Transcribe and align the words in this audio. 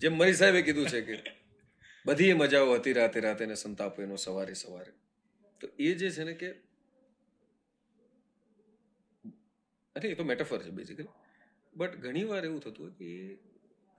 જેમ 0.00 0.14
મરી 0.16 0.34
સાહેબે 0.34 0.62
કીધું 0.62 0.88
છે 0.88 1.00
કે 1.00 1.16
બધી 2.06 2.32
મજાઓ 2.32 2.74
હતી 2.74 2.92
રાતે 2.92 3.20
રાતે 3.20 3.46
ને 3.46 3.54
સંતાપ 3.54 4.00
એનો 4.00 4.16
સવારે 4.16 4.54
સવારે. 4.54 4.92
તો 5.60 5.66
એ 5.78 5.94
જે 5.94 6.10
છે 6.10 6.24
ને 6.24 6.34
કે 6.34 6.50
અરે 9.96 10.08
એ 10.10 10.14
તો 10.14 10.24
મેટાફર 10.24 10.62
છે 10.62 10.70
બેઝિકલી 10.70 11.08
બટ 11.76 11.96
ઘણી 11.96 12.24
વાર 12.24 12.44
એવું 12.44 12.60
થતું 12.60 12.84
હોય 12.84 12.94
કે 12.98 13.10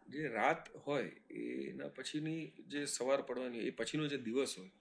જે 0.07 0.27
રાત 0.27 0.69
હોય 0.87 1.11
એના 1.29 1.87
પછીની 1.87 2.54
જે 2.68 2.86
સવાર 2.86 3.22
પડવાની 3.22 3.60
એ 3.60 3.72
પછીનો 3.72 4.08
જે 4.08 4.18
દિવસ 4.18 4.56
હોય 4.58 4.72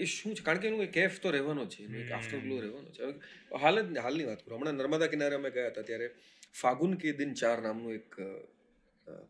એ 0.00 0.04
શું 0.04 0.34
છે? 0.34 0.42
કારણ 0.42 0.58
કે 0.58 0.68
એનું 0.68 0.82
એક 0.82 0.92
કેફ 0.92 1.20
તો 1.20 1.30
રહેવાનો 1.30 1.66
છે 1.66 1.84
એનું 1.84 2.00
એક 2.00 2.12
આફ્ટર 2.12 2.38
ગ્લો 2.38 2.60
રહેવાનો 2.60 2.90
છે. 2.90 3.02
હાલ 3.56 3.82
જ 3.82 3.98
હાલની 3.98 4.24
વાત 4.24 4.40
કરું. 4.44 4.58
હમણાં 4.58 4.74
નર્મદા 4.74 5.06
કિનારે 5.06 5.34
અમે 5.34 5.50
ગયા 5.50 5.68
હતા 5.68 5.82
ત્યારે 5.82 6.08
ફાગુન 6.60 6.94
કે 6.94 7.12
દિન 7.12 7.34
ચાર 7.34 7.58
નામનું 7.62 7.94
એક 7.94 8.16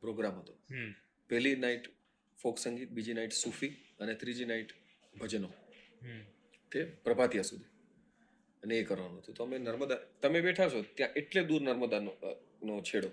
પ્રોગ્રામ 0.00 0.38
હતો. 0.40 0.52
પહેલી 1.30 1.56
નાઇટ 1.56 1.84
ફોક 2.38 2.58
સંગીત 2.58 2.90
બીજી 2.90 3.12
નાઇટ 3.14 3.32
સૂફી 3.32 3.72
અને 4.00 4.14
ત્રીજી 4.14 4.44
નાઇટ 4.44 4.70
ભજનો. 5.14 5.48
તે 6.72 6.84
પ્રભાતિયા 7.04 7.42
સુધી. 7.42 7.68
અને 8.62 8.78
એ 8.78 8.84
કરવાનું 8.84 9.18
હતું. 9.18 9.34
તો 9.34 9.44
અમે 9.44 9.58
નર્મદા 9.58 9.96
તમે 10.22 10.40
બેઠા 10.40 10.68
છો 10.68 10.82
ત્યાં 10.96 11.10
એટલે 11.16 11.44
દૂર 11.44 11.62
નર્મદાનો 11.62 12.10
અ, 12.10 12.28
નો 12.62 12.82
છેડો. 12.82 13.10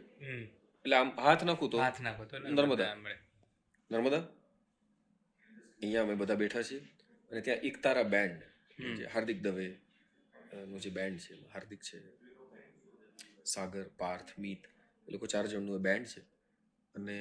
એટલે 0.85 0.95
આમ 0.95 1.09
હાથ 1.19 1.43
નાખું 1.43 1.69
તો 1.69 1.77
હાથ 1.77 1.99
નાખો 1.99 2.25
તો 2.25 2.39
નર્મદા. 2.39 2.95
નર્મદા 3.91 4.23
અહીંયા 5.81 6.03
અમે 6.03 6.15
બધા 6.15 6.35
બેઠા 6.35 6.61
છીએ. 6.63 6.81
અને 7.31 7.41
ત્યાં 7.41 7.59
એકતારા 7.59 8.03
બેન્ડ 8.03 8.41
જે 8.97 9.05
હાર્દિક 9.05 9.39
દવે 9.41 9.67
નું 10.67 10.79
જે 10.79 10.89
બેન્ડ 10.89 11.19
છે 11.19 11.33
હાર્દિક 11.53 11.81
છે 11.81 11.97
સાગર 13.45 13.85
પાર્થ 13.97 14.31
મીત 14.37 14.63
એ 15.07 15.11
લોકો 15.11 15.25
ચાર 15.25 15.45
જણનું 15.47 15.81
બેન્ડ 15.81 16.07
છે. 16.07 16.21
અને 16.99 17.19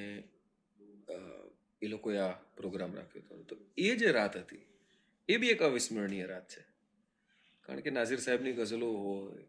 એ 1.81 1.87
લોકોએ 1.87 2.17
આ 2.17 2.31
પ્રોગ્રામ 2.57 2.95
રાખ્યો 2.95 3.23
હતો. 3.23 3.43
તો 3.43 3.55
એ 3.77 3.95
જે 3.95 4.11
રાત 4.11 4.37
હતી 4.37 4.65
એ 5.29 5.37
બી 5.37 5.49
એક 5.49 5.61
અવિસ્મરણીય 5.61 6.25
રાત 6.25 6.47
છે. 6.49 6.63
કારણ 7.65 7.81
કે 7.81 7.89
નાઝીર 7.89 8.19
સાહેબની 8.19 8.53
ગઝલો 8.53 8.89
હોય 8.97 9.43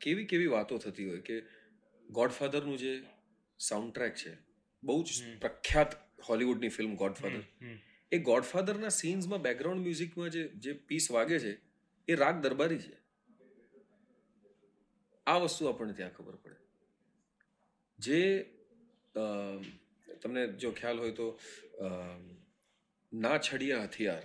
કેવી 0.00 0.26
કેવી 0.26 0.46
વાતો 0.46 0.78
થતી 0.78 1.08
હોય 1.08 1.20
કે 1.20 1.36
ગોડફાધરનું 2.10 2.78
જે 2.78 2.92
સાઉન્ડ 3.60 3.94
ટ્રેક 3.94 4.14
છે 4.14 4.32
બહુ 4.82 4.96
જ 5.02 5.38
પ્રખ્યાત 5.40 5.94
હોલિવૂડની 6.28 6.68
ફિલ્મ 6.68 6.96
ગોડફાધર. 6.96 7.44
એ 8.12 8.18
ગોડફાધરના 8.18 8.88
સીન્સમાં 8.88 9.42
બેકગ્રાઉન્ડ 9.42 9.82
મ્યુઝિકમાં 9.82 10.30
જે 10.30 10.42
જે 10.56 10.72
પીસ 10.88 11.06
વાગે 11.10 11.38
છે 11.38 11.52
એ 12.08 12.14
રાગ 12.14 12.42
દરબારી 12.42 12.78
છે. 12.78 12.96
આ 15.26 15.38
વસ્તુ 15.38 15.66
આપણને 15.66 15.92
ત્યાં 15.92 16.14
ખબર 16.14 16.36
પડે. 16.36 16.58
જે 17.98 18.20
તમને 19.14 20.46
જો 20.56 20.72
ખ્યાલ 20.72 20.98
હોય 20.98 21.12
તો 21.12 21.28
ના 23.12 23.38
છડિયા 23.38 23.84
હથિયાર 23.84 24.22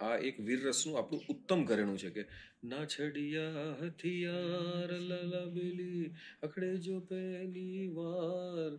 આ 0.00 0.16
એક 0.18 0.40
વીર 0.40 0.60
રસનું 0.68 0.98
આપણું 0.98 1.22
ઉત્તમ 1.28 1.64
ઘરેણું 1.64 1.98
છે 1.98 2.10
કે 2.10 2.24
ના 2.64 2.84
છડિયા 2.84 3.66
હથિયાર 3.82 4.90
લલબેલી 5.00 6.06
અખડે 6.42 6.76
જો 6.76 7.00
પહેલી 7.00 7.88
વાર 7.88 8.70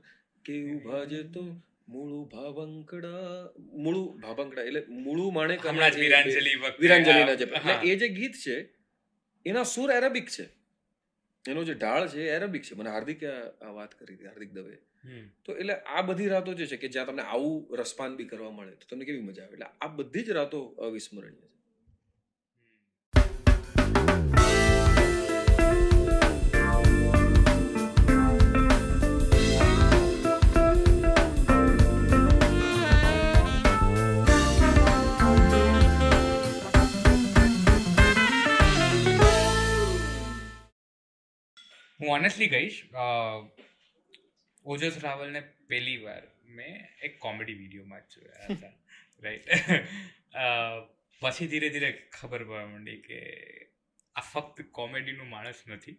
કે 0.46 0.58
ઊભા 0.74 1.06
જે 1.06 1.24
તો 1.24 1.44
મૂળું 1.90 2.24
ભાવંકડા 2.30 3.52
મૂળું 3.58 4.22
ભાવંકડા 4.22 4.64
એટલે 4.64 4.86
મૂળું 4.88 5.34
માણે 5.34 5.58
વીરાંજલિ 5.58 6.56
વીરાંજલિના 6.80 7.36
જે 7.36 7.48
એ 7.84 7.96
જે 7.96 8.10
ગીત 8.10 8.36
છે 8.46 8.58
એના 9.46 9.64
સુર 9.64 9.92
એરેબિક 9.92 10.28
છે. 10.30 10.46
એનો 11.46 11.64
જે 11.64 11.74
ઢાળ 11.74 12.08
છે 12.08 12.22
એ 12.28 12.36
એરેબિક 12.36 12.64
છે. 12.64 12.76
મને 12.76 12.90
હાર્દિકે 12.90 13.28
આ 13.62 13.72
વાત 13.72 13.96
કરી 13.96 14.16
હતી 14.16 14.26
હાર્દિક 14.26 14.52
દવે. 14.52 14.78
તો 15.46 15.52
એટલે 15.54 15.74
આ 15.74 16.02
બધી 16.02 16.28
રાતો 16.28 16.54
જે 16.54 16.68
છે 16.68 16.78
કે 16.78 16.88
જ્યાં 16.88 17.08
તમને 17.08 17.22
આવું 17.22 17.78
રસપાન 17.78 18.16
બી 18.16 18.26
કરવા 18.26 18.52
મળે 18.52 18.72
તો 18.72 18.86
તમને 18.90 19.06
કેવી 19.06 19.22
મજા 19.22 19.44
આવે? 19.44 19.54
એટલે 19.54 19.66
આ 19.82 19.88
બધી 19.88 20.24
જ 20.24 20.30
રાતો 20.30 20.60
અવિસ્મરણીય 20.66 21.42
છે. 21.42 21.54
હું 42.00 42.10
ઓનેસ્ટલી 42.10 42.48
કહીશ 42.48 42.90
ઓજસ 44.66 44.98
રાવલને 45.00 45.42
પહેલી 45.68 46.00
વાર 46.00 46.24
મેં 46.52 46.74
એક 47.02 47.20
કોમેડી 47.20 47.58
વિડીયોમાં 47.58 48.04
જ 48.06 48.14
જોયા 48.16 48.48
હતા 48.50 48.74
રાઈટ 49.24 49.48
પછી 51.22 51.48
ધીરે 51.48 51.70
ધીરે 51.70 51.92
ખબર 52.12 52.42
પડવા 52.42 52.66
માંડી 52.66 53.00
કે 53.02 53.20
આ 54.16 54.24
ફક્ત 54.24 54.68
કોમેડીનું 54.72 55.30
માણસ 55.30 55.64
નથી 55.68 55.98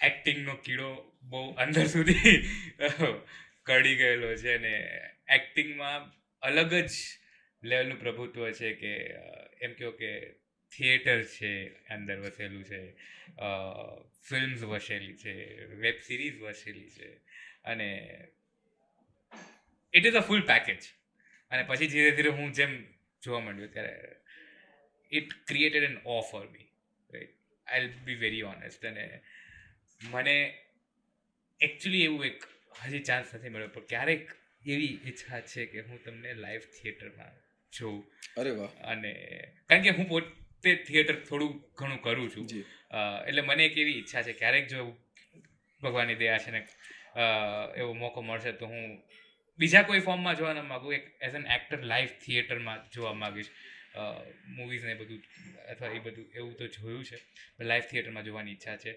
એક્ટિંગનો 0.00 0.56
કીડો 0.60 0.90
બહુ 1.30 1.42
અંદર 1.58 1.86
સુધી 1.88 2.34
કડી 3.64 3.96
ગયેલો 3.96 4.32
છે 4.36 4.54
અને 4.54 4.74
એક્ટિંગમાં 5.30 6.10
અલગ 6.42 6.72
જ 6.72 6.94
લેવલનું 7.62 7.98
પ્રભુત્વ 7.98 8.50
છે 8.54 8.72
કે 8.76 8.92
એમ 9.60 9.72
કહો 9.74 9.92
કે 9.92 10.12
થિયેટર 10.76 11.24
છે 11.24 11.68
અંદર 11.68 12.18
વસેલું 12.18 12.64
છે 12.64 12.92
ફિલ્મ્સ 14.28 14.62
વસેલી 14.62 15.16
છે 15.16 15.64
વેબ 15.64 16.00
સિરીઝ 16.00 16.40
વસેલી 16.40 16.90
છે 16.90 17.16
અને 17.64 17.88
it 19.94 20.06
is 20.06 20.14
a 20.14 20.20
full 20.20 20.46
package 20.46 20.78
અને 21.50 21.62
પછી 21.62 21.86
ધીરે 21.86 22.10
ધીરે 22.10 22.28
હું 22.28 22.52
જેમ 22.52 22.84
જોવા 23.22 23.40
માંડ્યો 23.40 23.66
ત્યારે 23.66 24.02
it 25.12 25.32
created 25.46 25.82
an 25.82 25.98
awe 26.04 26.20
for 26.20 26.46
me 26.48 26.66
I 27.66 27.88
be 28.04 28.14
very 28.14 28.42
honest 28.42 28.86
અને 28.86 29.20
મને 30.02 30.58
એકચ્યુઅલી 31.60 32.04
એવું 32.04 32.24
એક 32.24 32.44
હજી 32.84 32.98
ચાન્સ 32.98 33.34
નથી 33.34 33.48
મળ્યો 33.48 33.68
પણ 33.68 33.82
ક્યારેક 33.82 34.30
એવી 34.66 34.98
ઈચ્છા 35.04 35.40
છે 35.40 35.66
કે 35.66 35.80
હું 35.80 36.04
તમને 36.04 36.34
લાઈવ 36.34 36.60
થિયેટરમાં 36.60 37.32
જોઉં. 37.72 38.12
અરે 38.36 38.50
વાહ. 38.50 38.68
અને 38.68 39.12
કારણ 39.68 39.82
કે 39.82 39.90
હું 39.90 40.08
પોતે 40.08 40.45
થિયેટર 40.62 41.16
થોડું 41.20 41.52
ઘણું 41.78 42.00
કરું 42.02 42.30
છું. 42.30 42.46
એટલે 43.28 43.42
મને 43.42 43.64
એક 43.64 43.78
એવી 43.78 43.98
ઈચ્છા 43.98 44.22
છે 44.22 44.32
ક્યારેક 44.32 44.66
જો 44.66 44.96
ભગવાનની 45.80 46.14
દયા 46.14 46.38
છે 46.38 46.50
ને 46.50 46.60
એવો 47.76 47.92
મોકો 47.92 48.20
મળશે 48.22 48.52
તો 48.52 48.66
હું 48.66 49.02
બીજા 49.58 49.82
કોઈ 49.82 50.00
ફોર્મમાં 50.00 50.36
જોવા 50.36 50.52
ન 50.52 50.60
માગું 50.66 50.94
એક 50.94 51.04
એઝ 51.22 51.34
એન 51.34 51.46
એક્ટર 51.46 51.82
લાઈવ 51.82 52.08
થિયેટરમાં 52.24 52.90
જોવા 52.90 53.12
માગીશ. 53.12 53.50
મૂવીઝ 54.46 54.84
ને 54.84 54.94
બધું 54.94 55.22
અથવા 55.70 55.88
એ 55.88 55.98
બધું 55.98 56.26
એવું 56.34 56.54
તો 56.54 56.66
જોયું 56.66 57.04
છે 57.04 57.16
લાઈવ 57.64 57.82
થિયેટરમાં 57.82 58.24
જોવાની 58.24 58.52
ઈચ્છા 58.52 58.76
છે. 58.76 58.92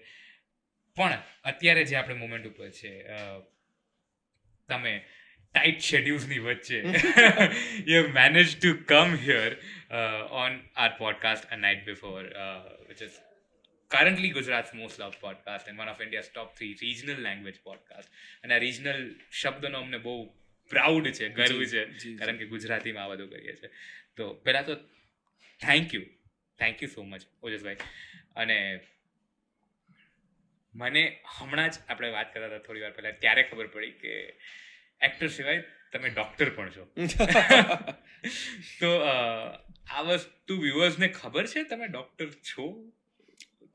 પણ 0.96 1.22
અત્યારે 1.44 1.84
જે 1.84 1.96
આપણે 1.96 2.14
મોમેન્ટ 2.14 2.46
ઉપર 2.46 2.70
છે 2.70 2.92
તમે 4.68 4.92
ટાઈટ 5.54 5.78
શેડ્યુલ્સની 5.78 6.38
વચ્ચે. 6.38 6.78
You 7.86 8.08
manage 8.08 8.60
to 8.62 8.74
come 8.86 9.16
here 9.16 9.56
on 10.42 10.60
our 10.76 10.92
podcast 10.98 11.50
a 11.50 11.56
night 11.56 11.84
before 11.84 12.22
which 12.88 13.02
is 13.02 13.18
currently 13.90 14.28
Gujarat's 14.30 14.74
most 14.74 14.98
loved 14.98 15.16
podcast 15.20 15.70
and 15.70 15.78
one 15.78 15.88
of 15.88 16.00
India's 16.00 16.28
top 16.34 16.50
three 16.58 16.72
regional 16.82 17.18
language 17.22 17.58
podcast. 17.68 18.08
અને 18.42 18.54
આ 18.54 18.58
રિજનલ 18.58 19.16
શબ્દનો 19.30 19.80
અમને 19.80 19.98
બહુ 19.98 20.14
પ્રાઉડ 20.70 21.10
છે 21.10 21.28
ગર્વ 21.28 21.64
છે 21.64 21.84
કારણ 22.16 22.36
કે 22.36 22.46
ગુજરાતીમાં 22.46 23.04
આ 23.04 23.08
બધું 23.08 23.30
કરીએ 23.30 23.56
છીએ 23.56 23.70
તો 24.16 24.34
પહેલાં 24.34 24.66
તો 24.66 24.74
thank 25.60 25.94
you 25.94 26.04
thank 26.58 26.82
you 26.82 26.88
so 26.88 27.02
much 27.02 27.22
Ojasbhai 27.42 27.76
અને 28.36 28.80
મને 30.74 31.20
હમણાં 31.38 31.70
જ 31.70 31.74
આપણે 31.88 32.10
વાત 32.10 32.34
કરતા 32.34 32.46
હતા 32.46 32.58
થોડી 32.58 32.80
વાર 32.80 32.90
પહેલાં 32.90 33.18
ત્યારે 33.18 33.42
ખબર 33.42 33.66
પડી 33.66 33.90
કે 33.90 34.14
એક્ટર 35.00 35.28
સિવાય 35.28 35.62
તમે 35.92 36.08
ડૉક્ટર 36.08 36.50
પણ 36.50 36.70
છો. 36.70 36.84
તો 38.80 38.90
આ 38.98 40.02
વસ્તુ 40.02 40.60
વ્યુઅર્સને 40.62 41.08
ખબર 41.08 41.46
છે 41.46 41.64
તમે 41.64 41.86
ડૉક્ટર 41.86 42.30
છો? 42.30 42.92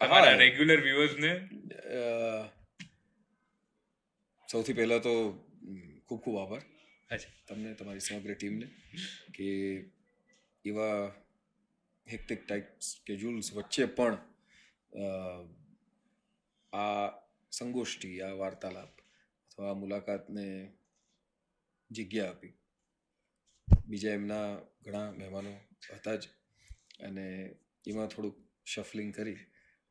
તમારા 0.02 0.38
રેગ્યુલર 0.38 0.82
વ્યુઅર્સને? 0.82 1.34
સૌથી 4.50 4.74
પહેલા 4.74 5.00
તો 5.00 5.14
ખૂબ 6.08 6.22
ખૂબ 6.22 6.38
આભાર. 6.38 6.64
તમને 7.48 7.74
તમારી 7.74 8.00
સમગ્ર 8.00 8.34
ટીમને 8.36 8.68
કે 9.34 9.50
એવા 10.66 11.12
હેક્ટિક 12.08 12.46
ટાઈપ 12.46 12.70
સ્કેડ્યુલ્સ 12.80 13.54
વચ્ચે 13.54 13.86
પણ 13.86 14.18
આ 16.74 17.08
સંગોષ્ઠી 17.52 18.22
આ 18.22 18.34
વાર્તાલાપ 18.38 18.94
અથવા 19.52 19.70
આ 19.70 19.74
મુલાકાતને 19.74 20.46
જગ્યા 21.92 22.30
આપી. 22.30 22.54
બીજા 23.88 24.14
એમના 24.14 24.48
ઘણા 24.86 25.12
મહેમાનો 25.12 25.52
હતા 25.96 26.16
જ 26.16 26.24
અને 27.00 27.26
એમાં 27.86 28.08
થોડુંક 28.08 28.38
શફલિંગ 28.66 29.12
કરી 29.16 29.40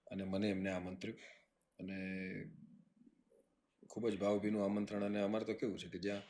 અને 0.06 0.25
મને 0.25 0.46
એમને 0.50 0.70
આમંત્ર્યું. 0.70 1.20
અને 1.79 1.96
ખૂબ 3.91 4.05
જ 4.11 4.17
ભાવભીનું 4.19 4.64
આમંત્રણ 4.64 5.05
અને 5.05 5.19
અમારે 5.20 5.44
તો 5.44 5.55
કેવું 5.55 5.79
છે 5.79 5.88
કે 5.88 5.99
જ્યાં 5.99 6.25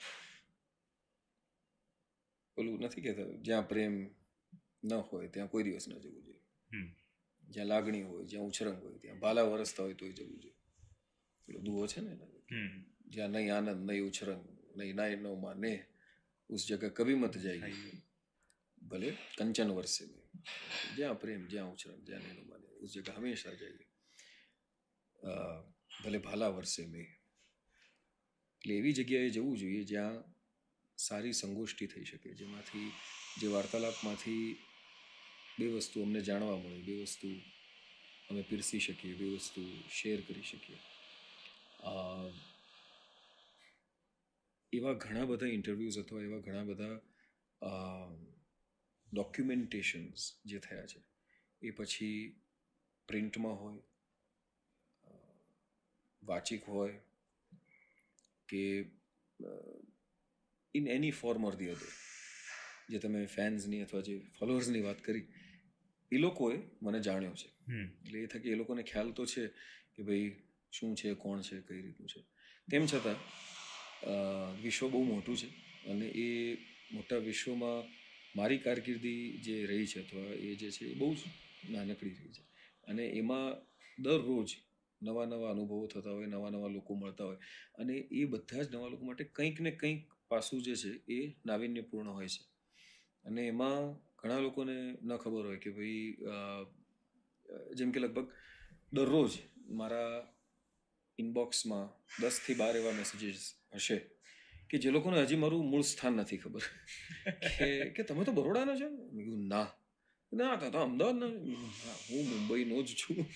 પેલું 2.56 2.81
નથી 2.81 3.05
કહેતા 3.05 3.28
જ્યાં 3.46 3.69
પ્રેમ 3.69 3.94
ન 4.82 4.93
હોય 4.93 5.28
ત્યાં 5.28 5.50
કોઈ 5.50 5.64
દિવસ 5.64 5.88
ન 5.88 5.94
જવું 5.99 6.22
જોઈએ. 6.26 6.43
જ્યાં 7.44 7.66
લાગણી 7.66 8.02
હોય 8.02 8.25
જ્યાં 8.25 8.46
ઉછરંગ 8.46 8.78
હોય 8.82 8.99
ત્યાં 8.99 9.20
ભાલા 9.20 9.43
વરસતા 9.43 9.84
હોય 9.84 9.94
તોય 9.94 10.12
જવું 10.12 10.38
જોઈએ. 10.40 10.56
પેલો 11.49 11.58
દુઓ 11.61 11.87
છે 11.87 12.00
ને 12.00 12.12
જ્યાં 13.06 13.31
નહીં 13.31 13.55
આનંદ 13.55 13.81
નહીં 13.90 14.06
ઉછરંગ 14.08 14.44
નહીં 14.75 14.97
ना 14.97 15.05
નો 15.19 15.35
માને 15.37 15.73
ઉસ 16.50 16.62
जगह 16.67 16.88
कभी 16.91 17.15
मत 17.17 17.38
જાય 17.38 17.73
ભલે 18.82 19.11
કંચન 19.37 19.71
वर्षे 19.71 20.05
में 20.06 20.23
જ્યાં 20.97 21.15
પ્રેમ 21.15 21.43
જ્યાં 21.49 21.73
ઉછરણ 21.73 22.05
જ્યાં 22.05 22.25
નહીં 22.25 22.37
નો 22.37 22.44
માને 22.44 22.67
ઉસ 22.81 22.91
જગહ 22.93 23.17
હંમેશા 23.17 23.55
જઈએ 23.55 23.87
ભલે 26.00 26.19
ભાલા 26.19 26.50
વર્ષે 26.50 26.87
મેં 26.87 27.09
એટલે 28.55 28.75
એવી 28.75 28.93
જગ્યાએ 28.93 29.31
જવું 29.31 29.56
જોઈએ 29.56 29.82
જ્યાં 29.85 30.19
સારી 30.99 31.35
સંગોષ્ઠી 31.35 31.87
થઈ 31.87 32.05
શકે 32.05 32.35
જેમાંથી 32.35 32.88
જે 33.41 33.47
વાર્તાલાપમાંથી 33.49 34.47
બે 35.59 35.67
વસ્તુ 35.75 36.03
અમને 36.03 36.21
જાણવા 36.21 36.59
મળે 36.59 36.81
બે 36.82 36.94
વસ્તુ 37.03 37.31
અમે 38.31 38.43
પીરસી 38.43 38.81
શકીએ 38.81 39.15
બે 39.15 39.26
વસ્તુ 39.35 39.62
શેર 39.91 40.19
કરી 40.23 40.47
શકીએ 40.47 40.79
એવા 44.76 44.93
ઘણા 44.93 45.25
બધા 45.25 45.47
ઇન્ટરવ્યૂઝ 45.47 45.99
અથવા 45.99 46.23
એવા 46.23 46.38
ઘણા 46.38 46.65
બધા 46.65 47.00
ડોક્યુમેન્ટેશન્સ 49.12 50.32
જે 50.44 50.59
થયા 50.59 50.87
છે 50.87 51.00
એ 51.62 51.71
પછી 51.71 52.41
પ્રિન્ટમાં 53.09 53.53
હોય 53.53 53.79
વાચિક 56.23 56.69
હોય 56.69 57.00
કે 58.49 58.62
in 60.75 60.88
any 60.88 61.11
form 61.11 61.44
or 61.44 61.55
the 61.55 61.69
other 61.69 61.87
જે 62.91 62.99
તમે 62.99 63.26
ફેન્સની 63.26 63.82
અથવા 63.82 64.00
જે 64.00 64.19
ફોલોઅર્સની 64.38 64.81
વાત 64.81 65.05
કરી 65.05 65.26
એ 66.12 66.17
લોકોએ 66.17 66.59
મને 66.82 67.00
જાણ્યો 67.00 67.35
છે. 67.35 67.49
એટલે 67.73 68.21
એ 68.21 68.26
થકી 68.26 68.50
એ 68.50 68.55
લોકોને 68.55 68.82
ખ્યાલ 68.82 69.12
તો 69.12 69.26
છે 69.26 69.47
કે 69.94 70.03
ભાઈ 70.03 70.43
શું 70.71 70.97
છે 70.97 71.15
કોણ 71.15 71.41
છે 71.41 71.61
કઈ 71.61 71.82
રીતનું 71.82 72.09
છે. 72.09 72.21
તેમ 72.71 72.87
છતાં 72.87 73.17
વિશ્વ 74.62 74.87
બહુ 74.89 75.01
મોટું 75.05 75.37
છે 75.37 75.49
અને 75.91 76.06
એ 76.17 76.29
મોટા 76.93 77.21
વિશ્વમાં 77.21 77.81
મારી 78.37 78.59
કારકિર્દી 78.59 79.23
જે 79.39 79.55
રહી 79.67 79.87
છે 79.87 79.99
અથવા 80.01 80.31
એ 80.39 80.55
જે 80.55 80.69
છે 80.71 80.85
એ 80.85 80.95
બહુ 80.95 81.15
જ 81.15 81.21
નાનકડી 81.71 82.11
રહી 82.11 82.33
છે. 82.33 82.43
અને 82.85 83.05
એમાં 83.11 83.49
દરરોજ 83.99 84.49
નવા 85.01 85.27
નવા 85.27 85.51
અનુભવો 85.51 85.87
થતા 85.87 86.11
હોય, 86.11 86.27
નવા 86.27 86.51
નવા 86.51 86.69
લોકો 86.69 86.93
મળતા 86.95 87.25
હોય 87.25 87.41
અને 87.79 87.95
એ 88.11 88.25
બધા 88.25 88.62
જ 88.62 88.75
નવા 88.75 88.89
લોકો 88.89 89.05
માટે 89.05 89.25
કંઈક 89.37 89.61
ને 89.61 89.71
કંઈક 89.71 90.01
પાસું 90.29 90.62
જે 90.62 90.75
છે 90.77 90.91
એ 91.09 91.19
નાવિન્યપૂર્ણ 91.47 92.11
હોય 92.11 92.29
છે. 92.29 92.43
અને 93.25 93.43
એમાં 93.47 93.83
ઘણા 94.19 94.39
લોકોને 94.39 94.77
ન 95.03 95.11
ખબર 95.17 95.45
હોય 95.47 95.59
કે 95.59 95.71
ભાઈ 95.71 96.07
જેમ 97.77 97.91
કે 97.93 97.99
લગભગ 98.00 98.29
દરરોજ 98.93 99.33
મારા 99.71 100.12
ઇનબોક્સમાં 101.19 101.87
દસથી 102.21 102.55
બાર 102.55 102.75
એવા 102.77 102.93
મેસેજીસ 102.93 103.45
હશે. 103.75 104.00
કે 104.71 104.79
જે 104.79 104.91
લોકોને 104.91 105.21
હજી 105.21 105.37
મારું 105.37 105.71
મૂળ 105.71 105.82
સ્થાન 105.82 106.12
નથી 106.12 106.37
ખબર. 106.37 106.61
કે 107.88 108.03
તમે 108.03 108.25
તો 108.25 108.32
બરોડાના 108.32 108.76
છો? 108.76 108.88
મેં 109.12 109.49
ના. 109.49 109.71
ના 110.32 110.56
તો 110.56 110.71
તો 110.71 110.79
અમદાવાદના 110.79 111.26
છો?" 111.26 111.35
મેં 111.35 111.44
કીધું, 111.44 111.69
"હા, 111.69 111.97
મુંબઈનો 112.11 112.82
જ 112.82 112.94
છું. 112.94 113.26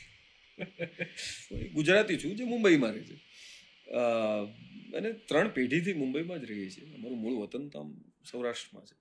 ગુજરાતી 1.73 2.17
છું 2.17 2.37
જે 2.37 2.44
મુંબઈમાં 2.44 2.90
રહે 2.90 3.00
છે. 3.00 3.14
અને 4.96 5.12
ત્રણ 5.12 5.49
પેઢીથી 5.49 5.93
મુંબઈમાં 5.93 6.40
જ 6.40 6.44
રહીએ 6.44 6.70
છીએ. 6.70 6.94
અમારું 6.94 7.19
મૂળ 7.19 7.35
વતન 7.35 7.69
તો 7.69 7.81
આમ 7.81 8.05
સૌરાષ્ટ્રમાં 8.31 8.87
છે. 8.87 8.96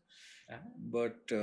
બટ 0.78 1.34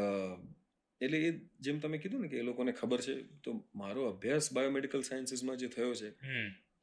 એટલે 1.01 1.19
એ 1.19 1.33
જેમ 1.61 1.79
તમે 1.79 1.99
કીધું 1.99 2.21
ને 2.21 2.29
કે 2.29 2.37
એ 2.37 2.43
લોકોને 2.43 2.73
ખબર 2.73 3.01
છે 3.01 3.23
તો 3.23 3.65
મારો 3.75 4.05
અભ્યાસ 4.05 4.53
બાયોમેડિકલ 4.53 5.03
સાયન્સીસમાં 5.03 5.57
જે 5.57 5.69
થયો 5.69 5.95
છે 5.95 6.09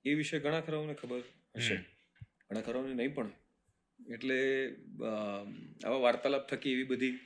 એ 0.06 0.14
વિશે 0.14 0.40
ઘણા 0.40 0.62
ખરાઓને 0.62 0.94
ખબર 0.94 1.20
હશે. 1.56 1.76
ઘણા 2.52 2.82
નહીં 2.82 3.16
પણ 3.16 3.32
એટલે 4.14 4.76
આવા 5.86 5.98
વાર્તાલાપ 5.98 6.48
થકી 6.50 6.72
એવી 6.72 6.84
બધી 6.84 7.20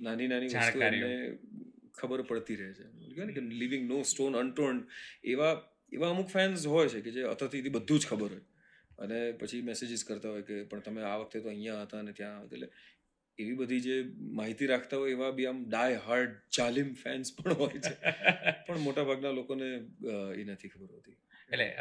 નાની 0.00 0.26
નાની 0.26 0.46
વસ્તુ 0.46 0.82
એમને 0.82 1.38
ખબર 1.94 2.22
પડતી 2.22 2.54
રહે 2.54 2.72
છે. 2.72 2.82
કહેવાય 2.82 3.26
ને 3.26 3.32
કે 3.32 3.40
લિવિંગ 3.40 3.88
નો 3.88 4.02
સ્ટોન 4.02 4.36
અનટોન્ડ 4.36 4.84
એવા 5.24 5.70
એવા 5.92 6.10
અમુક 6.10 6.26
ફેન્સ 6.26 6.66
હોય 6.66 6.88
છે 6.88 7.00
કે 7.00 7.10
જે 7.10 7.22
અથતીથી 7.22 7.68
બધું 7.68 7.98
જ 7.98 8.06
ખબર 8.06 8.30
હોય. 8.32 8.40
અને 8.98 9.32
પછી 9.32 9.62
મેસેજીસ 9.62 10.04
કરતા 10.04 10.28
હોય 10.28 10.42
કે 10.42 10.64
પણ 10.64 10.80
તમે 10.80 11.02
આ 11.02 11.16
વખતે 11.16 11.40
તો 11.40 11.48
અહીંયા 11.48 11.82
હતા 11.82 11.98
અને 11.98 12.12
ત્યાં 12.12 12.44
એટલે 12.44 12.70
એવી 13.38 13.54
બધી 13.54 13.80
જે 13.80 14.04
માહિતી 14.18 14.66
રાખતા 14.66 14.96
હોય 14.96 15.10
એવા 15.10 15.30
બી 15.30 15.46
આમ 15.46 15.64
ડાય 15.68 15.96
હાર્ડ 15.96 16.30
જાલિમ 16.56 16.94
ફેન્સ 16.94 17.36
પણ 17.36 17.52
હોય 17.52 17.70
છે. 17.70 17.94
પણ 18.66 18.78
મોટાભાગના 18.78 19.30
લોકોને 19.30 19.86
એ 20.36 20.44
નથી 20.44 20.68
ખબર 20.68 20.86
હોતી. 20.86 21.16
એટલે 21.52 21.74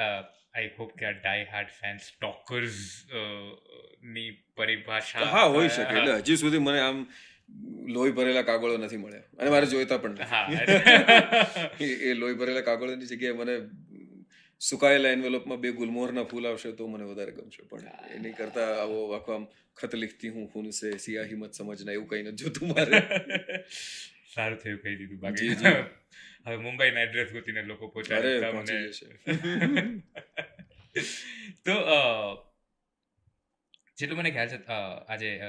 આઈ 0.53 0.69
હોપ 0.79 0.97
કે 0.97 1.05
આ 1.05 1.11
ડાય 1.11 1.43
હાર્ડ 1.43 1.67
ફેન 1.67 1.97
સ્ટોકર્સની 1.97 4.31
પરિભાષા 4.55 5.25
હા 5.25 5.45
હોઈ 5.45 5.69
શકે. 5.69 5.97
એટલે 5.97 6.13
હજી 6.13 6.35
સુધી 6.35 6.59
મને 6.59 6.79
આમ 6.79 7.07
લોહી 7.87 8.11
ભરેલા 8.11 8.41
કાગળો 8.41 8.77
નથી 8.77 8.97
મળ્યા. 8.97 9.23
અને 9.39 9.49
મારે 9.49 9.65
જોઈતા 9.65 9.97
પણ 9.97 10.21
હા. 10.21 10.47
નથી 11.75 11.85
એ- 11.85 12.13
લોહી 12.13 12.33
ભરેલા 12.33 12.61
કાગળોની 12.61 13.05
જગ્યાએ 13.05 13.33
મને 13.33 13.69
સુકાયેલા 14.61 15.09
એન્વેલોપમાં 15.09 15.59
બે 15.59 15.71
ગુલમોહરના 15.71 16.23
ફૂલ 16.23 16.47
આવશે 16.47 16.71
તો 16.71 16.87
મને 16.87 17.03
વધારે 17.03 17.31
ગમશે. 17.31 17.63
પણ 17.63 17.87
એની 18.11 18.33
કરતા 18.33 18.81
આવો 18.81 19.13
આખો 19.13 19.33
આમ 19.33 19.47
ખત 19.75 19.95
લિખતી 19.95 20.29
હું 20.29 20.51
ખૂન 20.51 20.71
સે 20.71 20.97
સિયાહી 20.97 21.35
મત 21.35 21.53
સમજના 21.53 21.93
એવું 21.93 22.09
કઈ 22.09 22.23
નથી 22.23 22.43
જોતું 22.43 22.67
મારે. 22.67 23.01
સારું 24.35 24.57
થયું 24.59 24.79
કહી 24.81 24.95
દીધું 24.95 25.19
બાકી. 25.19 25.49
હવે 26.47 26.57
મુંબઈના 26.57 27.01
એડ્રેસ 27.01 27.31
ગોતીને 27.31 27.63
લોકો 27.63 27.87
પહોંચાડે 27.87 28.41
તમને 28.41 28.91
તો 31.65 31.71
અ, 31.89 32.37
જેટલું 33.97 34.17
મને 34.17 34.31
ખ્યાલ 34.31 34.49
છે 34.49 34.57
આજે 35.07 35.39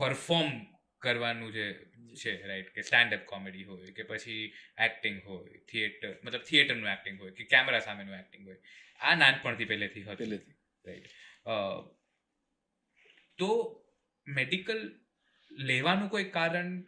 પરફોર્મ 0.00 0.66
કરવાનું 1.02 1.52
જે 1.52 1.88
છે 2.14 2.42
રાઈટ 2.46 2.74
કે 2.74 2.82
સ્ટેન્ડ 2.82 3.12
અપ 3.14 3.24
કોમેડી 3.24 3.64
હોય 3.64 3.92
કે 3.92 4.02
પછી 4.02 4.52
એક્ટિંગ 4.78 5.22
હોય 5.24 5.60
થિયેટર 5.68 6.18
મતલબ 6.24 6.42
થિયેટરનું 6.42 6.92
એક્ટિંગ 6.92 7.20
હોય 7.20 7.30
કે 7.30 7.44
કેમેરા 7.44 7.80
સામેનું 7.80 8.18
એક્ટિંગ 8.18 8.46
હોય 8.46 8.58
આ 9.00 9.14
નાનપણથી 9.14 9.64
પહેલેથી 9.64 10.02
હતું 10.02 10.16
પહેલેથી. 10.16 10.54
રાઈટ 10.84 11.12
તો 13.38 13.82
મેડિકલ 14.26 14.98
લેવાનું 15.50 16.08
કોઈ 16.08 16.30
કારણ? 16.30 16.84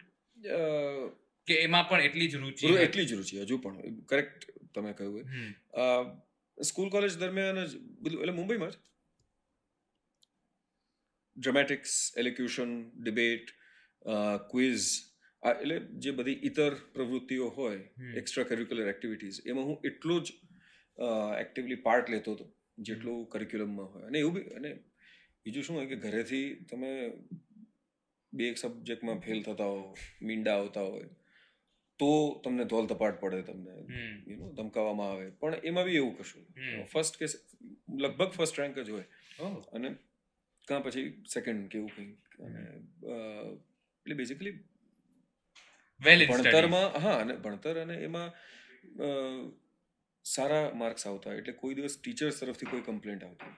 કે 1.51 1.61
એમાં 1.67 1.89
પણ 1.91 2.09
એટલી 2.09 2.29
જ 2.33 2.43
રુચિ 2.45 2.73
એટલી 2.87 3.07
જ 3.11 3.21
રુચિ 3.21 3.43
હજુ 3.45 3.59
પણ 3.65 4.01
કરેક્ટ 4.11 4.51
તમે 4.75 4.93
કહ્યું 4.99 5.19
એ. 5.21 5.25
સ્કૂલ 6.59 6.91
કોલેજ 6.95 7.19
દરમિયાન 7.21 7.61
જ 7.65 7.83
બધું 8.03 8.21
એટલે 8.23 8.35
મુંબઈમાં 8.39 8.73
જ? 8.73 8.77
ડ્રામેટિક્સ 11.37 11.95
એલિક્યુશન 12.17 12.73
ડિબેટ 13.05 13.55
ક્વિઝ 14.51 14.87
આ 15.43 15.53
એટલે 15.55 15.77
જે 16.05 16.13
બધી 16.19 16.39
ઇતર 16.49 16.73
પ્રવૃત્તિઓ 16.95 17.49
હોય. 17.59 17.83
એક્સ્ટ્રા 18.21 18.49
કરિક્યુલર 18.51 18.93
એક્ટિવિટીઝ 18.95 19.39
એમાં 19.47 19.69
હું 19.69 19.91
એટલો 19.91 20.17
જ 20.21 20.29
એક્ટિવલી 21.43 21.81
પાર્ટ 21.87 22.11
લેતો 22.15 22.35
હતો 22.35 22.47
જેટલું 22.89 23.21
કરિક્યુલમમાં 23.35 23.89
હોય. 23.93 24.05
અને 24.09 24.19
એવું 24.19 24.35
બી 24.35 24.57
અને 24.59 24.71
બીજું 25.45 25.65
શું 25.65 25.77
હોય 25.79 25.89
કે 25.93 25.97
ઘરેથી 26.05 26.49
તમે 26.71 26.91
બે 28.33 28.45
એક 28.51 28.59
સબ્જેક્ટમાં 28.59 29.21
ફેલ 29.21 29.41
થતા 29.43 29.71
હો 29.73 29.81
મીંડા 30.23 30.57
આવતા 30.59 30.87
હોય 30.89 31.09
તો 32.01 32.11
તમને 32.45 32.65
ધોલ 32.65 32.87
ધપાટ 32.87 33.21
પડે 33.21 33.43
તમને 33.43 33.77
યુ 34.29 34.37
નો 34.39 34.51
ધમકાવવામાં 34.53 35.11
આવે. 35.13 35.27
પણ 35.41 35.55
એમાં 35.65 35.85
બી 35.85 35.97
એવું 35.97 36.15
કશું 36.19 36.45
ફર્સ્ટ 36.93 37.21
કે 37.21 37.27
લગભગ 37.99 38.31
ફર્સ્ટ 38.31 38.61
રેન્ક 38.61 38.81
જ 38.81 38.91
હોય. 38.91 39.07
અને 39.73 39.89
કાં 40.69 40.83
પછી 40.83 41.07
સેકન્ડ 41.33 41.69
કે 41.69 41.79
એવું 41.79 41.93
કંઈક. 41.97 42.37
અને 42.41 42.61
એટલે 42.67 44.15
બેઝિકલી. 44.15 44.55
ભણતરમાં 46.01 47.01
હા 47.03 47.17
અને 47.23 47.35
ભણતર 47.47 47.83
અને 47.83 47.97
એમાં 48.01 48.31
સારા 50.25 50.67
માર્ક્સ 50.75 51.07
આવતા. 51.07 51.33
એટલે 51.35 51.53
કોઈ 51.63 51.75
દિવસ 51.75 51.97
ટીચર્સ 51.99 52.41
તરફથી 52.41 52.71
કોઈ 52.75 52.87
કમ્પ્લેન્ટ 52.87 53.25
આવતી 53.25 53.53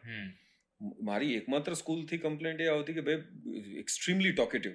મારી 1.03 1.35
એકમાત્ર 1.35 1.75
સ્કૂલથી 1.75 2.19
કમ્પ્લેન્ટ 2.19 2.61
એ 2.61 2.67
આવતી 2.67 2.95
કે 2.95 3.03
ભાઈ 3.09 3.77
એક્સ્ટ્રીમલી 3.79 4.33
ટોકેટિવ 4.33 4.75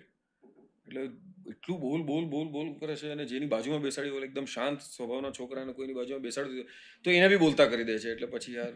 એટલે 0.87 1.03
એટલું 1.51 1.77
બોલ 1.79 2.01
બોલ 2.03 2.25
બોલ 2.25 2.47
બોલ 2.55 2.67
કરે 2.79 2.95
છે 2.95 3.11
અને 3.11 3.25
જેની 3.25 3.47
બાજુમાં 3.47 3.81
બેસાડી 3.81 4.09
હોય 4.09 4.27
એકદમ 4.29 4.45
શાંત 4.45 4.79
સ્વભાવના 4.81 5.31
છોકરાને 5.31 5.73
કોઈની 5.73 5.93
બાજુમાં 5.93 6.21
બેસાડી 6.21 6.65
તો 7.03 7.11
એને 7.11 7.27
બી 7.27 7.41
બોલતા 7.45 7.65
કરી 7.65 7.83
દે 7.83 7.99
છે. 7.99 8.09
એટલે 8.11 8.27
પછી 8.27 8.53
યાર 8.53 8.73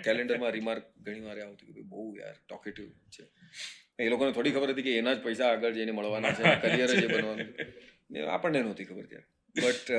કેલેન્ડરમાં 0.00 0.50
રિમાર્ક 0.50 0.84
ઘણી 1.00 1.20
વાર 1.20 1.38
આવતી 1.40 1.72
કે 1.72 1.82
બહુ 1.82 2.16
યાર 2.16 2.36
ટોકેટિવ 2.48 2.88
છે. 3.10 3.24
એ 3.98 4.08
લોકોને 4.08 4.32
થોડી 4.32 4.50
ખબર 4.50 4.70
હતી 4.70 4.82
કે 4.82 4.98
એના 4.98 5.14
જ 5.14 5.22
પૈસા 5.22 5.50
આગળ 5.52 5.72
જઈને 5.72 5.92
મળવાના 5.92 6.34
છે 6.34 6.42
કરિયર 6.62 6.90
જે 7.00 7.06
બનવાનું 7.06 7.54
ને 8.10 8.26
આપણને 8.26 8.62
નહોતી 8.62 8.84
ખબર 8.84 9.06
ત્યારે. 9.06 9.26
બટ 9.60 9.90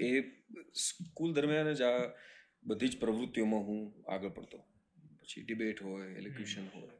એ 0.00 0.10
સ્કૂલ 0.74 1.32
દરમિયાન 1.32 1.72
જ 1.72 1.82
આ 1.82 2.02
બધી 2.64 2.88
જ 2.88 2.98
પ્રવૃત્તિઓમાં 3.00 3.60
હું 3.60 3.80
આગળ 4.08 4.28
પડતો. 4.28 4.58
પછી 5.20 5.42
ડિબેટ 5.42 5.82
હોય 5.82 6.06
એલિક્યુશન 6.06 6.66
હોય. 6.74 6.92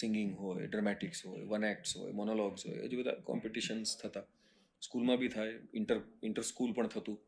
સિંગિંગ 0.00 0.30
હોય 0.42 0.66
ડ્રામેટિક્સ 0.72 1.18
હોય 1.26 1.44
વન 1.52 1.64
એક્ટ્સ 1.72 1.96
હોય 2.00 2.12
મોનોલોગ્સ 2.20 2.66
હોય 2.68 2.86
હજુ 2.86 2.96
બધા 3.00 3.18
કોમ્પિટિશન્સ 3.30 3.90
થતા. 4.00 4.24
સ્કૂલમાં 4.82 5.18
બી 5.22 5.32
થાય 5.36 5.54
ઇન્ટર 5.80 5.98
ઇન્ટર 6.28 6.44
સ્કૂલ 6.50 6.72
પણ 6.76 6.88
થતું. 6.94 7.18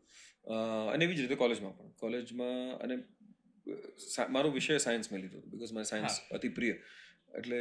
અને 0.93 1.05
એવી 1.05 1.17
જ 1.17 1.21
રીતે 1.25 1.37
કોલેજમાં 1.45 1.75
પણ. 1.79 1.93
કોલેજમાં 2.03 2.59
અને 2.85 2.95
મારો 4.37 4.49
વિષય 4.59 4.79
સાયન્સ 4.87 5.11
મેં 5.13 5.21
લીધો 5.25 5.41
બીકોઝ 5.53 5.73
મને 5.77 5.87
સાયન્સ 5.93 6.21
અતિ 6.37 6.49
પ્રિય. 6.59 6.77
એટલે 7.39 7.61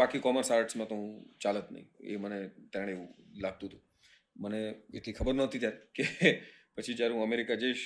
બાકી 0.00 0.20
કોમર્સ 0.26 0.50
આર્ટ્સમાં 0.50 0.88
તો 0.90 0.96
હું 1.00 1.10
ચાલત 1.42 1.68
નહીં. 1.74 1.88
એ 2.10 2.16
મને 2.24 2.38
ત્યારે 2.72 2.92
એવું 2.96 3.08
લાગતું 3.44 3.68
હતું. 3.68 3.82
મને 4.36 4.60
એટલી 4.98 5.16
ખબર 5.18 5.34
નહોતી 5.40 5.60
ત્યારે 5.64 5.80
કે 5.96 6.04
પછી 6.76 6.96
જ્યારે 7.00 7.14
હું 7.16 7.24
અમેરિકા 7.28 7.58
જઈશ 7.64 7.82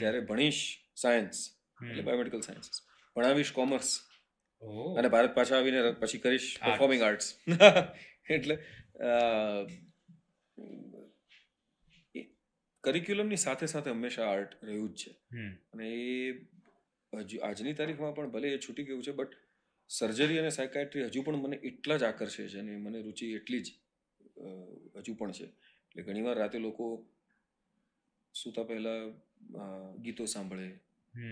ત્યારે 0.00 0.20
ભણીશ 0.30 0.60
સાયન્સ 1.02 1.36
એટલે 1.88 2.02
બાયોમેડિકલ 2.06 2.46
સાયન્સીસ 2.48 2.78
ભણાવીશ 3.16 3.52
કોમર્સ. 3.58 3.90
અને 4.98 5.08
ભારત 5.08 5.34
પાછા 5.34 5.58
આવીને 5.58 5.92
પછી 6.00 6.18
કરીશ 6.18 6.48
પરફોર્મિંગ 6.60 7.02
આર્ટ્સ 7.02 7.28
એટલે 8.36 8.56
કરિક્યુલમની 12.84 13.36
સાથે 13.36 13.66
સાથે 13.66 13.90
હંમેશા 13.90 14.26
આર્ટ 14.28 14.56
રહ્યું 14.62 14.90
જ 14.90 15.04
છે. 15.04 15.10
અને 15.72 15.86
એ 15.94 16.34
હજુ 17.12 17.40
આજની 17.42 17.74
તારીખમાં 17.74 18.14
પણ 18.14 18.30
ભલે 18.30 18.52
એ 18.54 18.58
છૂટી 18.58 18.84
ગયું 18.84 19.02
છે 19.02 19.12
બટ 19.12 19.32
સર્જરી 19.90 20.38
અને 20.38 20.50
સાયકાટ્રી 20.50 21.06
હજુ 21.06 21.22
પણ 21.22 21.42
મને 21.44 21.56
એટલા 21.62 21.98
જ 21.98 22.04
આકર્ષે 22.04 22.48
છે 22.48 22.58
અને 22.58 22.76
મને 22.78 23.02
રુચિ 23.02 23.26
એટલી 23.34 23.62
જ 23.62 23.68
હજુ 24.98 25.14
પણ 25.14 25.32
છે. 25.32 25.46
એટલે 25.88 26.02
ઘણીવાર 26.02 26.36
રાતે 26.38 26.58
લોકો 26.58 26.86
સૂતા 28.34 28.64
પહેલા 28.64 29.00
ગીતો 30.04 30.26
સાંભળે. 30.26 30.68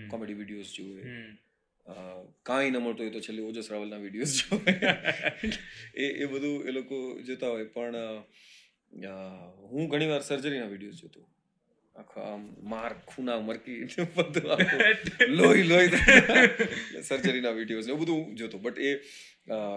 કોમેડી 0.09 0.33
વિડીયોઝ 0.33 0.73
જુએ. 0.75 1.03
કાંઈ 2.49 2.71
ન 2.71 2.77
મળતું 2.83 3.03
હોય 3.05 3.13
તો 3.15 3.21
છેલ્લે 3.25 3.41
ઓજસ 3.49 3.67
રાવલના 3.71 3.99
વિડીયોઝ 4.05 4.33
જો 4.39 4.53
એ 6.03 6.05
એ 6.23 6.25
બધું 6.33 6.55
એ 6.69 6.71
લોકો 6.77 6.97
જોતા 7.27 7.51
હોય. 7.55 7.67
પણ 7.75 7.95
હું 9.71 9.83
ઘણીવાર 9.91 10.23
સર્જરીના 10.29 10.69
વિડીયોઝ 10.73 10.99
જોતો. 11.03 11.21
આખા 11.95 12.27
આમ 12.33 12.43
માર, 12.73 12.91
ખૂના, 13.09 13.39
મરકી 13.47 13.79
લોહી 15.39 15.65
લોહી. 15.71 15.89
સર્જરીના 17.09 17.53
વિડીયોઝ 17.57 17.87
ને 17.91 17.97
બધું 18.03 18.17
હું 18.21 18.35
જોતો. 18.41 18.57
બટ 18.65 18.77
એ 18.89 18.91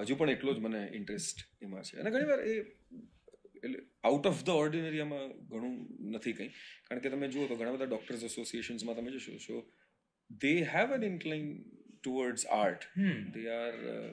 હજુ 0.06 0.14
પણ 0.20 0.30
એટલો 0.36 0.50
જ 0.56 0.58
મને 0.66 0.82
ઇન્ટરેસ્ટ 1.00 1.38
એમાં 1.66 1.84
છે. 1.88 1.94
અને 2.00 2.08
ઘણીવાર 2.14 2.40
એ, 2.52 2.54
એટલે 3.64 3.78
આઉટ 4.08 4.24
ઓફ 4.30 4.40
ધ 4.46 4.50
ઓર્ડિનરી 4.62 5.02
આમાં 5.04 5.26
ઘણું 5.50 5.74
નથી 6.16 6.34
કંઈ. 6.38 6.50
કારણ 6.88 7.02
કે 7.04 7.08
તમે 7.14 7.26
જુઓ 7.36 7.44
તો 7.50 7.54
ઘણા 7.60 7.74
બધા 7.76 7.90
ડૉક્ટર્સ 7.92 8.22
એસોસિએશન્સમાં 8.30 8.96
તમે 9.00 9.10
જોશો 9.16 9.38
so 9.46 9.56
they 10.44 10.54
have 10.74 10.88
an 10.96 11.04
incline 11.10 11.48
towards 12.04 12.44
art. 12.58 12.86
Hmm. 12.96 13.16
They 13.32 13.46
are, 13.56 13.76
uh, 13.94 14.10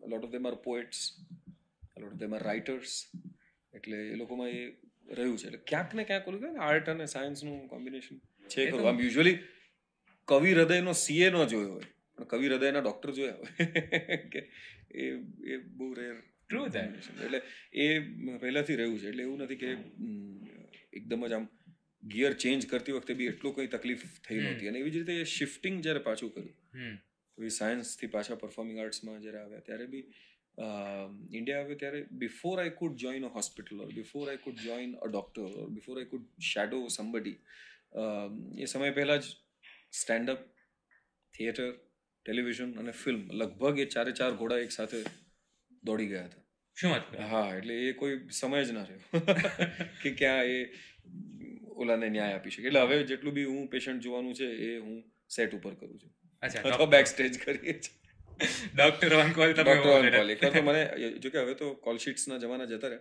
a 0.00 0.08
lot 0.08 0.24
of 0.24 0.30
them 0.30 0.46
are 0.46 0.56
poets, 0.58 1.00
a 1.96 2.00
lot 2.00 2.12
of 2.12 2.18
them 2.18 2.32
are 2.32 2.42
writers. 2.48 2.94
એટલે 3.74 3.96
એ 4.06 4.16
લોકોમાં 4.16 4.50
એ 4.50 4.62
રહ્યું 5.14 5.36
છે 5.36 5.46
એટલે 5.46 5.62
ક્યાંક 5.66 5.94
ને 5.94 6.04
ક્યાંક 6.04 6.28
ઓલું 6.28 6.42
ને 6.48 6.66
આર્ટ 6.68 6.88
અને 6.88 7.06
સાયન્સનું 7.06 7.60
કોમ્બિનેશન 7.68 8.20
છે 8.50 8.66
ખરું 8.66 8.88
આમ 8.88 9.00
યુઝ્યુઅલી 9.00 9.36
કવિ 10.28 10.54
હૃદયનો 10.54 10.94
સીએ 11.04 11.30
નો 11.30 11.44
જોયો 11.46 11.70
હોય 11.70 11.88
પણ 12.18 12.30
કવિ 12.32 12.50
હૃદયના 12.50 12.80
ડોક્ટર 12.80 13.12
જોયા 13.12 13.38
હોય 13.38 13.68
કે 14.32 14.40
એ 14.96 15.06
એ 15.50 15.60
બહુ 15.78 15.88
રેર 15.94 16.16
ટ્રુ 16.16 16.64
કોમ્બિનેશન 16.66 17.22
એટલે 17.22 17.40
એ 17.78 17.88
પહેલાથી 18.42 18.76
રહ્યું 18.76 18.98
છે 18.98 19.08
એટલે 19.08 19.22
એવું 19.22 19.44
નથી 19.44 19.60
કે 19.62 19.70
એકદમ 20.92 21.26
જ 21.26 21.34
આમ 21.34 21.46
ગિયર 22.02 22.32
ચેન્જ 22.36 22.66
કરતી 22.66 22.96
વખતે 22.96 23.14
બી 23.14 23.30
એટલું 23.34 23.54
કંઈ 23.54 23.70
તકલીફ 23.76 24.04
થઈ. 24.26 24.40
નહોતી 24.40 24.68
અને 24.68 24.78
એવી 24.78 24.94
જ 24.94 25.02
રીતે 25.02 25.32
શિફ્ટિંગ 25.36 25.80
જ્યારે 25.80 26.04
પાછું 26.08 26.30
કર્યું 26.30 26.98
હમ. 27.42 27.48
સાયન્સથી 27.48 28.06
પાછા 28.08 28.36
પરફોર્મિંગ 28.36 28.78
આર્ટ્સમાં 28.78 29.22
જ્યારે 29.22 29.40
આવ્યા 29.40 29.60
ત્યારે 29.60 29.86
બી 29.86 30.04
ઇન્ડિયા 31.32 31.62
આવ્યો 31.62 31.78
ત્યારે 31.78 32.00
before 32.22 32.56
I 32.60 32.70
could 32.70 32.96
join 32.96 33.24
a 33.24 33.28
hospital 33.28 33.80
or 33.80 33.92
before 33.92 34.24
I 34.28 34.38
could 34.38 34.58
join 34.60 34.96
a 34.96 35.08
doctor 35.08 35.46
or 35.60 35.70
before 35.70 35.98
I 35.98 36.06
could 36.06 36.26
shadow 36.44 36.80
somebody 36.88 37.36
એ 38.58 38.66
સમય 38.66 38.92
પહેલાં 38.92 39.20
જ 39.20 39.36
સ્ટેન્ડઅપ 39.92 40.40
થિયેટર 41.34 41.70
ટેલિવિઝન 42.26 42.78
અને 42.78 42.92
ફિલ્મ 42.92 43.22
લગભગ 43.32 43.78
એ 43.78 43.86
ચારે 43.86 44.12
ચાર 44.12 44.30
ઘોડા 44.34 44.58
એક 44.58 44.72
સાથે 44.72 44.98
દોડી 45.82 46.06
ગયા 46.06 46.26
હતા. 46.26 46.44
શું 46.76 46.90
વાત 46.90 47.16
હા 47.24 47.56
એટલે 47.56 47.74
એ 47.88 47.92
કોઈ 47.92 48.16
સમય 48.30 48.64
જ 48.64 48.72
ના 48.72 48.84
રહ્યો. 48.84 49.02
કે 50.02 50.10
ક્યાં 50.10 50.44
એ 50.44 50.58
ઓલાને 51.76 52.08
ન્યાય 52.08 52.34
આપી 52.34 52.50
શકે. 52.50 52.66
એટલે 52.66 52.80
હવે 52.80 53.02
જેટલું 53.04 53.34
બી 53.34 53.44
હું 53.44 53.68
પેશન્ટ 53.68 54.02
જોવાનું 54.02 54.34
છે 54.34 54.48
એ 54.66 54.78
હું 54.78 54.96
સેટ 55.28 55.54
ઉપર 55.54 55.74
કરું 55.74 55.98
છું. 55.98 56.12
અચ્છા 56.42 56.76
તો 56.82 56.86
બેક 56.94 57.06
સ્ટેજ 57.12 57.38
કરીએ 57.44 57.74
છીએ. 57.78 57.96
ડોક્ટર 58.74 59.12
on 59.16 59.32
કોલ 59.38 59.50
તમે 59.56 59.64
ડોક્ટર 59.68 59.90
ઓન 59.94 60.06
કોલ 60.16 60.52
તો 60.54 60.62
મને 60.68 60.82
જો 61.24 61.32
કે 61.34 61.38
હવે 61.44 61.54
તો 61.62 61.66
કોલ 61.86 61.98
શીટ્સના 62.04 62.38
જમાના 62.44 62.70
જતા 62.72 62.90
રહે 62.92 63.00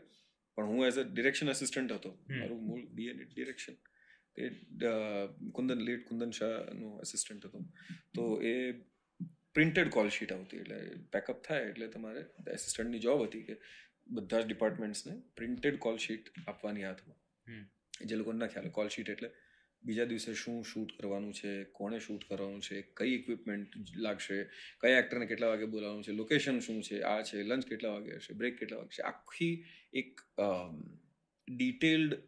પણ 0.58 0.72
હું 0.72 0.88
એઝ 0.88 1.00
અ 1.01 1.05
ડિરેક્શન 1.12 1.53
અસિસ્ટન્ટ 1.55 1.96
હતો. 1.98 2.12
મારું 2.39 2.62
મૂળ 2.67 2.84
બીએ 2.98 3.13
ડિરેક્શન 3.22 3.75
એ 4.38 4.50
કુંદન 5.58 5.86
લેટ 5.88 6.05
કુંદન 6.10 6.31
શાહનો 6.39 6.89
અસિસ્ટન્ટ 7.05 7.50
હતો. 7.50 7.60
તો 8.15 8.24
એ 8.51 8.55
પ્રિન્ટેડ 9.55 9.89
કોલ 9.96 10.10
શીટ 10.15 10.31
આવતી 10.34 10.60
એટલે 10.63 10.79
પેકઅપ 11.13 11.38
થાય 11.48 11.69
એટલે 11.72 11.88
તમારે 11.96 12.22
એસિસ્ટન્ટની 12.58 13.01
જોબ 13.08 13.24
હતી 13.25 13.43
કે 13.48 13.55
બધા 14.17 14.41
જ 14.43 14.46
ડિપાર્ટમેન્ટ્સને 14.50 15.13
પ્રિન્ટેડ 15.38 15.77
કોલ 15.86 15.98
શીટ 16.05 16.25
આપવાની 16.48 16.86
હાથમાં. 16.89 17.19
જે 18.10 18.19
લોકોને 18.19 18.39
ના 18.41 18.51
ખ્યાલ 18.53 18.72
કોલ 18.77 18.89
શીટ 18.96 19.10
એટલે 19.15 19.29
બીજા 19.83 20.05
દિવસે 20.05 20.36
શું 20.36 20.63
શૂટ 20.63 20.91
કરવાનું 20.98 21.33
છે 21.33 21.51
કોણે 21.74 22.00
શૂટ 22.00 22.25
કરવાનું 22.27 22.62
છે 22.62 22.81
કઈ 22.93 23.13
ઇક્વિપમેન્ટ 23.13 23.77
લાગશે 23.98 24.39
કયા 24.81 25.00
એક્ટરને 25.00 25.25
કેટલા 25.25 25.50
વાગે 25.50 25.65
બોલાવવાનું 25.65 26.03
છે 26.03 26.12
લોકેશન 26.12 26.59
શું 26.59 26.81
છે 26.81 27.01
આ 27.03 27.21
છે 27.21 27.43
લંચ 27.43 27.69
કેટલા 27.69 27.91
વાગે 27.91 28.17
હશે 28.17 28.33
બ્રેક 28.33 28.59
કેટલા 28.59 28.77
વાગે 28.77 28.95
છે 28.95 29.03
આખી 29.03 29.55
એક 29.93 30.25
ડિટેલ્ડ 31.48 32.19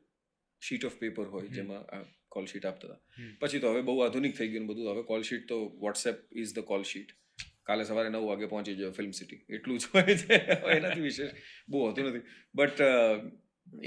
શીટ 0.62 0.86
ઓફ 0.86 0.98
પેપર 0.98 1.26
હોય 1.28 1.50
જેમાં 1.50 1.86
આ 1.90 2.04
કોલ 2.30 2.46
શીટ 2.46 2.66
આપતા 2.66 2.88
હતા. 2.88 3.00
પછી 3.40 3.60
તો 3.60 3.74
હવે 3.74 3.82
બહુ 3.82 3.98
આધુનિક 4.00 4.38
થઈ 4.38 4.48
ગયું 4.48 4.68
બધું. 4.68 4.92
હવે 4.92 5.04
કોલ 5.04 5.24
શીટ 5.24 5.48
તો 5.48 5.58
WhatsApp 5.80 6.24
is 6.34 6.54
the 6.54 6.64
call 6.64 6.84
sheet 6.84 7.16
કાલે 7.64 7.86
સવારે 7.86 8.10
નવ 8.10 8.24
વાગે 8.26 8.48
પહોંચી 8.48 8.76
જાય 8.76 8.92
ફિલ્મ 8.92 9.12
સિટી 9.12 9.42
એટલું 9.50 9.78
જ 9.78 9.92
હોય 9.94 10.16
છે. 10.16 10.38
એનાથી 10.78 11.02
વિશેષ 11.02 11.32
બહુ 11.70 11.84
હોતું 11.86 12.10
નથી. 12.10 12.26
બટ 12.56 12.80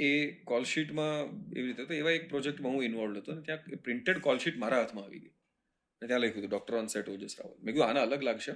એ 0.07 0.11
કોલ 0.45 0.65
શીટમાં 0.65 1.15
એવી 1.57 1.67
રીતે 1.69 1.87
તો 1.87 1.95
એવા 1.95 2.17
એક 2.19 2.29
પ્રોજેક્ટમાં 2.29 2.75
હું 2.75 2.85
ઇન્વોલ્વ 2.85 3.21
હતો 3.21 3.35
ને 3.35 3.43
ત્યાં 3.49 3.81
પ્રિન્ટેડ 3.87 4.21
કોલ 4.21 4.39
શીટ 4.39 4.61
મારા 4.65 4.81
હાથમાં 4.83 5.07
આવી 5.07 5.21
ગઈ. 5.21 5.33
અને 6.03 6.09
ત્યાં 6.09 6.23
લખ્યું 6.23 6.39
હતું 6.39 6.51
doctor 6.51 6.79
on 6.81 6.89
set 6.89 7.09
Ojas 7.09 7.37
Raval. 7.41 7.57
મેં 7.63 7.75
કીધું 7.75 7.89
આના 7.89 8.05
અલગ 8.09 8.23
લાગશે. 8.23 8.53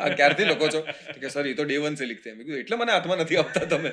આ 0.00 0.10
ક્યારથી 0.14 0.48
લખો 0.50 0.68
છો? 0.74 0.82
તો 1.12 1.18
કે 1.20 1.30
સર 1.30 1.46
એ 1.46 1.54
તો 1.54 1.64
ડે 1.64 1.78
વન 1.84 1.96
સે 1.96 2.10
લીખતે. 2.12 2.28
મેં 2.34 2.44
કીધું 2.46 2.64
એટલે 2.64 2.76
મને 2.76 2.92
હાથમાં 2.92 3.24
નથી 3.24 3.40
આપતા 3.42 3.66
તમે. 3.72 3.92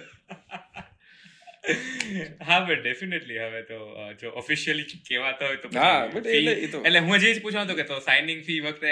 હા 2.47 2.59
બટ 2.61 2.81
ડેફિનેટલી 2.81 3.39
હવે 3.39 3.61
તો 3.63 3.77
જો 4.19 4.33
ઓફિશિયલી 4.41 4.99
કહેવાતા 5.07 5.47
હોય 5.47 5.61
તો 5.63 5.71
હા, 5.75 6.01
બટ 6.07 6.27
એટલે 6.33 6.53
એટલે 6.81 6.99
હું 6.99 7.17
હજી 7.17 7.33
જ 7.33 7.41
પૂછવા 7.41 7.65
તો 7.65 7.75
કે 7.75 7.85
તો 7.91 7.97
સાઇનિંગ 8.01 8.43
ફી 8.49 8.59
વખતે 8.61 8.91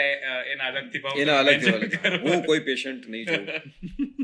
એના 0.54 0.72
અલગથી 0.72 1.04
ભાવ 1.04 1.22
એના 1.26 1.38
અલગથી 1.44 2.24
હું 2.24 2.42
કોઈ 2.48 2.64
પેશન્ટ 2.70 3.06
નહીં 3.08 3.28
જોઉં. 3.28 3.46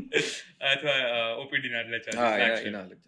અથવા 0.72 0.98
ઓપીડી 1.36 1.72
ના 1.76 1.84
એટલે 1.84 2.18
હા 2.18 2.32
એના 2.34 2.48
લાગશે. 2.48 2.68
એના 2.68 2.82
અલગ 2.82 2.98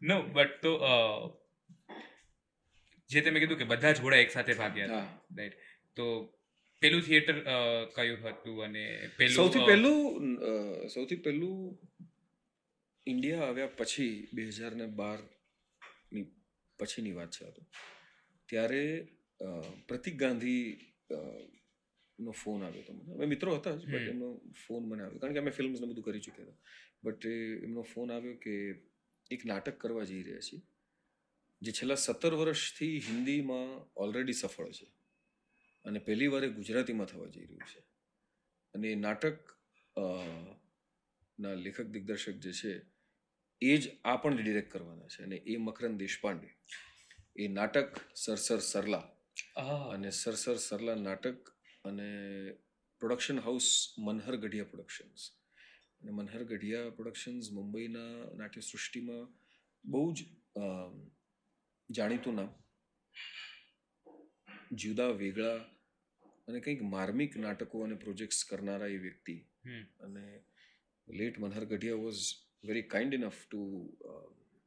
નો 0.00 0.16
બટ 0.34 0.62
તો 0.62 0.72
જે 3.10 3.20
તમે 3.20 3.40
કીધું 3.40 3.60
કે 3.60 3.70
બધા 3.72 3.92
જ 3.92 4.00
ઘોડા 4.00 4.24
એક 4.24 4.30
સાથે 4.30 4.54
ભાગ્યા 4.54 5.04
રાઈટ 5.38 5.56
તો 5.96 6.06
પેલું 6.82 7.02
થિયેટર 7.02 7.36
કયું 7.96 8.18
હતું 8.24 8.56
અને 8.64 8.84
પેલું 9.18 9.36
સૌથી 9.36 9.66
પહેલું 9.66 10.24
સૌથી 10.94 11.20
પહેલું 11.26 11.58
ઇન્ડિયા 13.06 13.46
આવ્યા 13.48 13.76
પછી 13.76 14.14
બે 14.34 14.42
હજાર 14.48 14.72
ને 14.80 14.86
બારની 15.00 16.26
પછીની 16.78 17.14
વાત 17.18 17.30
છે 17.36 17.46
ત્યારે 18.48 18.82
પ્રતિક 19.88 20.14
ગાંધી 20.16 20.64
નો 22.18 22.32
ફોન 22.32 22.60
આવ્યો 22.66 22.82
હતો 22.82 22.92
મને. 22.92 23.14
અમે 23.14 23.26
મિત્રો 23.32 23.50
હતા 23.56 23.76
જ 23.80 23.82
બટ 23.92 24.08
એમનો 24.12 24.28
ફોન 24.62 24.82
મને 24.88 25.02
આવ્યો. 25.02 25.20
કારણ 25.20 25.34
કે 25.34 25.40
અમે 25.42 25.52
ફિલ્મ 25.58 25.72
ને 25.72 25.86
બધું 25.90 26.04
કરી 26.04 26.24
ચૂક્યા 26.26 26.46
હતા. 26.46 26.60
બટ 27.04 27.24
એમનો 27.66 27.82
ફોન 27.92 28.08
આવ્યો 28.12 28.36
કે 28.44 28.54
એક 29.30 29.46
નાટક 29.46 29.80
કરવા 29.80 30.04
જઈ 30.04 30.22
રહ્યા 30.22 30.40
છીએ 30.40 30.60
જે 31.62 31.72
છેલ્લા 31.72 31.94
સત્તર 31.94 32.34
વર્ષથી 32.34 32.98
હિન્દીમાં 32.98 33.90
ઓલરેડી 33.96 34.32
સફળ 34.32 34.70
છે 34.70 34.86
અને 35.84 35.98
પહેલી 35.98 36.26
વારે 36.26 36.46
એ 36.46 36.50
ગુજરાતીમાં 36.50 37.06
થવા 37.06 37.26
જઈ 37.26 37.46
રહ્યું 37.46 37.68
છે. 37.74 37.80
અને 38.74 38.88
એ 38.88 38.94
નાટક 38.94 39.56
ના 41.38 41.54
લેખક 41.54 41.82
દિગ્દર્શક 41.82 42.32
જે 42.32 42.52
છે 42.52 42.72
એ 43.60 43.76
જ 43.76 43.90
આ 44.04 44.16
પણ 44.16 44.36
ડિરેક્ટ 44.36 44.72
કરવાના 44.72 45.06
છે 45.06 45.22
અને 45.22 45.36
એ 45.36 45.56
મકરંદ 45.56 45.98
દેશપાંડે. 45.98 46.48
એ 47.36 47.48
નાટક 47.48 48.00
સરસર 48.16 48.58
સરલા 48.58 49.06
અને 49.92 50.10
સરસર 50.10 50.56
સરલા 50.56 50.94
નાટક 50.94 51.48
અને 51.84 52.08
production 53.00 53.38
house 53.40 53.94
Manhar 53.98 54.36
Gadhiya 54.36 54.64
productions 54.64 55.37
અને 56.02 56.10
મનહર 56.10 56.42
ગઢિયા 56.44 56.90
પ્રોડક્શન્સ 56.90 57.50
મુંબઈના 57.52 58.36
નાટ્ય 58.36 58.60
સૃષ્ટિમાં 58.60 59.22
બહુ 59.84 60.12
જ 60.12 60.24
જાણીતું 61.90 62.34
નામ 62.34 62.48
જુદા 64.72 65.06
વેગળા 65.06 65.56
અને 66.48 66.60
કંઈક 66.60 66.82
માર્મિક 66.82 67.36
નાટકો 67.36 67.80
અને 67.80 67.94
પ્રોજેક્ટ્સ 67.94 68.44
કરનારા 68.44 68.86
એ 68.86 68.96
વ્યક્તિ. 68.96 69.36
અને 70.00 70.44
late 71.08 71.38
Manhar 71.38 71.64
Gadhiya 71.64 71.94
was 71.94 72.20
very 72.64 72.82
kind 72.82 73.14
enough 73.14 73.46
to 73.50 73.62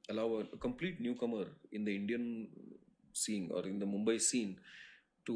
allow 0.09 0.29
a, 0.37 0.43
a 0.43 0.57
complete 0.57 0.99
newcomer 0.99 1.45
in 1.71 1.85
the 1.85 1.93
Indian 1.95 2.25
scene 3.13 3.49
or 3.51 3.61
in 3.67 3.79
the 3.79 3.85
Mumbai 3.85 4.19
scene 4.19 4.57
to 5.25 5.35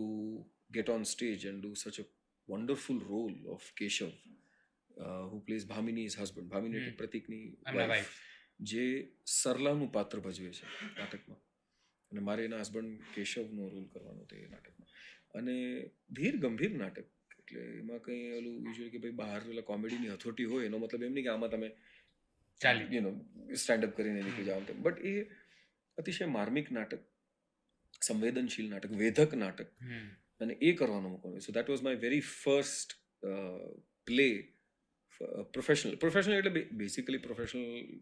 get 0.74 0.90
on 0.90 1.06
stage 1.06 1.46
and 1.46 1.62
do 1.62 1.76
such 1.76 2.00
a 2.00 2.06
wonderful 2.48 3.00
role 3.10 3.36
of 3.48 3.62
Keshav, 3.80 4.12
uh, 4.98 5.42
plays 5.46 5.68
Bhamini 5.68 6.06
is 6.06 6.20
husband 6.20 6.50
Bhamini 6.50 6.78
એટલે. 6.78 6.92
પ્રતિકની. 6.92 7.44
જે 8.60 8.86
સરલાનું 9.26 9.92
પાત્ર 9.92 10.20
ભજવે 10.20 10.52
છે 10.52 10.66
નાટકમાં. 11.00 11.42
અને 12.12 12.20
મારે 12.20 12.46
એના 12.46 12.60
હસબન્ડ 12.60 13.02
કેશવનો 13.16 13.68
રોલ 13.70 13.88
કરવાનો 13.88 14.22
હતો 14.22 14.36
એ 14.36 14.48
નાટકમાં. 14.48 14.90
અને 15.40 15.56
ધીર 16.12 16.38
ગંભીર 16.38 16.78
નાટક 16.78 17.08
એટલે 17.40 17.62
એમાં 17.80 18.00
કંઈ 18.00 18.32
ઓલું 18.32 18.54
યુઝ્યુઅલી 18.54 18.90
કે 18.90 18.98
ભાઈ 18.98 19.12
બહાર 19.12 19.42
ઓલા 19.50 19.62
કોમેડીની 19.62 20.14
હથોટી 20.14 20.44
હોય 20.44 20.66
એનો 20.66 20.78
મતલબ 20.78 21.04
એમ 21.04 21.14
નહીં 21.14 21.26
કે 21.26 21.30
આમાં 21.30 21.52
તમે 21.52 21.70
ચાલી. 22.62 22.96
યુ 22.96 23.02
નો 23.02 23.12
સ્ટેન્ડ 23.54 23.86
અપ 23.86 23.98
કરીને 23.98 24.22
નીકળી 24.22 24.46
જાઓ 24.46 24.62
બટ 24.82 25.06
એ 25.06 25.14
અતિશય 25.98 26.26
માર્મિક 26.26 26.72
નાટક 26.72 27.02
સંવેદનશીલ 28.02 28.70
નાટક 28.70 28.92
વેધક 28.92 29.34
નાટક 29.34 29.70
અને 30.42 30.54
એ 30.62 30.74
કરવાનો 30.74 31.10
મોકો 31.10 31.30
મળ્યો. 31.30 31.40
So 31.40 31.52
that 31.52 31.70
was 31.70 31.84
my 31.84 31.96
very 31.96 32.20
first 32.20 32.90
play 34.06 34.30
professional 35.52 35.96
professional 35.98 36.38
એટલે 36.38 36.52
બેસિકલી 36.74 37.20
પ્રોફેશનલનું 37.20 38.02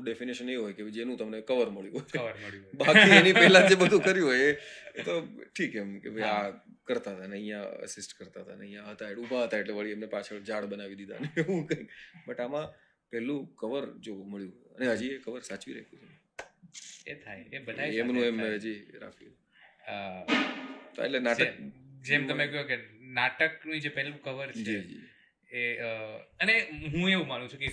ડેફિનેશન 0.00 0.48
એ 0.48 0.56
હોય 0.56 0.74
કે 0.74 0.86
જેનું 0.90 1.16
તમને 1.16 1.40
કવર 1.42 1.68
મળ્યું 1.70 2.04
હોય. 2.14 2.32
બાકી 2.80 3.16
એની 3.18 3.34
પહેલા 3.40 3.62
જે 3.66 3.76
બધું 3.76 4.02
કર્યું 4.02 4.28
હોય 4.28 4.48
એ- 4.48 4.58
તો 5.04 5.14
ઠીક 5.48 5.74
એમ 5.76 5.90
કે 6.00 6.10
ભાઈ 6.10 6.30
આ 6.32 6.50
કરતા 6.84 7.14
હતા 7.14 7.28
ને 7.28 7.36
અહીંયા 7.36 7.72
અસિસ્ટ 7.86 8.12
કરતા 8.14 8.42
હતા 8.42 8.56
ને 8.56 8.64
અહીંયા 8.64 8.92
હતા 8.92 9.10
એટલે 9.10 9.22
ઊભા 9.22 9.44
હતા 9.46 9.60
એટલે 9.60 9.74
વળી 9.74 9.92
એમને 9.92 10.08
પાછળ 10.08 10.40
ઝાડ 10.44 10.68
બનાવી 10.68 10.98
દીધા 11.00 11.20
ને 11.20 11.30
એવું 11.36 11.62
કંઈક. 11.68 11.88
બટ 12.26 12.40
આમાં 12.40 12.68
પહેલું 13.12 13.42
કવર 13.56 13.84
જો 14.00 14.14
મળ્યું 14.24 14.54
અને 14.76 14.94
હજી 14.94 15.12
એ 15.12 15.20
કવર 15.20 15.42
સાચવી 15.42 15.74
રાખ્યું 15.74 16.08
છે. 16.08 16.16
એ 17.06 17.14
થાય 17.16 17.44
એ 17.52 17.62
બધા 17.62 17.88
એમનું 18.00 18.24
એમ 18.24 18.38
હજી 18.56 18.76
રાખ્યું. 18.96 19.36
તો 20.94 21.02
એટલે 21.02 21.20
નાટક 21.20 21.54
જેમ 22.04 22.28
તમે 22.28 22.44
કહો 22.48 22.62
કે 22.66 22.76
નાટકનું 23.14 23.80
જે 23.80 23.90
પહેલું 23.90 24.18
કવર 24.20 24.48
છે. 24.54 24.76
એ 25.52 25.76
અને 26.40 26.60
હું 26.94 27.10
એવું 27.10 27.26
માનું 27.26 27.48
છું 27.48 27.58
કે 27.58 27.68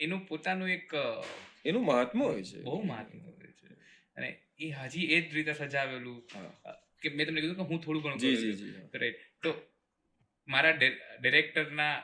એનું 0.00 0.26
પોતાનું 0.26 0.70
એક 0.70 0.92
એનું 1.64 1.84
મહાત્મા 1.84 2.24
હોય 2.24 2.42
છે. 2.42 2.62
બહુ 2.62 2.82
મહાત્મા 2.82 3.22
હોય 3.24 3.46
છે. 3.46 3.74
અને 4.16 4.38
એ 4.58 4.68
હજી 4.70 5.04
એ 5.04 5.20
જ 5.20 5.34
રીતે 5.34 5.52
સજાવેલું 5.52 6.26
કે 7.02 7.08
મેં 7.08 7.26
તમને 7.26 7.40
કીધું 7.40 7.56
કે 7.56 7.62
હું 7.62 7.80
થોડું 7.80 8.02
ઘણું 8.02 8.18
હા. 8.82 8.98
Right. 8.98 9.14
તો 9.42 9.62
મારા 10.48 10.70
ડિરેક્ટરના 11.20 11.94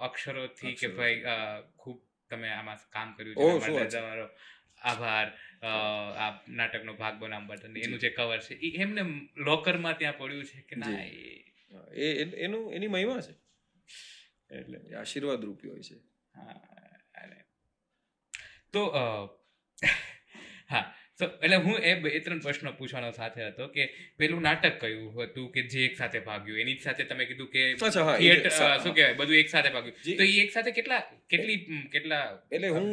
અક્ષરોથી 0.00 0.74
કે 0.74 0.86
ભાઈ 0.88 1.22
ખૂબ 1.76 2.02
તમે 2.30 2.48
આમાં 2.48 2.76
કામ 2.90 3.12
કર્યું 3.12 3.34
છે. 3.34 3.88
તમારો 3.88 4.28
આભાર. 4.82 5.38
આ 6.16 6.46
નાટકનો 6.48 6.94
ભાગ 6.94 7.14
બનાવવા 7.14 7.46
માટે 7.46 7.66
અને 7.66 7.80
એનું 7.80 7.98
જે 7.98 8.10
કવર 8.10 8.38
છે 8.40 8.54
એ 8.54 8.80
એમને 8.80 9.02
લોકરમાં 9.36 9.98
ત્યાં 9.98 10.18
પડ્યું 10.18 10.44
છે 10.44 10.60
કે 10.60 10.76
ના 10.76 10.86
એ- 11.94 12.44
એનું 12.44 12.72
એની 12.72 12.86
મહિમા 12.86 13.20
છે? 13.20 13.34
એટલે 14.50 14.78
આશીર્વાદ 15.00 15.42
રૂપી 15.48 15.70
હોય 15.72 15.84
છે. 15.88 15.96
તો 18.72 18.82
હા 20.70 20.84
તો 21.18 21.24
એટલે 21.44 21.58
હું 21.64 21.76
એ 21.88 21.92
બે 22.04 22.10
ત્રણ 22.24 22.40
પ્રશ્નો 22.44 22.70
પૂછવાનો 22.78 23.10
સાથે 23.18 23.40
હતો 23.42 23.64
કે 23.74 23.84
પેલું 24.18 24.42
નાટક 24.46 24.74
કયું 24.82 25.08
હતું 25.16 25.46
કે 25.54 25.60
જે 25.72 25.80
એક 25.88 25.94
સાથે 26.00 26.18
ભાગ્યું? 26.28 26.58
એની 26.62 26.78
સાથે 26.86 27.04
તમે 27.10 27.24
કીધું 27.30 27.48
કે 27.54 27.62
થિયેટર 27.80 28.50
શું 28.82 28.92
કહેવાય 28.96 29.18
બધું 29.20 29.36
એક 29.42 29.48
સાથે 29.54 29.70
ભાગ્યું. 29.76 29.96
તો 30.18 30.24
એ 30.24 30.34
એક 30.44 30.50
સાથે 30.56 30.70
કેટલા 30.78 31.02
કેટલી 31.32 31.58
કેટલા 31.94 32.24
એટલે 32.52 32.68
હું 32.76 32.88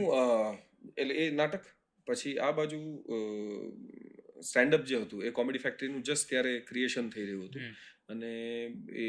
એટલે 0.97 1.13
એ 1.23 1.25
નાટક 1.39 1.63
પછી 2.07 2.35
આ 2.45 2.51
બાજુ 2.59 2.79
સ્ટેન્ડઅપ 4.49 4.83
જે 4.91 4.97
હતું 5.03 5.25
એ 5.27 5.29
કોમેડી 5.39 5.63
ફેક્ટરીનું 5.65 6.05
જસ્ટ 6.07 6.29
ત્યારે 6.29 6.53
ક્રિએશન 6.69 7.05
થઈ 7.15 7.25
રહ્યું 7.27 7.47
હતું. 7.49 7.63
અને 8.11 8.31
એ 9.05 9.07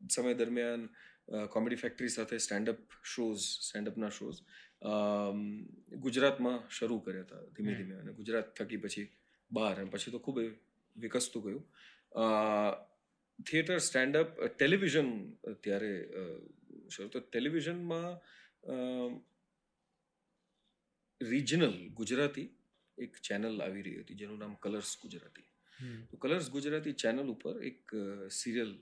સમય 0.00 0.34
દરમિયાન 0.40 0.82
કોમેડી 1.30 1.76
ફેક્ટરી 1.76 2.08
સાથે 2.08 2.38
સ્ટેન્ડઅપ 2.38 2.78
શોઝ 3.04 3.42
સ્ટેન્ડઅપના 3.66 4.10
શોઝ 4.10 4.38
ગુજરાતમાં 5.96 6.58
શરૂ 6.70 6.98
કર્યા 6.98 7.22
હતા 7.22 7.42
ધીમે 7.56 7.74
ધીમે. 7.74 7.94
અને 7.94 8.12
ગુજરાત 8.12 8.54
થકી 8.56 8.76
પછી 8.76 9.08
બહાર. 9.50 9.74
અને 9.80 9.90
પછી 9.90 10.10
તો 10.10 10.18
ખૂબ 10.18 10.40
એ 10.40 10.46
વિકસતું 10.96 11.42
ગયું. 11.44 11.62
થિયેટર 13.38 13.78
સ્ટેન્ડઅપ 13.78 14.28
ટેલિવિઝન 14.58 15.10
ત્યારે 15.64 15.92
શરૂ 16.90 17.08
તો 17.08 17.20
ટેલિવિઝનમાં 17.20 18.08
રિજનલ 21.20 21.76
ગુજરાતી 21.94 22.48
એક 22.98 23.12
ચેનલ 23.22 23.54
આવી 23.62 23.82
રહી 23.82 24.00
હતી 24.02 24.14
જેનું 24.14 24.38
નામ 24.38 24.54
કલર્સ 24.64 24.90
ગુજરાતી. 25.02 25.46
તો 26.10 26.14
કલર્સ 26.16 26.46
ગુજરાતી 26.50 26.94
ચેનલ 27.02 27.28
ઉપર 27.34 27.54
એક 27.64 27.82
સિરિયલ 28.30 28.72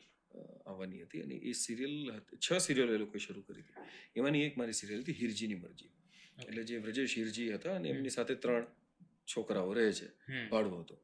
આવવાની 0.67 1.03
હતી 1.03 1.23
અને 1.27 1.37
એ 1.51 1.53
સિરિયલ 1.65 1.97
છ 2.45 2.49
સિરિયલ 2.67 2.95
એ 2.97 2.99
લોકોએ 3.03 3.21
શરૂ 3.27 3.45
કરી 3.49 3.63
હતી. 3.63 3.87
એમાંની 4.17 4.45
એક 4.49 4.55
મારી 4.61 4.79
સિરિયલ 4.83 5.03
હતી 5.03 5.19
હિરજીની 5.23 5.61
મરજી. 5.65 5.91
એટલે 6.39 6.63
જે 6.65 6.79
વ્રજેશ 6.79 7.15
હિરજી 7.19 7.51
હતા 7.53 7.77
અને 7.77 7.89
એમની 7.89 8.15
સાથે 8.17 8.35
ત્રણ 8.45 8.67
છોકરાઓ 9.35 9.73
રહે 9.79 9.93
છે. 9.93 10.09
ભાડવો 10.51 10.81
હતો. 10.83 10.97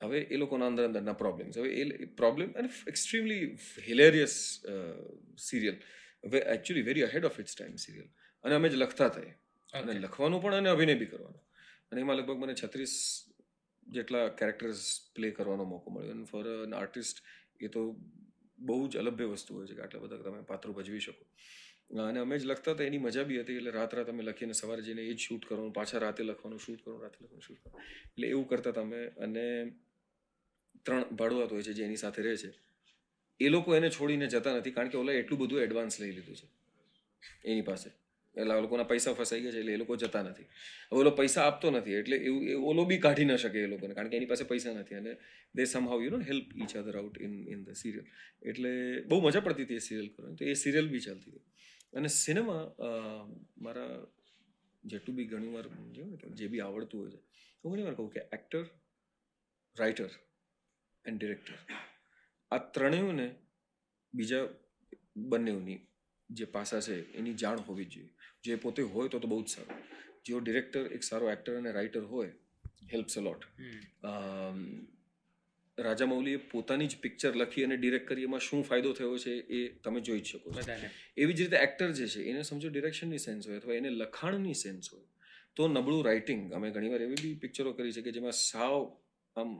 હવે 0.00 0.18
એ 0.34 0.36
લોકોના 0.36 0.68
અંદર 0.72 0.84
અંદરના 0.88 1.16
પ્રોબ્લેમ્સ 1.22 1.58
હવે 1.58 1.70
એ 1.80 2.06
પ્રોબ્લેમ 2.20 2.52
અને 2.58 2.68
એક્સ્ટ્રીમલી 2.92 3.42
હિલેરિયસ 3.88 4.36
સિરિયલ 5.38 5.76
હવે 6.24 6.38
actually 6.54 6.86
very 6.88 7.04
ahead 7.08 7.24
of 7.30 7.40
its 7.42 7.56
time 7.56 7.76
serial 7.76 8.08
અને 8.44 8.54
અમે 8.58 8.68
જ 8.68 8.80
લખતા 8.82 9.10
થઈ 9.16 9.32
અને 9.72 9.98
લખવાનું 9.98 10.42
પણ 10.42 10.60
અને 10.60 10.70
અભિનય 10.70 10.96
બી 11.02 11.10
કરવાનો. 11.12 11.40
અને 11.90 12.00
એમાં 12.00 12.16
લગભગ 12.16 12.38
મને 12.44 12.54
છત્રીસ 12.54 12.94
જેટલા 13.86 14.24
કેરેક્ટર્સ 14.40 14.80
પ્લે 15.14 15.30
કરવાનો 15.38 15.64
મોકો 15.64 15.90
મળ્યો. 15.90 16.14
અને 16.16 16.24
ફોર 16.32 16.44
એન 16.54 16.74
આર્ટિસ્ટ 16.74 17.16
એ 17.60 17.68
તો 17.68 17.82
બહુ 18.60 18.88
જ 18.88 18.96
અલભ્ય 18.96 19.24
વસ્તુ 19.24 19.54
હોય 19.54 19.66
છે 19.66 19.74
કે 19.74 19.82
આટલા 19.82 20.00
બધા 20.00 20.16
તમે 20.16 20.42
પાત્રો 20.42 20.72
ભજવી 20.72 21.00
શકો. 21.00 21.24
અને 22.02 22.20
અમે 22.20 22.38
જ 22.38 22.44
લખતા 22.44 22.72
હતા, 22.72 22.84
એની 22.84 22.98
મજા 22.98 23.22
બી 23.22 23.40
હતી, 23.40 23.52
એટલે 23.52 23.70
રાત 23.70 23.94
રાત 23.94 24.08
અમે 24.08 24.22
લખીને 24.22 24.52
સવારે 24.52 24.82
જઈને 24.82 25.02
એ 25.02 25.14
જ 25.14 25.18
શૂટ 25.18 25.44
કરવાનું, 25.44 25.72
પાછા 25.72 25.98
રાતે 25.98 26.24
લખવાનું 26.24 26.58
શૂટ 26.58 26.78
કરવાનું, 26.84 27.02
રાતે 27.02 27.24
લખવાનું 27.24 27.42
શૂટ 27.42 27.58
કરવાનું. 27.58 27.86
એટલે 28.06 28.28
એવું 28.28 28.48
કરતા 28.48 28.70
હતા 28.70 28.80
અમે. 28.80 29.06
અને 29.06 29.70
ત્રણ 30.84 31.04
ભાડુઆત 31.04 31.52
હોય 31.52 31.62
છે 31.62 31.72
જે 31.72 31.84
એની 31.84 31.96
સાથે 31.96 32.22
રહે 32.22 32.36
છે. 32.36 32.54
એ 33.40 33.48
લોકો 33.48 33.76
એને 33.76 33.90
છોડીને 33.90 34.26
જતા 34.26 34.56
નથી, 34.56 34.70
કારણ 34.70 34.88
કે 34.88 34.98
ઓલા 34.98 35.12
એટલું 35.12 35.40
બધું 35.40 35.60
એડવાન્સ 35.60 36.00
લઈ 36.00 36.10
લીધું 36.10 36.36
છે. 36.36 36.48
એની 37.44 37.60
પાસે. 37.60 37.90
એટલે 38.36 38.52
આ 38.54 38.62
લોકોના 38.64 38.88
પૈસા 38.92 39.14
ફસાઈ 39.18 39.42
ગયા 39.44 39.54
છે 39.56 39.60
એટલે 39.62 39.74
એ 39.76 39.80
લોકો 39.82 39.96
જતા 40.02 40.22
નથી. 40.22 40.48
હવે 40.90 41.00
ઓલો 41.02 41.12
પૈસા 41.20 41.44
આપતો 41.46 41.66
નથી 41.70 41.96
એટલે 42.00 42.16
એવું, 42.28 42.42
એ 42.52 42.54
ઓલો 42.70 42.82
બી 42.90 43.00
કાઢી 43.04 43.28
ન 43.28 43.36
શકે 43.44 43.58
એ 43.64 43.70
લોકોને 43.72 43.94
કારણ 43.98 44.10
કે 44.12 44.16
એની 44.20 44.30
પાસે 44.32 44.44
પૈસા 44.52 44.74
નથી 44.76 44.98
અને 45.00 45.12
they 45.56 45.66
somehow 45.90 45.98
you 46.04 46.12
know 46.14 46.20
help 46.30 46.48
each 46.62 46.72
other 46.82 46.94
out 47.00 47.16
in 47.26 47.34
in 47.54 47.60
the 47.66 47.78
serial 47.82 48.06
એટલે 48.50 48.72
બહુ 49.10 49.20
મજા 49.26 49.44
પડતી 49.46 49.66
હતી 49.66 49.80
એ 49.82 49.86
સિરિયલ 49.88 50.08
કરવાની. 50.14 50.38
તો 50.40 50.44
એ 50.52 50.54
સિરિયલ 50.62 50.88
બી 50.94 51.02
ચાલતી 51.06 51.32
હતી. 51.32 51.46
અને 51.96 52.08
સિનેમા 52.22 52.64
મારા 53.66 53.94
જેટલું 54.84 55.16
બી 55.18 55.28
ઘણી 55.32 55.52
વાર 55.56 55.66
જે 56.38 56.46
બી 56.52 56.62
આવડતું 56.66 57.00
હોય 57.00 57.10
છે, 57.14 57.20
હું 57.60 57.72
ઘણી 57.72 57.86
વાર 57.88 57.96
કહું 57.98 58.10
કે 58.16 58.20
એક્ટર 58.36 58.64
રાઇટર 59.76 60.10
એન્ડ 61.04 61.18
ડિરેક્ટર 61.18 61.54
આ 62.52 62.60
ત્રણેયને 62.74 63.26
બીજા 64.14 64.44
બંનેની 65.30 65.78
જે 66.30 66.46
પાસા 66.48 66.80
છે 66.80 66.96
એની 67.14 67.34
જાણ 67.36 67.58
હોવી 67.62 67.86
જોઈએ. 67.86 68.10
જે 68.44 68.56
પોતે 68.58 68.82
હોય 68.84 69.08
તો 69.08 69.18
તો 69.18 69.28
બહુ 69.28 69.42
જ 69.42 69.48
સારું. 69.48 69.82
જેઓ 70.24 70.40
ડિરેક્ટર 70.40 70.84
એક 70.92 71.02
સારો 71.02 71.30
એક્ટર 71.30 71.56
અને 71.56 71.72
રાઇટર 71.72 72.02
હોય 72.06 72.32
હેલ્પ્સ 72.92 73.16
અલોટ 73.16 73.44
હમ. 73.58 74.72
રાજા 75.78 76.06
મૌલીએ 76.06 76.38
પોતાની 76.48 76.88
જ 76.88 76.98
પિક્ચર 76.98 77.32
લખી 77.36 77.64
અને 77.64 77.76
ડિરેક્ટ 77.76 78.08
કરી 78.08 78.24
એમાં 78.24 78.40
શું 78.40 78.62
ફાયદો 78.62 78.92
થયો 78.92 79.14
છે 79.18 79.34
એ 79.50 79.60
તમે 79.82 80.00
જોઈ 80.00 80.22
જ 80.22 80.28
શકો 80.28 80.48
છો. 80.50 80.60
એવી 81.16 81.34
જ 81.34 81.40
રીતે 81.40 81.58
એક્ટર 81.58 81.88
જે 81.92 82.06
છે 82.08 82.26
એને 82.30 82.42
સમજો 82.44 82.68
ડિરેક્શનની 82.70 83.18
સેન્સ 83.20 83.46
હોય 83.46 83.58
અથવા 83.58 83.76
એને 83.76 83.90
લખાણની 83.92 84.54
સેન્સ 84.56 84.92
હોય 84.92 85.06
તો 85.56 85.68
નબળું 85.68 86.02
રાઇટિંગ 86.04 86.42
અમે 86.52 86.68
ઘણીવાર 86.70 87.02
એવી 87.02 87.20
બી 87.22 87.36
પિક્ચરો 87.36 87.72
કરી 87.72 87.92
છે 87.92 88.02
કે 88.02 88.12
જેમાં 88.12 88.36
સાવ 88.40 88.80
આમ 89.36 89.50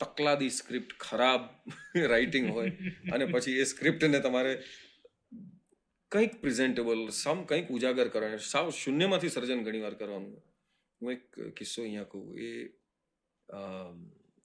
તકલાદી 0.00 0.52
સ્ક્રિપ્ટ 0.52 0.92
ખરાબ 0.98 1.42
રાઇટિંગ 2.12 2.46
હોય 2.50 2.72
અને 3.12 3.24
પછી 3.26 3.56
એ 3.58 3.66
સ્ક્રિપ્ટને 3.66 4.20
તમારે 4.20 4.52
કંઈક 6.12 6.34
પ્રેઝેન્ટેબલ 6.42 7.00
સમ 7.12 7.38
કંઈક 7.48 7.66
ઉજાગર 7.76 8.08
કરવાનું. 8.12 8.44
સાવ 8.52 8.66
શૂન્યમાંથી 8.82 9.34
સર્જન 9.34 9.64
ઘણીવાર 9.66 9.96
કરવાનું. 10.00 10.36
હું 11.00 11.08
એક 11.14 11.24
કિસ્સો 11.58 11.82
અહીંયા 11.82 12.10
કહું. 12.12 12.26
એ 12.38 12.50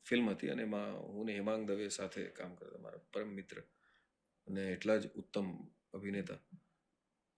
ફિલ્મ 0.06 0.26
હતી 0.32 0.52
અને 0.54 0.64
એમાં 0.68 0.90
હું 1.14 1.24
ને 1.28 1.34
હેમાંગ 1.40 1.64
દવે 1.70 1.86
સાથે 1.98 2.22
કામ 2.40 2.52
કરતા, 2.58 2.82
મારા 2.84 3.04
પરમ 3.14 3.30
મિત્ર 3.38 3.58
અને 4.48 4.62
એટલા 4.76 4.98
જ 5.02 5.04
ઉત્તમ 5.22 5.48
અભિનેતા. 5.94 6.40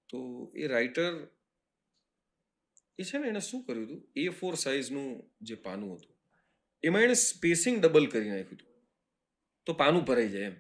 તો 0.09 0.17
એ 0.55 0.63
રાઇટર 0.73 1.13
એ 2.99 3.03
છે 3.03 3.17
ને, 3.17 3.25
એણે 3.31 3.41
શું 3.49 3.61
કર્યું 3.65 3.85
હતું? 3.88 4.01
એ 4.15 4.23
ફોર 4.39 4.53
સાઇઝનું 4.65 5.09
જે 5.47 5.55
પાનું 5.65 5.91
હતું, 5.97 6.13
એમાં 6.83 7.05
એણે 7.05 7.17
સ્પેસિંગ 7.23 7.75
ડબલ 7.79 8.07
કરી 8.13 8.31
નાખ્યું 8.31 8.59
હતું. 8.59 8.71
તો 9.67 9.71
પાનું 9.81 10.07
ભરાઈ 10.09 10.33
જાય 10.35 10.49
એમ. 10.51 10.57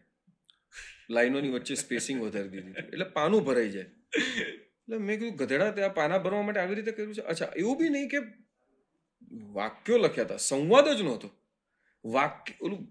લાઈનોની 1.09 1.49
વચ્ચે 1.49 1.75
સ્પેસિંગ 1.75 2.21
વધારી 2.21 2.49
દીધી 2.49 2.71
એટલે 2.71 3.05
પાનું 3.05 3.43
ભરાઈ 3.43 3.69
જાય. 3.69 3.89
એટલે 4.13 4.97
મેં 4.97 5.19
કીધું 5.19 5.35
ગધેડા 5.35 5.71
તે 5.71 5.81
આ 5.81 5.89
પાના 5.89 6.17
ભરવા 6.17 6.41
માટે 6.41 6.59
આવી 6.59 6.75
રીતે 6.75 6.91
કર્યું 6.91 7.15
છે? 7.15 7.21
અચ્છા 7.21 7.51
એવું 7.57 7.77
બી 7.77 7.89
નહીં 7.89 8.09
કે 8.09 8.19
વાક્યો 9.53 9.97
લખ્યા 9.97 10.25
હતા. 10.25 10.37
સંવાદ 10.37 10.87
જ 10.87 11.01
નહોતો. 11.01 11.31
વાક્ય 12.05 12.53
ઓલું 12.61 12.87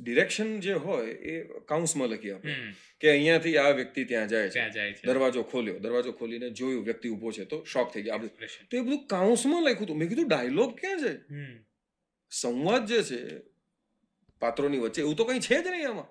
ડિરેક્શન 0.00 0.60
જે 0.60 0.72
હોય 0.72 1.10
એ 1.10 1.44
કાઉન્સમાં 1.68 2.08
લખી 2.08 2.30
આપણે 2.30 2.74
કે 3.00 3.10
અહીંયાથી 3.10 3.58
આ 3.58 3.70
વ્યક્તિ 3.70 4.04
ત્યાં 4.04 4.28
જાય 4.28 4.50
છે. 4.50 5.06
દરવાજો 5.06 5.42
ખોલ્યો. 5.42 5.78
દરવાજો 5.78 6.12
ખોલીને 6.12 6.50
જોયું 6.50 6.84
વ્યક્તિ 6.84 7.08
ઊભો 7.08 7.32
છે 7.32 7.44
તો 7.44 7.64
શોક 7.64 7.92
થઈ 7.92 8.02
ગયા. 8.02 8.14
આપણે 8.14 8.28
તો 8.70 8.76
એ 8.76 8.80
બધું 8.80 9.06
કાઉન્સમાં 9.06 9.62
લખ્યું 9.62 9.84
હતું. 9.84 9.98
મેં 9.98 10.08
કીધું 10.08 10.28
ડાયલોગ 10.28 10.80
ક્યાં 10.80 10.98
છે? 10.98 11.12
સંવાદ 12.30 12.86
જે 12.86 13.02
છે 13.02 13.40
પાત્રોની 14.38 14.78
વચ્ચે 14.78 15.00
એવું 15.00 15.16
તો 15.16 15.24
કંઈ 15.24 15.40
છે 15.40 15.62
જ 15.62 15.66
નહીં 15.66 15.88
આમાં. 15.88 16.08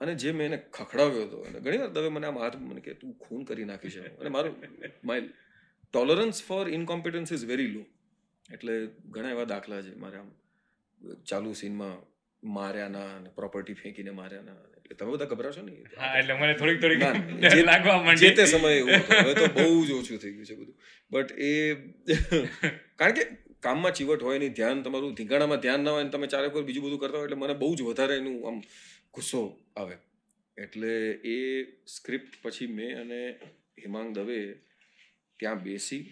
અને 0.00 0.14
જે 0.16 0.32
મેં 0.32 0.46
એને 0.48 0.58
ખખડાવ્યો 0.70 1.24
હતો 1.24 1.38
અને 1.44 1.58
ઘણી 1.60 1.80
વાર 1.82 1.92
દવે 1.92 2.10
મને 2.10 2.26
આમ 2.26 2.38
હાથ 2.38 2.56
મને 2.62 2.80
કે 2.80 2.94
તું 2.96 3.14
ખૂન 3.18 3.42
કરી 3.44 3.66
નાખી 3.66 3.94
છે 3.96 4.02
અને 4.16 4.30
મારું 4.30 4.54
my 5.04 5.22
tolerance 5.94 6.38
for 6.44 6.64
incompetence 6.70 7.32
is 7.32 7.46
very 7.46 7.70
low 7.70 7.82
એટલે 8.48 8.74
ઘણા 9.10 9.32
એવા 9.32 9.48
દાખલા 9.48 9.80
છે 9.82 9.92
મારે 9.98 10.18
આમ 10.18 10.30
ચાલુ 11.26 11.54
સીનમાં 11.56 11.96
માર્યાના 12.42 13.08
અને 13.14 13.28
પ્રોપર્ટી 13.36 13.76
ફેંકીને 13.76 14.12
માર્યાના. 14.12 14.56
એટલે 14.76 14.94
તમે 14.98 15.10
બધા 15.12 15.28
ગભરાશો 15.32 15.62
ને 15.62 15.72
હા 15.96 16.12
એટલે 16.14 16.34
મને 16.36 16.54
થોડીક 16.54 16.80
થોડીક 16.80 17.00
ના, 17.00 17.12
ડર 17.42 17.52
જે- 17.54 17.66
લાગવા 17.66 18.14
જે 18.16 18.30
તે 18.32 18.46
સમયે 18.46 18.78
એવું 18.78 18.94
હવે 19.18 19.34
તો 19.34 19.46
બહુ 19.56 19.66
જ 19.84 19.92
ઓછું 19.94 20.18
થઈ 20.18 20.32
ગયું 20.32 20.46
છે 20.46 20.56
બધું. 20.56 20.74
બટ 21.12 21.30
એ 21.40 21.52
કારણ 22.98 23.14
કે 23.14 23.24
કામમાં 23.62 23.94
ચીવટ 23.94 24.22
હોય 24.22 24.38
નહીં 24.38 24.54
ધ્યાન 24.54 24.82
તમારું 24.82 25.12
ધીંગાણામાં 25.14 25.60
ધ્યાન 25.60 25.84
ના 25.84 25.94
હોય 25.94 26.08
તમે 26.10 26.26
ચારે 26.28 26.48
કોઈ 26.50 26.64
બીજું 26.64 26.86
બધું 26.86 27.00
કરતા 27.00 27.18
હોય 27.18 27.28
એટલે 27.28 27.40
મને 27.40 27.54
બહુ 27.56 27.70
જ 27.74 27.88
વધારે 27.88 28.14
એનું 28.16 28.36
આમ 28.44 28.58
ગુસ્સો 29.14 29.40
આવે. 29.76 29.96
એટલે 30.56 30.92
એ 31.34 31.36
સ્ક્રિપ્ટ 31.86 32.42
પછી 32.42 32.66
મેં 32.66 33.00
અને 33.00 33.20
હેમાંગ 33.82 34.10
દવે 34.14 34.40
ત્યાં 35.40 35.62
બેસી 35.62 36.02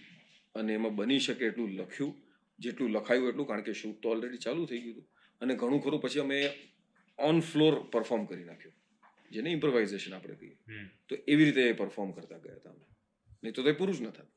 અને 0.54 0.74
એમાં 0.74 0.96
બની 0.96 1.18
શકે 1.18 1.44
એટલું 1.46 1.76
લખ્યું 1.80 2.14
જેટલું 2.58 2.90
લખાયું 2.90 3.28
એટલું 3.28 3.46
કારણ 3.46 3.62
કે 3.62 3.72
શૂટ 3.72 4.02
તો 4.02 4.10
ઓલરેડી 4.10 4.36
ચાલુ 4.36 4.66
થઈ 4.66 4.80
ગયું 4.80 4.96
હતું. 4.96 5.06
અને 5.40 5.52
ઘણું 5.54 5.82
ખરું 5.82 6.00
પછી 6.00 6.20
અમે 6.20 6.40
ઓન 7.18 7.40
ફ્લોર 7.40 7.74
પરફોર્મ 7.92 8.24
કરી 8.26 8.44
નાખ્યું 8.44 8.76
જેને 9.30 9.50
ઇમ્પ્રોવાઇઝેશન 9.50 10.14
આપણે 10.14 10.34
કહીએ. 10.34 10.56
તો 11.08 11.14
એવી 11.28 11.44
રીતે 11.44 11.72
પરફોર્મ 11.72 12.10
કરતા 12.12 12.38
ગયા 12.38 12.56
હતા 12.56 12.70
અમે. 12.70 12.84
નહીં 13.42 13.54
તો 13.54 13.62
તે 13.62 13.72
પૂરું 13.72 13.94
જ 13.94 14.00
ન 14.02 14.10
થાય 14.10 14.28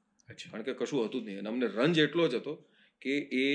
કારણ 0.52 0.68
કે 0.68 0.74
કશું 0.74 1.06
હતું 1.06 1.22
જ 1.24 1.26
નહીં. 1.26 1.40
અને 1.40 1.50
અમને 1.50 1.68
રંજ 1.68 1.98
એટલો 2.00 2.28
જ 2.28 2.36
હતો 2.36 2.54
કે 3.02 3.14
એ 3.46 3.48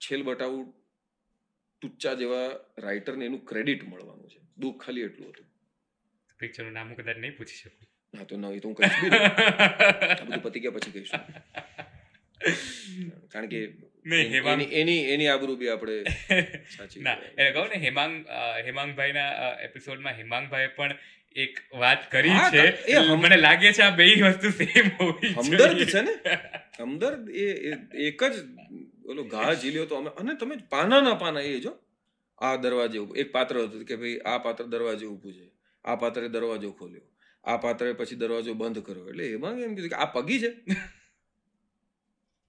છેલ 0.00 0.22
બટાવું 0.22 0.66
ટુચ્ચા 1.82 2.14
જેવા 2.14 2.46
રાઇટરને 2.78 3.24
એનું 3.24 3.44
ક્રેડિટ 3.44 3.88
મળવાનું 3.88 4.30
છે. 4.30 4.38
દુઃખ 4.58 4.84
ખાલી 4.84 5.00
એટલું 5.00 5.28
હતું. 5.28 5.46
પિક્ચરનું 6.38 6.72
નામ 6.72 6.88
હું 6.88 6.96
કદાચ 6.96 7.16
નહીં 7.16 7.36
પૂછી 7.36 7.56
શકું. 7.56 7.88
હા 8.18 8.24
તો 8.24 8.36
ના 8.36 8.48
તો 8.50 8.68
હું 8.68 8.74
કહીશ 8.74 8.90
બી 9.02 9.10
બધું 10.24 10.42
પતી 10.42 10.60
ગયા 10.60 10.70
પછી 10.70 10.90
કહીશું. 10.90 11.20
કારણ 13.30 13.46
કે 13.46 13.64
એની 14.12 14.64
એની 14.64 14.98
એની 14.98 15.26
આબરૂ 15.26 15.56
બી 15.56 15.68
આપણે 15.68 16.02
સાચી 16.76 17.00
ના 17.00 17.12
એટલે 17.12 17.52
કહું 17.52 17.68
ને 17.68 17.74
હેમાંગ 17.74 18.24
હેમાંગભાઈના 18.64 19.28
એપિસોડમાં 19.62 20.12
હેમાંગભાઈએ 20.12 20.66
પણ 20.66 20.98
એક 21.36 21.58
વાત 21.74 22.10
કરી 22.10 22.30
છે. 22.52 22.96
મને 22.98 23.36
લાગે 23.36 23.72
છે 23.72 23.82
આ 23.82 23.96
બે 23.96 24.14
વસ્તુ 24.14 24.50
સેમ 24.50 24.88
હોવી 25.00 25.28
હમદર્દ 25.28 25.84
છે 25.84 26.00
ને? 26.00 26.10
હમદર્દ 26.80 27.30
એ- 27.30 27.76
એક 27.98 28.24
જ 28.24 28.32
ઓલો 29.10 29.24
ઘા 29.24 29.54
ઝીલ્યો 29.54 29.86
તો 29.86 29.94
અમે 29.94 30.10
અને 30.10 30.34
તમે 30.34 30.56
પાનાના 30.56 31.14
પાના 31.14 31.40
એ 31.40 31.60
જો 31.60 31.78
આ 32.38 32.56
દરવાજે 32.56 32.98
એક 33.16 33.32
પાત્ર 33.32 33.58
હતું 33.58 33.84
કે 33.84 33.96
ભાઈ 33.96 34.18
આ 34.18 34.38
પાત્ર 34.38 34.64
દરવાજે 34.64 35.06
ઊભું 35.06 35.32
છે. 35.34 35.50
આ 35.84 35.96
પાત્રે 35.96 36.28
દરવાજો 36.28 36.72
ખોલ્યો. 36.72 37.00
આ 37.44 37.56
પાત્રે 37.56 37.92
પછી 37.92 38.16
દરવાજો 38.16 38.54
બંધ 38.54 38.78
કર્યો. 38.78 39.08
એટલે 39.08 39.32
એમાં 39.32 39.60
એમ 39.60 39.74
કીધું 39.74 39.90
કે 39.90 39.96
આ 39.96 40.04
પગી 40.04 40.40
છે? 40.40 40.50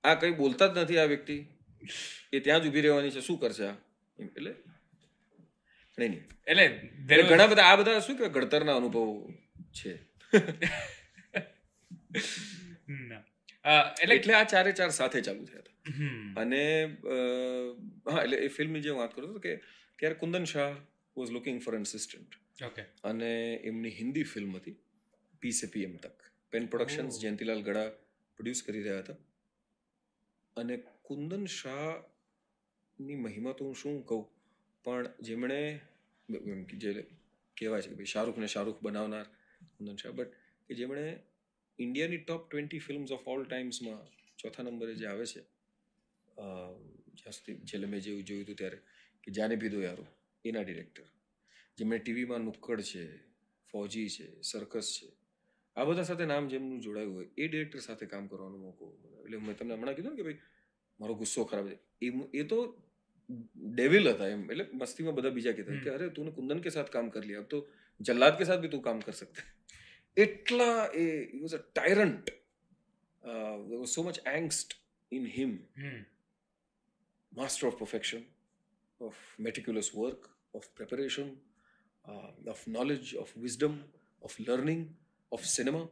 આ 0.04 0.15
કઈ 0.15 0.32
બોલતા 0.32 0.67
જ 0.67 0.78
નથી 0.78 0.97
આ 0.97 1.04
વ્યક્તિ. 1.04 1.45
એ 2.34 2.39
ત્યાં 2.39 2.63
જ 2.63 2.67
ઊભી 2.67 2.82
રહેવાની 2.82 3.10
છે. 3.10 3.21
શું 3.21 3.39
કરશે 3.39 3.65
આ? 3.65 3.74
એટલે 4.19 4.56
નહીં 6.00 6.10
નહીં. 6.10 6.24
એટલે 6.47 6.63
એટલે 6.63 7.24
ઘણા 7.24 7.47
બધા 7.47 7.63
આ 7.63 7.76
બધા 7.76 8.00
શું 8.00 8.17
કે 8.17 8.30
ઘડતરના 8.30 8.76
અનુભવો 8.76 9.34
છે. 9.74 9.93
ના. 12.89 13.24
એટલે 13.65 14.15
એટલે 14.15 14.34
આ 14.34 14.45
ચારે 14.45 14.71
ચાર 14.71 14.89
સાથે 14.89 15.19
ચાલુ 15.21 15.45
થયા 15.45 15.63
હતા. 15.63 15.76
અને 16.36 16.62
હા 18.08 18.24
એટલે 18.24 18.38
એ 18.38 18.47
ફિલ્મની 18.50 18.82
જે 18.82 18.91
વાત 18.91 19.13
કરું 19.15 19.34
છું 19.34 19.41
કે 19.41 19.54
ત્યારે 20.00 20.15
Kundan 20.15 20.45
Shah 20.45 20.71
was 21.17 21.32
looking 21.32 21.60
for 21.62 21.76
assistant 21.76 22.63
okay 22.63 22.84
અને 23.04 23.32
એમની 23.63 23.93
હિન્દી 24.00 24.26
ફિલ્મ 24.26 24.52
હતી 24.58 24.78
પી 25.41 25.52
સે 25.52 25.67
પી 25.67 25.84
એમ 25.84 25.95
તક. 25.97 26.17
Pen 26.54 26.67
productions. 26.67 27.13
Jayantilal 27.21 27.62
Gada 27.62 27.89
produce 28.39 28.62
કરી 28.63 28.84
રહ્યા 28.84 29.04
હતા. 29.04 29.19
અને 30.58 30.76
કુંદન 31.04 31.45
શાહની 31.52 33.17
મહિમા 33.17 33.54
તો 33.54 33.63
હું 33.65 33.76
શું 33.76 33.97
કહું? 34.04 34.24
પણ 34.86 35.06
જેમણે 35.21 35.60
જે 36.80 36.91
કહેવાય 37.58 37.82
છે 37.82 37.89
કે 37.89 37.95
ભાઈ 37.95 38.12
શાહરૂખને 38.13 38.47
શાહરૂખ 38.47 38.80
બનાવનાર 38.82 39.28
કુંદન 39.76 39.97
શાહ 39.97 40.13
બટ 40.13 40.32
કે 40.69 40.74
જેમણે 40.74 41.06
ઇન્ડિયાની 41.82 42.17
top 42.17 42.44
twenty 42.50 42.80
films 42.80 43.12
of 43.12 43.28
all 43.28 43.44
ટાઈમ્સમાં 43.46 44.02
ચોથા 44.39 44.63
નંબરે 44.63 44.94
જે 44.96 45.08
આવે 45.08 45.26
છે 45.26 45.41
જ્યાં 47.17 47.34
સુધી 47.34 47.58
છેલ્લે 47.65 47.88
મેં 47.88 48.00
જેવું 48.00 48.24
જોયું 48.24 48.44
હતું 48.44 48.56
ત્યારે 48.56 48.80
કે 49.24 49.32
જાને 49.32 49.56
પીધો 49.56 49.82
યારો 49.82 50.06
એના 50.46 50.63
ડિરેક્ટર 50.63 51.08
જેમણે 51.78 51.98
ટીવીમાં 51.98 52.41
નુક્કડ 52.41 52.82
છે 52.82 53.04
ફૌજી 53.74 54.10
છે 54.10 54.28
સર્કસ 54.41 54.88
છે 55.00 55.10
આ 55.76 55.86
બધા 55.86 56.04
સાથે 56.04 56.26
નામ 56.26 56.48
જેમનું 56.48 56.80
જોડાયું 56.82 57.15
હોય 57.15 57.30
એ 57.38 57.48
ડિરેક્ટર 57.48 57.80
સાથે 57.80 58.06
કામ 58.06 58.28
કરવાનો 58.28 58.58
મોકો 58.58 58.86
એટલે 59.26 59.38
મેં 59.38 59.56
તમને 59.56 59.74
હમણાં 59.76 59.96
કીધું 59.96 60.12
ને 60.12 60.17
કે 60.17 60.24
ભાઈ 60.24 60.41
મારો 61.00 61.13
ગુસ્સો 61.15 61.44
ખરાબ 61.44 61.67
છે. 61.67 61.78
એ 62.02 62.08
એ 62.34 62.44
તો 62.44 62.60
ડેવિલ 63.76 64.12
હતા 64.13 64.28
એમ 64.28 64.44
એટલે 64.52 64.65
મસ્તીમાં 64.74 65.15
બધા 65.15 65.30
બીજા 65.30 65.52
કહેતા 65.52 65.80
કે 65.84 65.89
અરે 65.89 66.10
તું 66.10 66.34
કુંદન 66.36 66.60
કે 66.60 66.70
સાથે 66.70 66.91
કામ 66.91 67.10
કરી 67.10 67.28
લે 67.28 67.36
અબ 67.36 67.48
તો 67.48 67.60
જલ્લાદ 68.00 68.38
કે 68.38 68.44
સાથ 68.44 68.62
ભી 68.62 68.70
તું 68.70 68.82
કામ 68.82 69.00
કર 69.00 69.12
સકતા 69.12 69.46
એટલા 70.17 70.89
એ 70.93 71.38
was 71.39 71.56
a 71.56 71.58
tyrant 71.58 72.30
so 73.86 74.04
much 74.04 74.19
angst 74.38 74.69
in 75.12 75.26
him 75.28 75.52
hmm, 75.78 76.06
perfection, 77.80 78.24
of 79.02 79.13
meticulous 79.39 79.93
work, 79.93 80.30
of 80.56 80.63
preparation, 80.76 81.38
uh, 82.06 82.52
of 82.52 82.67
knowledge, 82.67 83.15
of 83.15 83.30
wisdom, 83.38 83.84
of 84.21 84.39
learning, 84.39 84.89
of 85.32 85.39
cinema. 85.45 85.88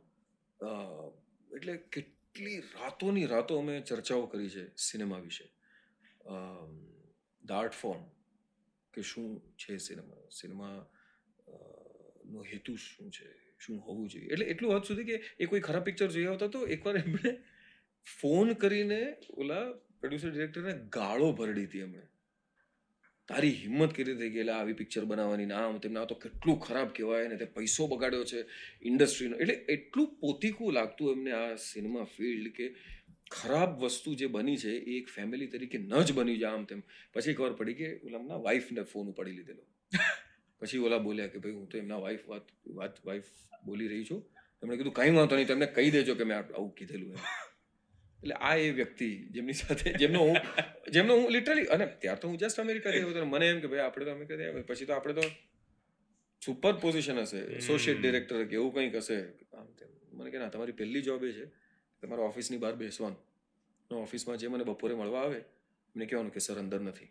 Uh, 0.60 1.12
એટલે 1.56 1.78
કેટલી 1.78 2.60
રાતોની 2.60 3.26
રાતો 3.26 3.58
અમે 3.58 3.82
ચર્ચાઓ 3.82 4.26
કરી 4.26 4.50
છે 4.50 4.76
સિનેમા 4.76 5.18
વિશે 5.18 5.52
ધ 7.46 7.52
આર્ટ 7.52 7.74
ફોર્મ 7.74 8.04
કે 8.94 9.02
શું 9.02 9.54
છે 9.56 9.78
સિનેમા 9.78 10.30
સિનેમા 10.32 10.86
નો 12.26 12.44
હેતુ 12.44 12.76
શું 12.76 13.12
છે 13.12 13.49
શું 13.60 13.80
હોવું 13.80 14.10
જોઈએ? 14.10 14.28
એટલે 14.32 14.46
એટલું 14.46 14.76
હદ 14.76 14.84
સુધી 14.84 15.04
કે 15.04 15.24
એ 15.40 15.46
કોઈ 15.46 15.60
ખરાબ 15.60 15.84
પિક્ચર 15.84 16.08
જોઈ 16.08 16.26
આવતા 16.26 16.48
તો 16.48 16.66
એકવાર 16.68 16.98
એમણે 16.98 17.38
ફોન 18.22 18.54
કરીને 18.54 19.16
ઓલા 19.38 19.66
પ્રોડ્યુસર 20.00 20.30
ડિરેક્ટરને 20.30 20.74
ગાળો 20.90 21.32
ભરડી 21.32 21.66
હતી 21.66 21.80
એમણે. 21.80 22.02
તારી 23.28 23.52
હિંમત 23.52 23.94
કરી 23.94 24.30
કે 24.30 24.40
એલા 24.40 24.54
આવી 24.54 24.74
પિક્ચર 24.74 25.06
બનાવવાની 25.06 25.46
ના 25.46 25.56
આમ 25.56 25.78
તેમને 25.78 26.00
આ 26.00 26.06
તો 26.06 26.16
કેટલું 26.16 26.60
ખરાબ 26.60 26.88
કહેવાય 26.88 27.28
ને 27.28 27.36
તે 27.36 27.46
પૈસો 27.46 27.88
બગાડ્યો 27.88 28.24
છે 28.24 28.46
ઇન્ડસ્ટ્રીનો 28.82 29.38
એટલે 29.38 29.54
એટલું 29.54 30.08
પોતીકું 30.20 30.74
લાગતું 30.74 31.12
એમને 31.12 31.32
આ 31.32 31.56
સિનેમા 31.56 32.04
ફિલ્ડ 32.04 32.52
કે 32.52 32.70
ખરાબ 33.32 33.78
વસ્તુ 33.84 34.16
જે 34.16 34.28
બની 34.28 34.58
છે 34.58 34.70
એ 34.70 34.98
એક 34.98 35.08
ફેમિલી 35.10 35.48
તરીકે 35.48 35.78
ન 35.78 36.02
જ 36.04 36.12
બની 36.12 36.38
જાય 36.38 36.52
આમ 36.52 36.66
તેમ. 36.66 36.82
પછી 37.14 37.34
ખબર 37.34 37.54
પડી 37.54 37.74
કે 37.74 38.00
ઓલામના 38.04 38.36
વાઈફને 38.36 38.82
ફોન 38.84 39.08
ઉપાડી 39.08 39.32
લીધેલો. 39.32 39.64
પછી 40.62 40.82
ઓલા 40.88 41.02
બોલ્યા 41.08 41.32
કે 41.34 41.44
ભાઈ 41.44 41.58
હું 41.60 41.68
તો 41.74 41.78
એમના 41.84 42.00
વાઈફ 42.06 42.26
વાત 42.32 42.48
વાત 42.80 42.96
વાઈફ 43.10 43.30
બોલી 43.68 43.90
રહી 43.92 44.06
છું. 44.10 44.22
એમણે 44.64 44.78
કીધું 44.80 44.96
કંઈ 44.98 45.14
વાંધો 45.20 45.36
નહીં 45.40 45.52
તમને 45.52 45.68
કહી 45.78 45.92
દેજો 45.98 46.16
કે 46.20 46.26
મેં 46.32 46.38
આવું 46.40 46.72
કીધેલું 46.80 47.12
એમ. 47.14 47.22
એટલે 48.22 48.36
આ 48.48 48.56
એ 48.64 48.72
વ્યક્તિ 48.80 49.10
જેમની 49.36 49.58
સાથે 49.60 49.94
જેમનો 50.02 50.24
હું 50.30 50.38
જેમનો 50.96 51.14
હું 51.20 51.30
લિટરલી 51.36 51.68
અને 51.76 51.86
ત્યાર 52.02 52.18
તો 52.24 52.32
હું 52.32 52.38
જસ્ટ 52.42 52.60
અમેરિકા 52.66 52.92
ગયો 52.96 53.12
હતો 53.12 53.28
મને 53.34 53.46
એમ 53.52 53.62
કે 53.64 53.68
ભાઈ 53.74 53.86
આપણે 53.86 54.06
તો 54.10 54.16
અમેરિકા 54.18 54.38
ગયા 54.42 54.66
પછી 54.72 54.88
તો 54.90 54.96
આપણે 54.98 55.14
તો 55.20 55.26
સુપર 56.42 56.74
પોઝિશન 56.84 57.22
હશે 57.22 57.40
એસોસિએટ 57.60 58.02
ડિરેક્ટર 58.02 58.42
કે 58.50 58.56
એવું 58.60 58.72
કંઈક 58.76 58.96
હશે. 59.02 59.18
મને 60.18 60.30
કે 60.34 60.38
ના 60.44 60.52
તમારી 60.56 60.78
પહેલી 60.82 61.04
જોબ 61.08 61.24
એ 61.30 61.32
છે 61.38 61.46
તમારા 62.04 62.28
ઓફિસની 62.32 62.60
બહાર 62.64 62.76
બેસવાનું. 62.82 63.22
ઓફિસમાં 63.92 64.38
જે 64.42 64.48
મને 64.54 64.66
બપોરે 64.70 64.96
મળવા 65.02 65.24
આવે 65.28 65.40
મને 65.96 66.06
કહેવાનું 66.10 66.34
કે 66.36 66.42
સર 66.46 66.58
અંદર 66.64 66.82
નથી. 66.82 67.10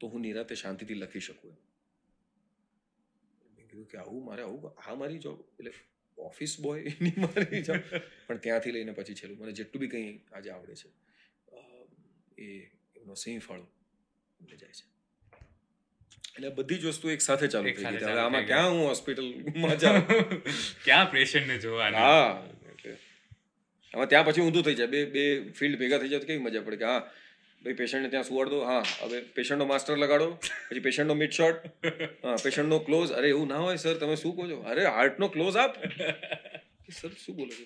તો 0.00 0.04
હું 0.12 0.20
નિરાતે 0.26 0.54
શાંતિથી 0.62 0.98
લખી 1.02 1.24
શકું 1.28 1.50
એમ. 1.54 1.58
મેં 3.86 3.92
કે 3.92 3.98
આવું 3.98 4.24
મારે 4.24 4.42
આવું 4.42 4.72
આ 4.86 4.94
મારી 4.94 5.18
જોબ 5.18 5.38
એટલે 5.58 5.72
ઓફિસ 6.18 6.60
બોય 6.60 6.82
એની 6.90 7.14
મારી 7.16 7.62
જોબ 7.62 7.80
પણ 8.26 8.38
ત્યાંથી 8.38 8.72
લઈને 8.72 8.92
પછી 8.92 9.14
છેલ્લું. 9.14 9.38
મને 9.38 9.52
જેટલું 9.52 9.80
બી 9.80 9.88
કંઈ 9.88 10.12
આજે 10.32 10.50
આવડે 10.50 10.74
છે 10.74 10.88
એ 12.38 12.46
એમનો 12.96 13.14
સિંહ 13.14 13.40
ફાળો 13.40 13.66
મને 14.40 14.56
જાય 14.56 14.72
છે. 14.72 14.84
એટલે 16.34 16.50
બધી 16.50 16.78
જ 16.78 16.86
વસ્તુ 16.88 17.10
એક 17.10 17.20
સાથે 17.20 17.46
ચાલુ 17.48 17.68
થઈ 17.68 17.84
ગઈ 17.86 18.04
હવે 18.04 18.20
આમાં 18.20 18.46
ક્યાં 18.46 18.72
હું 18.72 18.86
હોસ્પિટલમાં 18.86 19.78
જાઉં? 19.78 20.02
ક્યાં 20.84 21.10
પેશન્ટને 21.10 21.58
જોવા 21.58 21.90
હા 21.92 22.42
એટલે. 22.72 22.96
આમાં 23.94 24.08
ત્યાં 24.08 24.26
પછી 24.26 24.42
ઊંધું 24.42 24.64
થઈ 24.64 24.74
જાય. 24.74 24.90
બે 24.90 25.04
બે 25.06 25.24
ફિલ્ડ 25.52 25.78
ભેગા 25.78 25.98
થઈ 25.98 26.08
જાય 26.08 26.20
તો 26.20 26.26
કેવી 26.26 26.44
મજા 26.44 26.62
પડે 26.62 26.76
કે 26.76 26.84
હા 26.84 27.02
ભાઈ 27.64 27.78
પેશન્ટને 27.80 28.10
ત્યાં 28.14 28.28
સુવાડ. 28.30 28.50
દો 28.54 28.58
હા 28.70 28.82
હવે 29.02 29.18
પેશન્ટનો 29.36 29.66
માસ્ટર 29.72 29.96
લગાડો 30.02 30.28
પછી 30.68 30.84
પેશન્ટનો 30.86 31.14
મિડ 31.22 31.32
શોટ 31.38 31.58
હા 32.24 32.36
પેશન્ટનો 32.44 32.78
ક્લોઝ 32.88 33.10
અરે 33.18 33.28
એવું 33.34 33.48
ના 33.54 33.62
હોય 33.66 33.78
સર 33.84 33.96
તમે 34.02 34.16
શું 34.22 34.34
કહો 34.38 34.44
છો? 34.50 34.58
અરે 34.72 34.82
હાર્ટનો 34.96 35.26
ક્લોઝ 35.36 35.56
આપ. 35.64 35.72
સર 36.98 37.12
શું 37.24 37.34
બોલો 37.38 37.52
છો? 37.58 37.64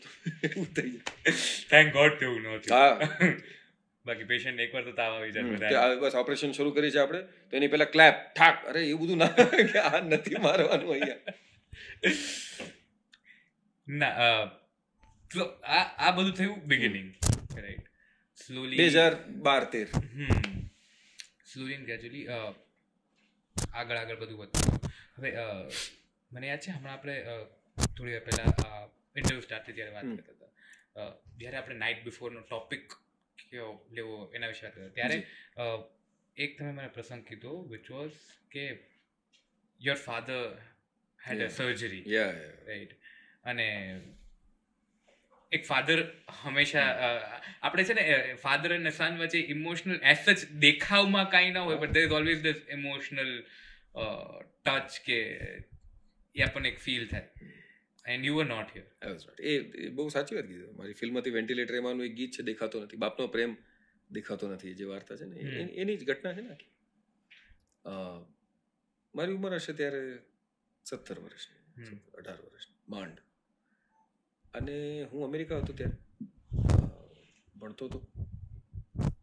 એવું 0.50 0.68
થઈ 0.76 0.90
જાય. 0.92 1.34
થેન્ક 1.72 1.88
ગોડ 1.96 2.14
તેવું 2.20 2.40
નહોતું 2.46 2.70
હા. 2.76 2.92
બાકી 4.04 4.28
પેશન્ટ 4.30 4.62
એકવાર 4.66 4.84
તો 4.86 4.92
તાવ 5.00 5.12
આવી 5.16 5.32
જાય 5.34 5.98
બસ 6.04 6.14
ઓપરેશન 6.22 6.52
શરૂ 6.58 6.72
કરી 6.76 6.92
છે 6.94 7.00
આપણે. 7.02 7.20
તો 7.48 7.52
એની 7.60 7.72
પહેલા 7.74 7.90
ક્લેપ 7.96 8.16
ઠાક. 8.38 8.56
અરે 8.70 8.80
એવું 8.92 9.04
બધું 9.04 9.18
ના 9.24 9.32
કે 9.72 9.78
આ 9.90 10.00
નથી 10.06 10.38
મારવાનું 10.46 10.90
અહીંયા. 10.96 11.20
ના 13.86 14.12
આ 15.76 15.84
આ 16.04 16.10
બધું 16.16 16.34
થયું 16.38 16.58
બિગિનિંગ 16.72 17.08
સ્લોલી 18.50 18.78
બે 18.78 18.86
હજાર 18.88 19.14
બાર 19.46 19.64
તેર. 19.72 19.88
સ્લોલી 21.46 21.74
એન્ડ 21.74 21.86
ગ્રેજ્યુઅલી 21.86 22.26
આગળ 23.74 23.98
આગળ 23.98 24.18
બધું 24.22 24.38
વધતું 24.40 24.72
હવે 25.16 25.30
મને 26.30 26.46
યાદ 26.48 26.64
છે 26.64 26.72
હમણાં 26.72 26.94
આપણે 26.94 27.14
થોડી 27.94 28.16
વાર 28.16 28.24
પહેલાં 28.26 28.50
ઇન્ટરવ્યુ 29.16 29.44
સ્ટાર્ટ 29.46 29.66
થઈ 29.66 29.76
ત્યારે 29.76 29.94
વાત 29.96 30.10
કરતા 30.18 30.34
હતા. 30.34 31.10
જ્યારે 31.38 31.58
આપણે 31.58 31.78
નાઇટ 31.78 32.04
બિફોરનો 32.04 32.42
ટોપિક 32.42 32.86
કયો 33.38 33.70
લેવો 33.92 34.16
એના 34.34 34.52
વિશે 34.52 34.66
વાત 34.66 34.74
કરતા 34.74 34.94
ત્યારે 34.94 35.18
એક 36.36 36.58
તમે 36.58 36.72
મને 36.72 36.88
પ્રસંગ 36.88 37.22
કીધો 37.24 37.52
વિચ 37.70 37.90
વોઝ 37.90 38.16
કે 38.50 38.64
your 39.80 40.00
father 40.06 40.42
had 41.20 41.46
a 41.46 41.50
surgery 41.50 42.02
yeah 42.08 42.32
right 42.66 42.98
અને 43.44 43.68
એક 45.52 45.62
ફાધર 45.66 45.98
હંમેશા 46.42 46.88
આપણે 47.62 47.84
છે 47.84 47.94
ને 47.98 48.04
ફાધર 48.42 48.74
અને 48.74 48.90
સન 48.90 49.16
વચ્ચે 49.18 49.40
ઇમોશનલ 49.54 49.96
એસ 50.12 50.28
જ 50.30 50.50
દેખાવમાં 50.58 51.30
કાંઈ 51.30 51.54
ના 51.56 51.64
હોય 51.68 51.78
but 51.78 51.96
there 51.96 52.04
is 52.04 52.14
always 52.18 52.42
this 52.42 52.60
emotional 52.70 53.32
touch 54.64 55.00
કે 55.06 55.18
એ 56.34 56.42
આપણને 56.42 56.68
એક 56.68 56.78
ફીલ 56.78 57.04
થાય. 57.08 57.26
And 58.04 58.24
you 58.26 58.36
are 58.38 58.46
not 58.46 58.68
here 58.74 58.86
એ 59.52 59.88
બહુ 59.96 60.08
સાચી 60.08 60.36
વાત 60.36 60.46
કીધી. 60.46 60.76
મારી 60.76 60.98
ફિલ્મમાંથી 61.00 61.30
વેન્ટિલેટર 61.30 61.74
એમાંનું 61.74 62.04
એક 62.06 62.14
ગીત 62.14 62.32
છે 62.36 62.42
દેખાતો 62.42 62.76
નથી. 62.84 63.00
બાપનો 63.04 63.26
પ્રેમ 63.28 63.52
દેખાતો 64.10 64.52
નથી 64.52 64.74
જે 64.74 64.84
વાર્તા 64.92 65.16
છે 65.16 65.26
ને 65.30 65.36
એની 65.82 65.96
જ 65.96 66.02
ઘટના 66.04 66.34
છે 66.36 66.42
ને 66.42 66.54
મારી 69.14 69.36
ઉંમર 69.38 69.52
હશે 69.54 69.72
ત્યારે 69.72 70.04
સત્તર 70.86 71.18
વર્ષની 71.24 71.98
અઢાર 72.18 72.38
વર્ષની 72.46 72.78
માંડ. 72.88 73.16
અને 74.54 75.04
હું 75.04 75.24
અમેરિકા 75.24 75.58
હતો 75.58 75.72
ત્યારે. 75.72 75.96
ભણતો 77.56 77.86
હતો. 77.86 77.98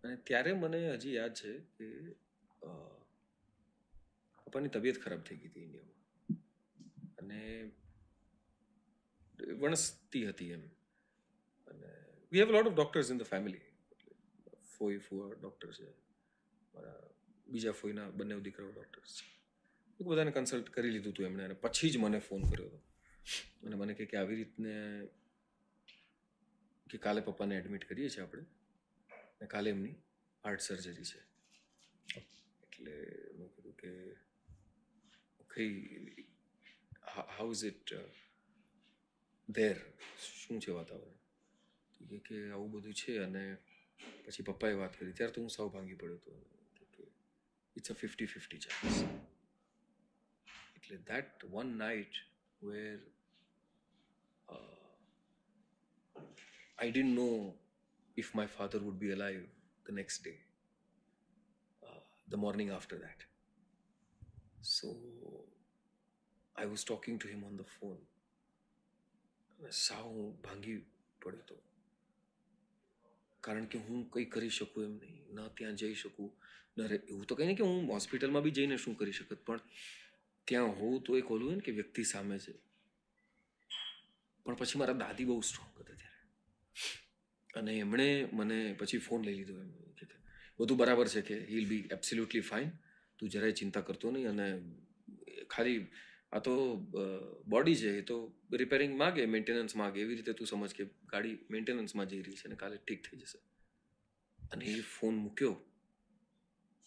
અને 0.03 0.15
ત્યારે 0.15 0.53
મને 0.53 0.91
હજી 0.93 1.13
યાદ 1.13 1.33
છે 1.33 1.59
કે 1.59 1.85
પપ્પાની 4.45 4.67
તબિયત 4.67 4.97
ખરાબ 4.99 5.21
થઈ 5.21 5.35
ગઈ 5.35 5.47
હતી 5.47 5.61
ઇન્ડિયામાં. 5.61 5.97
અને 7.17 7.71
વણસતી 9.53 10.29
હતી 10.29 10.49
એમ. 10.49 10.61
અને 11.67 11.87
we 12.31 12.39
have 12.39 12.51
lot 12.51 12.67
of 12.67 12.73
doctors 12.73 13.11
in 13.11 13.17
the 13.17 13.21
family 13.21 13.59
ફોઈ, 14.77 14.97
ફુઆ 14.97 15.33
ડૉક્ટર 15.41 15.71
છે. 15.71 15.89
મારા 16.73 17.09
બીજા 17.47 17.71
ફોઈના 17.71 18.09
બંને 18.09 18.39
દીકરાઓ 18.39 18.71
ડૉક્ટર્સ 18.71 19.21
છે. 19.21 19.37
બધાને 20.03 20.31
કન્સલ્ટ 20.31 20.69
કરી 20.69 20.89
લીધું 20.89 21.13
હતું 21.13 21.25
એમણે 21.25 21.43
અને 21.43 21.53
પછી 21.53 21.89
જ 21.89 21.97
મને 21.97 22.19
ફોન 22.19 22.41
કર્યો 22.41 22.67
હતો 22.67 22.77
અને 23.63 23.75
મને 23.75 23.93
કહે 23.93 24.05
કે 24.05 24.17
આવી 24.17 24.35
રીતને 24.35 25.07
કે 26.89 26.97
કાલે 26.97 27.21
પપ્પાને 27.21 27.55
એડમિટ 27.55 27.85
કરીએ 27.89 28.09
છીએ 28.09 28.23
આપણે. 28.23 28.43
ને 29.41 29.47
કાલે 29.47 29.69
એમની 29.69 29.95
હાર્ટ 30.43 30.59
સર્જરી 30.59 31.03
છે. 31.03 31.19
એટલે 32.61 32.93
મેં 33.37 33.47
કીધું 33.55 33.75
કે 33.75 34.15
કઈ 35.49 35.87
હાઉ 37.37 37.51
ઇઝ 37.51 37.65
ઇટ 37.65 37.93
ધેર 39.49 39.77
શું 40.21 40.61
છે 40.61 40.71
વાતાવરણ? 40.71 41.17
કે 42.05 42.19
કે 42.19 42.51
આવું 42.51 42.71
બધું 42.71 42.93
છે 42.93 43.17
અને 43.17 43.57
પછી 44.25 44.43
પપ્પાએ 44.43 44.73
વાત 44.73 44.99
કરી. 44.99 45.11
ત્યારે 45.11 45.33
તો 45.33 45.41
હું 45.41 45.49
સાવ 45.49 45.69
ભાંગી 45.69 45.93
પડ્યો 45.93 46.15
હતો. 46.15 46.43
It's 47.75 47.91
a 47.91 47.93
fifty 47.93 48.25
fifty 48.25 48.57
chance 48.57 49.03
એટલે 50.75 50.97
that 50.97 51.45
one 51.45 51.67
night 51.77 52.13
where 52.63 52.99
I 56.79 56.89
didn't 56.89 57.15
know 57.15 57.55
if 58.17 58.35
my 58.35 58.45
father 58.47 58.79
would 58.79 58.99
be 58.99 59.11
alive 59.11 59.41
the 59.85 59.91
next 59.91 60.23
day, 60.23 60.37
uh, 61.83 62.01
the 62.27 62.37
morning 62.37 62.69
after 62.69 62.97
that. 62.97 63.25
So 64.61 64.95
I 66.55 66.65
was 66.65 66.83
talking 66.83 67.17
to 67.19 67.27
him 67.27 67.43
on 67.43 67.57
the 67.57 67.67
phone. 67.77 68.03
સાવ 69.77 70.09
ભાંગી 70.43 70.73
પડ્યો 71.21 71.37
હતો 71.37 71.55
કારણ 73.43 73.65
કે 73.67 73.79
હું 73.85 74.03
કંઈ 74.11 74.25
કરી 74.35 74.51
શકું 74.57 74.85
એમ 74.87 74.93
નહીં 74.99 75.37
ન 75.37 75.49
ત્યાં 75.57 75.79
જઈ 75.81 75.95
શકું 76.01 76.29
ન 76.77 76.81
એવું 76.91 77.25
તો 77.25 77.35
કંઈ 77.35 77.47
નહીં 77.47 77.59
કે 77.61 77.69
હું 77.69 77.89
હોસ્પિટલમાં 77.93 78.45
બી 78.47 78.55
જઈને 78.59 78.77
શું 78.83 78.99
કરી 78.99 79.17
શકત 79.19 79.39
પણ 79.47 79.61
ત્યાં 80.47 80.75
હોઉં 80.81 80.95
તો 81.05 81.17
એક 81.21 81.31
ઓલું 81.37 81.47
હોય 81.47 81.59
ને 81.59 81.65
કે 81.67 81.77
વ્યક્તિ 81.79 82.09
સામે 82.13 82.37
છે 82.45 82.53
પણ 84.45 84.59
પછી 84.59 84.79
મારા 84.83 84.99
દાદી 85.03 85.27
બહુ 85.31 85.41
સ્ટ્રોંગ 85.49 85.73
હતા 85.79 85.96
અને 87.49 87.71
એમણે 87.83 88.09
મને 88.39 88.57
પછી 88.79 89.03
ફોન 89.07 89.21
લઈ 89.27 89.37
લીધો 89.39 89.55
એમ 89.61 89.71
કે 89.99 90.05
બધું 90.59 90.77
બરાબર 90.77 91.07
છે 91.13 91.21
કે 91.29 91.35
હીલ 91.51 91.65
બી 91.71 91.83
એબ્સોલ્યુટલી 91.95 92.45
ફાઇન 92.49 92.69
તું 93.19 93.33
જરાય 93.33 93.59
ચિંતા 93.61 93.83
કરતો 93.87 94.11
નહીં 94.11 94.29
અને 94.33 94.47
ખાલી 95.49 95.79
આ 96.35 96.39
તો 96.39 96.53
બોડી 97.47 97.77
છે, 97.81 97.91
એ 97.99 98.03
તો 98.09 98.15
રિપેરિંગ 98.61 98.93
માગે 99.01 99.21
મેન્ટેનન્સ 99.25 99.75
માગે. 99.75 99.99
એવી 100.03 100.17
રીતે 100.19 100.33
તું 100.33 100.47
સમજ 100.47 100.71
કે 100.77 100.83
ગાડી 101.11 101.35
મેન્ટેનન્સમાં 101.49 102.07
જઈ 102.11 102.21
રહી 102.25 102.39
છે 102.39 102.47
અને 102.49 102.57
કાલે 102.63 102.77
ઠીક 102.77 103.01
થઈ 103.05 103.19
જશે. 103.21 103.39
અને 104.39 104.65
એ 104.65 104.81
ફોન 104.95 105.15
મૂક્યો 105.15 105.55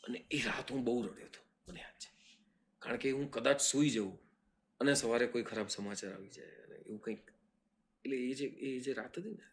અને 0.04 0.18
એ 0.30 0.38
રાત 0.48 0.68
હું 0.72 0.82
બહુ 0.84 0.96
રડ્યો 1.02 1.28
હતો, 1.28 1.40
મને 1.68 1.80
યાદ 1.80 1.98
છે. 2.02 2.10
કારણ 2.82 3.00
કે 3.02 3.08
હું 3.18 3.28
કદાચ 3.30 3.60
સૂઈ 3.60 3.90
જઉં 3.90 4.12
અને 4.80 4.92
સવારે 4.94 5.26
કોઈ 5.26 5.46
ખરાબ 5.50 5.68
સમાચાર 5.68 6.12
આવી 6.12 6.34
જાય 6.36 6.56
અને 6.64 6.76
એવું 6.80 7.00
કંઈક. 7.04 7.24
એટલે 8.04 8.16
એ 8.28 8.34
જે 8.34 8.46
એ 8.66 8.68
જે 8.80 8.92
રાત 8.92 9.18
હતી 9.18 9.36
ને 9.38 9.46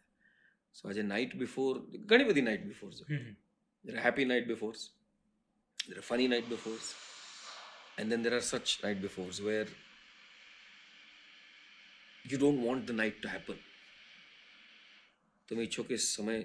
સો 0.78 0.88
આજે 0.88 1.02
નાઇટ 1.02 1.34
બિફોર 1.34 1.74
ઘણી 2.06 2.24
બધી 2.24 2.40
નાઇટ 2.40 2.64
બિફોર 2.64 2.90
છે 2.94 3.36
are 3.84 4.02
happy 4.02 4.24
night 4.24 4.46
befores 4.46 4.80
there 5.78 5.98
are 5.98 6.02
funny 6.02 6.28
night 6.28 6.48
befores 6.48 6.94
and 7.98 8.12
then 8.12 8.22
there 8.22 8.34
are 8.34 8.46
such 8.54 8.82
night 8.82 9.00
befores 9.02 9.40
where 9.40 9.68
you 12.24 12.38
don't 12.38 12.62
want 12.62 12.86
the 12.86 12.92
night 12.92 13.22
to 13.22 13.28
happen 13.28 13.58
તમે 15.48 15.62
ઈચ્છો 15.62 15.82
કે 15.82 15.98
સમય 15.98 16.36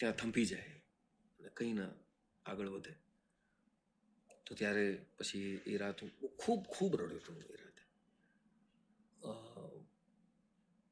ત્યાં 0.00 0.12
થંભી 0.12 0.44
જાય 0.44 0.72
અને 1.40 1.50
કંઈ 1.50 1.72
ના 1.72 1.92
આગળ 2.46 2.68
વધે 2.68 2.94
તો 4.46 4.54
ત્યારે 4.54 4.86
પછી 5.18 5.60
એ 5.66 5.76
રાત 5.76 6.00
હું 6.00 6.10
ખૂબ 6.36 6.60
ખૂબ 6.66 6.92
રડ્યો 6.94 7.20
હતો 7.20 7.32
એ 7.54 7.56
રાતે 7.56 7.82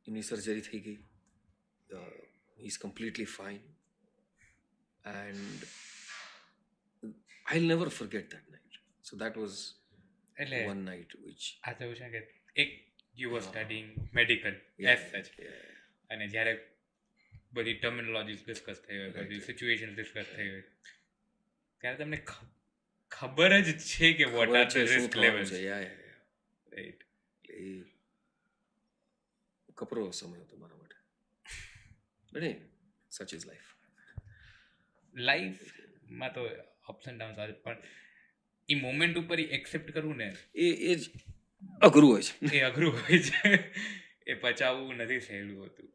એમની 0.07 0.23
સર્જરી 0.23 0.61
થઈ 0.61 0.81
ગઈ 0.81 0.99
is 2.59 2.79
completely 2.79 3.31
fine 3.33 3.61
and 5.05 5.63
I'll 7.47 7.69
never 7.69 7.89
forget 7.91 8.27
that 8.31 8.47
night. 8.49 8.75
So 9.03 9.17
that 9.17 9.37
was 9.37 9.55
એટલે 10.37 10.61
one 10.67 10.83
night 10.85 11.11
which 11.25 11.45
આ 11.63 11.73
તો 11.73 11.85
એવું 11.85 11.97
છે 11.97 12.09
કે 12.15 12.21
એક 12.57 12.71
you 13.15 13.31
were 13.31 13.43
studying 13.43 13.89
medical 14.13 14.55
yeah, 14.79 14.93
as 14.93 15.03
such 15.23 15.35
yeah, 15.41 15.73
અને 16.11 16.25
જ્યારે 16.29 16.53
બધી 17.53 17.75
ટર્મિનોલોજીસ 17.75 18.43
ડિસ્કસ 18.45 18.79
થઈ 18.81 18.99
હોય 18.99 19.09
Right, 19.09 19.17
બધી 19.19 19.35
right. 19.35 19.47
સિચ્યુએશન 19.49 19.91
ડિસ્કસ 19.95 20.29
થઈ 20.31 20.49
હોય 20.49 20.63
ત્યારે 21.81 21.99
તમને 21.99 22.19
ખ- 22.25 22.51
ખબર 23.13 23.53
જ 23.61 23.71
છે 23.89 24.09
કે 24.13 24.25
વોટ 24.29 24.49
ખબર 24.49 24.59
આર 24.59 24.69
છે 24.69 24.81
ધ 24.81 24.89
શું 24.89 24.97
રિસ્ક 24.97 25.11
થવાનું 25.11 25.27
લેવલ્સ 25.27 25.51
છે 25.51 25.61
yeah, 25.63 25.81
yeah, 25.81 25.97
yeah. 26.03 26.21
રાઈટ 26.67 27.01
એટલે 27.01 27.57
એ 29.69 29.75
કપરો 29.77 30.03
સમય 30.13 30.39
હતો 30.39 30.55
મારા 30.57 30.77
માટે 30.77 30.82
But 32.35 32.41
hey, 32.41 32.53
such 33.13 33.35
is 33.35 33.45
life. 33.47 33.69
લાઈફમાં 35.15 36.35
તો 36.35 36.49
અપ્સ 36.89 37.09
એન્ડ 37.09 37.19
ડાઉન્સ 37.19 37.39
આવે 37.39 37.53
પણ 37.53 37.77
એ 38.69 38.75
મોમેન્ટ 38.75 39.19
ઉપર 39.19 39.41
એ 39.41 39.43
એક્સેપ્ટ 39.43 39.91
કરવું 39.91 40.17
ને 40.17 40.37
એ 40.55 40.71
એ 40.73 40.95
જ 40.95 41.11
અઘરું 41.83 42.11
હોય 42.11 42.23
છે. 42.23 42.57
એ 42.57 42.61
અઘરું 42.61 42.93
હોય 42.95 43.19
છે. 43.19 43.75
એ 44.27 44.35
પચાવવું 44.35 44.97
નથી 44.97 45.21
સહેલું 45.21 45.63
હોતું. 45.63 45.89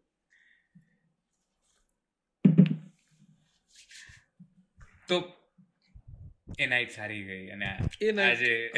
તો 5.08 5.34
એ 6.60 6.66
નાઇટ 6.66 6.90
સારી 6.90 7.24
ગઈ 7.24 7.48
અને 7.48 7.66
આજે 7.66 8.52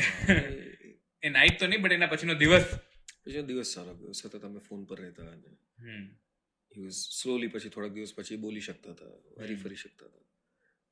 એ- 1.24 1.30
નાઈટ 1.30 1.32
નાઇટ 1.32 1.60
તો 1.60 1.68
નહીં 1.68 1.82
બટ 1.82 1.92
એના 1.92 2.08
પછીનો 2.08 2.34
દિવસ. 2.34 2.80
પછીનો 3.26 3.42
દિવસ 3.42 3.68
સારો 3.68 3.94
ગયો. 3.94 4.12
સતત 4.12 4.46
અમે 4.46 4.60
ફોન 4.60 4.84
પર 4.86 5.02
રહેતા 5.02 5.24
અને 5.24 5.58
હમ. 5.80 6.20
હી 6.72 6.82
વોઝ 6.82 7.00
સ્લોલી 7.12 7.50
પછી 7.50 7.70
થોડાક 7.70 7.94
દિવસ 7.94 8.14
પછી 8.16 8.38
બોલી 8.38 8.62
શકતા 8.62 8.94
હતા 8.94 9.14
હરી 9.40 9.56
ફરી 9.56 9.76
શકતા 9.76 10.10
હતા. 10.10 10.26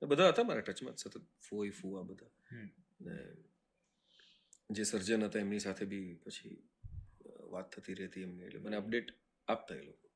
બધા 0.02 0.32
હતા 0.32 0.44
મારા 0.44 0.62
ટચમાં 0.62 0.98
સતત 0.98 1.16
ફોઈ 1.40 1.72
ફૂવા 1.72 2.04
બધા. 2.04 2.32
ને 3.00 3.16
જે 4.70 4.86
સર્જન 4.86 5.24
હતા 5.24 5.42
એમની 5.42 5.60
સાથે 5.60 5.86
બી 5.86 6.16
પછી 6.16 6.56
વાત 7.52 7.68
થતી 7.72 7.96
રહેતી 7.96 8.24
એમની 8.24 8.48
એટલે 8.48 8.60
મને 8.60 8.78
અપડેટ 8.78 9.10
આપતા 9.48 9.78
એ 9.78 9.84
લોકો. 9.84 10.08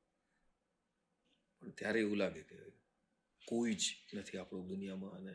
પણ 1.62 1.72
ત્યારે 1.72 2.00
એવું 2.00 2.18
લાગે 2.18 2.42
કે 2.42 2.58
કોઈ 3.42 3.74
જ 3.74 3.84
નથી 4.14 4.38
આપણું 4.38 4.68
દુનિયામાં 4.68 5.16
અને 5.16 5.34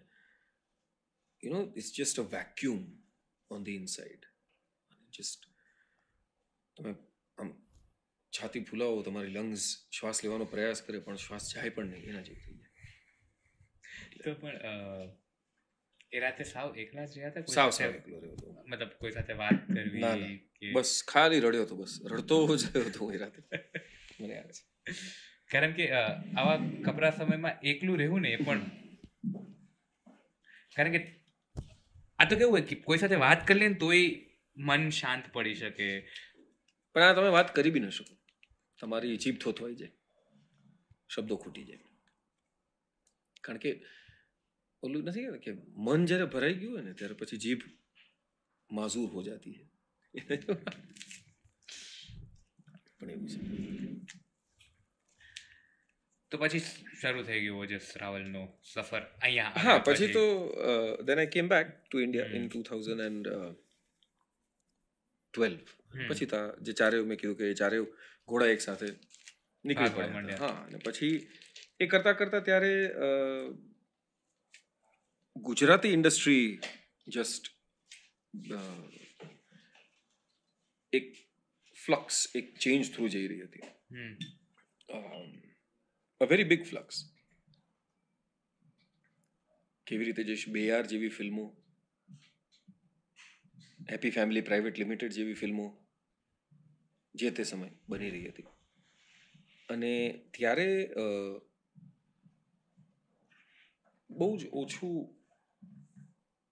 you 1.44 1.52
know 1.54 1.62
it's 1.76 1.92
just 1.94 2.18
a 2.20 2.26
vacuum 2.32 2.82
on 3.52 3.66
the 3.66 3.76
inside 3.76 4.24
just 5.13 5.42
તમે 6.78 6.92
આમ 7.38 7.50
છાતી 8.34 8.63
ફૂલાવો 8.63 9.02
તમારી 9.02 9.28
લંગ્સ 9.28 9.66
શ્વાસ 9.92 10.24
લેવાનો 10.24 10.46
પ્રયાસ 10.46 10.82
કરે 10.82 11.00
પણ 11.00 11.16
શ્વાસ 11.16 11.54
જાય 11.56 11.70
પણ 11.70 11.86
નહીં 11.86 12.04
એના 12.04 12.22
જેવું 12.22 12.42
થઈ 12.46 12.54
જાય. 12.54 12.68
તો 14.24 14.34
પણ 14.34 14.56
એ 16.12 16.20
રાતે 16.20 16.44
સાવ 16.44 16.76
એકલા 16.78 17.06
જ 17.06 17.18
રહ્યા 17.18 17.30
હતા? 17.30 17.54
સાવ 17.54 17.70
સાવ 17.70 17.92
એકલો 17.92 18.20
રહ્યો 18.20 18.34
હતો. 18.34 18.63
મતલબ 18.68 18.90
કોઈ 19.00 19.12
સાથે 19.12 19.34
વાત 19.34 19.68
કરવી. 19.68 20.72
બસ 20.74 21.04
ખાલી 21.08 21.40
રડ્યો 21.40 21.63
હતો 21.63 21.76
બસ. 21.76 22.00
રડતો 22.12 22.58
જ 22.58 22.63
રહ્યો 22.66 22.90
હતો 22.90 23.12
એ 23.12 23.18
રાતે. 23.18 23.42
મને 24.22 24.36
યાદ 24.36 24.52
છે. 24.52 24.94
કારણ 25.52 25.74
કે 25.74 25.92
આવા 25.92 26.58
કપરા 26.86 27.12
સમયમાં 27.12 27.62
એકલું 27.62 27.98
રહેવું 27.98 28.22
ને 28.22 28.30
એ 28.30 28.36
પણ 28.36 28.62
કારણ 30.76 30.92
કે 30.92 31.00
આ 32.20 32.26
તો 32.30 32.36
કેવું 32.36 32.54
હોય 32.54 32.62
કે 32.62 32.76
કોઈ 32.76 32.98
સાથે 32.98 33.16
વાત 33.16 33.48
કરી 33.48 33.60
લે 33.60 33.68
ને 33.68 33.76
તોય 33.76 34.02
મન 34.58 34.90
શાંત 34.90 35.24
પડી 35.34 35.56
શકે. 35.56 35.88
પણ 36.98 37.06
આ 37.08 37.16
તમે 37.18 37.32
વાત 37.36 37.50
કરી 37.56 37.74
બી 37.74 37.84
ન 37.86 37.90
શકો. 37.96 38.14
તમારી 38.80 39.18
જીભ 39.24 39.40
થોથવાઈ 39.44 39.78
જાય. 39.82 39.94
શબ્દો 41.14 41.36
ખૂટી 41.44 41.66
જાય. 41.70 41.86
કારણ 43.44 43.62
કે 43.64 43.72
ઓલું 44.84 45.02
નથી 45.10 45.26
કહેતા 45.26 45.44
કે 45.46 45.52
મન 45.88 46.02
જ્યારે 46.10 46.28
ભરાઈ 46.34 46.58
ગયું 46.62 46.74
હોય 46.76 46.86
ને 46.88 46.94
ત્યારે 47.00 47.16
પછી 47.20 47.42
જીભ 47.46 47.64
માઝૂર 48.70 49.10
હો 49.14 49.20
જાતી 49.28 49.56
હે 49.58 49.64
પણ 52.98 53.10
એવું 53.14 53.28
છે. 53.32 53.40
તો 56.32 56.36
પછી 56.42 56.64
શરૂ 57.02 57.24
થઈ 57.30 57.42
ગયો 57.46 57.64
જે 57.72 57.80
રાવલનો 58.02 58.44
સફર 58.74 59.04
અહીંયા 59.26 59.66
હા 59.66 59.78
પછી 59.88 60.12
તો 60.18 60.24
then 61.08 61.18
I 61.24 61.34
came 61.38 61.48
back 61.56 61.68
to 61.80 62.06
India 62.06 62.36
in 62.38 62.46
two 62.50 62.60
thousand 62.70 63.02
and 63.10 63.28
twelve. 65.34 65.66
પછી 66.06 66.26
તા 66.26 66.56
જે 66.62 66.72
ચારે 66.72 67.02
મેં 67.02 67.18
કીધું 67.18 67.38
કે 67.38 67.44
એ 67.44 67.54
ચારે 67.54 67.82
ઘોડા 68.28 68.48
એક 68.48 68.62
સાથે 68.62 68.86
નીકળી 69.66 69.90
પડ્યા 69.90 70.38
હા 70.38 70.48
અને 70.48 70.78
પછી 70.78 71.28
એ 71.80 71.88
કરતા 71.88 72.14
કરતા 72.14 72.40
ત્યારે 72.40 72.90
ગુજરાતી 75.36 75.88
ઇન્ડસ્ટ્રી 75.88 76.60
જસ્ટ 77.08 77.46
એક 80.94 81.16
ફ્લક્સ 81.86 82.36
એક 82.36 82.56
ચેન્જ 82.58 82.94
થ્રુ 82.96 83.08
જઈ 83.08 83.28
રહી 83.28 83.42
હતી. 83.42 83.62
અ 86.22 86.26
વેરી 86.26 86.44
બિગ 86.44 86.64
ફ્લક્સ 86.64 87.14
કેવી 89.88 90.06
રીતે 90.06 90.24
જઈશ 90.24 90.50
બેયાર 90.50 90.86
જેવી 90.86 91.10
ફિલ્મો 91.10 91.58
હેપી 93.92 94.10
ફેમિલી 94.10 94.42
પ્રાઇવેટ 94.42 94.80
લિમિટેડ 94.80 95.12
જેવી 95.12 95.34
ફિલ્મો 95.34 95.87
જે 97.20 97.28
તે 97.38 97.44
સમય 97.50 97.72
બની 97.90 98.12
રહી 98.14 98.30
હતી. 98.30 98.48
અને 99.70 99.94
ત્યારે 100.36 100.70
બહુ 104.10 104.30
જ 104.40 104.42
ઓછું 104.62 104.96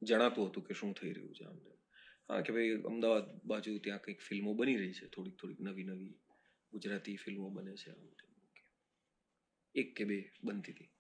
જણાતું 0.02 0.48
હતું 0.48 0.64
કે 0.68 0.74
શું 0.80 0.92
થઈ 0.94 1.14
રહ્યું 1.14 1.36
છે 1.38 1.46
આમને. 1.46 1.72
હા, 2.30 2.42
કે 2.42 2.52
ભાઈ 2.56 2.82
અમદાવાદ 2.92 3.26
બાજુ 3.50 3.72
ત્યાં 3.86 4.04
કંઈક 4.04 4.22
ફિલ્મો 4.28 4.52
બની 4.60 4.78
રહી 4.82 4.96
છે, 5.00 5.06
થોડીક 5.14 5.36
થોડીક 5.40 5.60
નવી 5.68 5.88
નવી 5.92 6.14
ગુજરાતી 6.74 7.18
ફિલ્મો 7.24 7.48
બને 7.56 7.74
છે 7.76 7.92
એક 9.76 9.90
કે 9.98 10.04
બે 10.10 10.18
બનતી 10.44 10.74
હતી. 10.76 10.92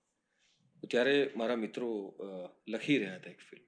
ત્યારે 0.91 1.15
મારા 1.39 1.63
મિત્રો 1.63 1.89
લખી 2.67 2.97
રહ્યા 3.01 3.19
હતા 3.19 3.33
એક 3.35 3.41
ફિલ્મ, 3.49 3.65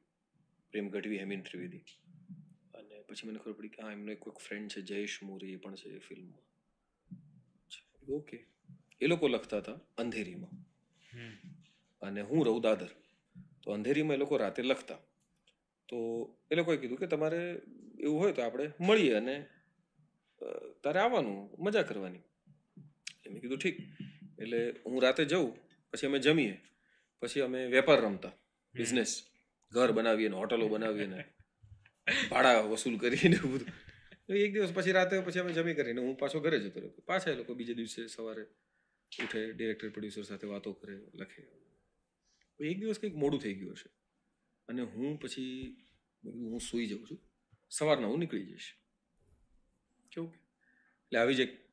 પ્રેમ 0.74 0.88
ગઢવી, 0.94 1.20
હેમિન 1.20 1.42
ત્રિવેદી. 1.48 1.84
પછી 3.10 3.28
મને 3.28 3.39
ખબર 3.39 3.54
પડી 3.54 3.70
કે 3.70 3.82
હા 3.82 3.91
એમનો 3.91 4.12
એક 4.12 4.20
કોઈક 4.20 4.39
ફ્રેન્ડ 4.39 4.70
છે 4.72 4.82
જયેશ 4.82 5.17
મોરી 5.22 5.54
એ 5.54 5.58
પણ 5.58 5.76
છે 5.76 5.89
એ 5.89 6.00
ફિલ્મમાં 6.00 6.46
ઓકે. 8.10 8.38
એ 9.02 9.08
લોકો 9.08 9.28
લખતા 9.28 9.60
હતા 9.60 9.80
અંધેરીમાં. 9.98 10.54
અને 12.02 12.22
હું 12.22 12.46
રહું 12.46 12.62
દાદર. 12.62 12.91
તો 13.63 13.67
અંધેરીમાં 13.72 14.15
એ 14.15 14.20
લોકો 14.20 14.38
રાતે 14.38 14.62
લખતા. 14.63 15.00
તો 15.89 15.98
એ 16.52 16.56
લોકોએ 16.56 16.78
કીધું 16.78 16.98
કે 16.98 17.08
તમારે 17.08 17.41
એવું 18.00 18.20
હોય 18.20 18.34
તો 18.34 18.41
આપણે 18.41 18.65
મળીએ 18.80 19.13
અને 19.15 19.36
તારે 20.84 21.00
આવવાનું 21.00 21.39
મજા 21.60 21.84
કરવાની. 21.84 22.24
મેં 23.26 23.41
કીધું 23.41 23.60
ઠીક. 23.60 23.78
એટલે 24.39 24.60
હું 24.86 25.02
રાતે 25.02 25.24
જઉં 25.26 25.48
પછી 25.93 26.08
અમે 26.08 26.20
જમીએ. 26.20 26.56
પછી 27.24 27.41
અમે 27.41 27.60
વેપાર 27.67 28.00
રમતા. 28.02 28.34
બિઝનેસ 28.74 29.12
ઘર 29.72 29.91
બનાવીએ 29.91 30.30
ને 30.30 30.36
હોટલો 30.36 30.70
બનાવીએ 30.70 31.08
ને. 31.08 31.22
ભાડા 32.30 32.60
વસૂલ 32.60 32.98
કરીને 32.98 33.38
બધું. 33.38 34.34
એક 34.34 34.54
દિવસ 34.54 34.74
પછી 34.74 34.91
રાતે 34.91 35.20
પછી 35.20 35.39
અમે 35.39 35.54
જમી 35.54 35.74
કરીને 35.74 36.02
હું 36.02 36.17
પાછો 36.17 36.39
ઘરે 36.39 36.60
જતો 36.60 36.80
રહ્યો. 36.80 37.04
પાછા 37.06 37.32
એ 37.32 37.36
લોકો 37.36 37.54
બીજે 37.54 37.74
દિવસે 37.74 38.08
સવારે 38.08 38.43
ઉઠે 39.24 39.52
ડિરેક્ટર 39.52 39.89
પ્રોડ્યુસર 39.89 40.22
સાથે 40.22 40.48
વાતો 40.48 40.74
કરે 40.74 40.98
લખે. 41.15 41.43
એક 42.60 42.80
દિવસ 42.80 43.00
કંઈક 43.00 43.15
મોડું 43.15 43.39
થઈ 43.41 43.54
ગયું 43.54 43.72
હશે. 43.72 43.89
અને 44.67 44.82
હું 44.82 45.20
પછી 45.20 45.78
હું 46.26 46.60
સૂઈ 46.60 46.86
જાઉં 46.86 47.08
છું. 47.12 47.20
સવારના 47.70 48.08
હું 48.08 48.20
નીકળી 48.20 48.46
જઈશ. 48.46 48.74
કેવું 50.12 50.34
એટલે 50.34 51.20
આવી 51.20 51.36
જ 51.36 51.39
એક 51.39 51.70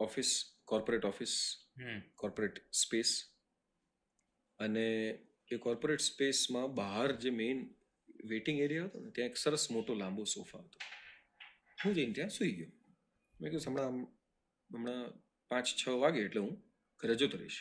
office 0.00 0.52
corporate 0.64 1.04
office 1.04 1.56
hmm. 1.76 2.00
Corporate 2.14 2.72
space 2.72 3.22
અને 4.58 5.18
એ 5.50 5.56
કોર્પોરેટ 5.56 6.00
સ્પેસમાં 6.00 6.74
બહાર 6.74 7.12
જે 7.12 7.30
મેઇન 7.30 7.75
વેઇટિંગ 8.28 8.60
એરિયા 8.60 8.84
હતો 8.84 9.00
ને 9.00 9.10
ત્યાં 9.10 9.30
એક 9.30 9.36
સરસ 9.36 9.70
મોટો 9.70 9.94
લાંબો 9.94 10.24
સોફા 10.24 10.58
હતો. 10.58 10.78
હું 11.84 11.94
જઈને 11.94 12.12
ત્યાં 12.12 12.30
સૂઈ 12.30 12.52
ગયો. 12.52 12.72
મેં 13.40 13.50
કીધું 13.50 13.72
હમણાં 13.72 14.06
હમણાં 14.70 15.04
પાંચ 15.50 15.66
છ 15.66 15.88
વાગે 15.88 16.20
એટલે 16.20 16.40
હું 16.40 16.54
ઘરે 17.00 17.14
જતો 17.14 17.38
રહીશ. 17.38 17.60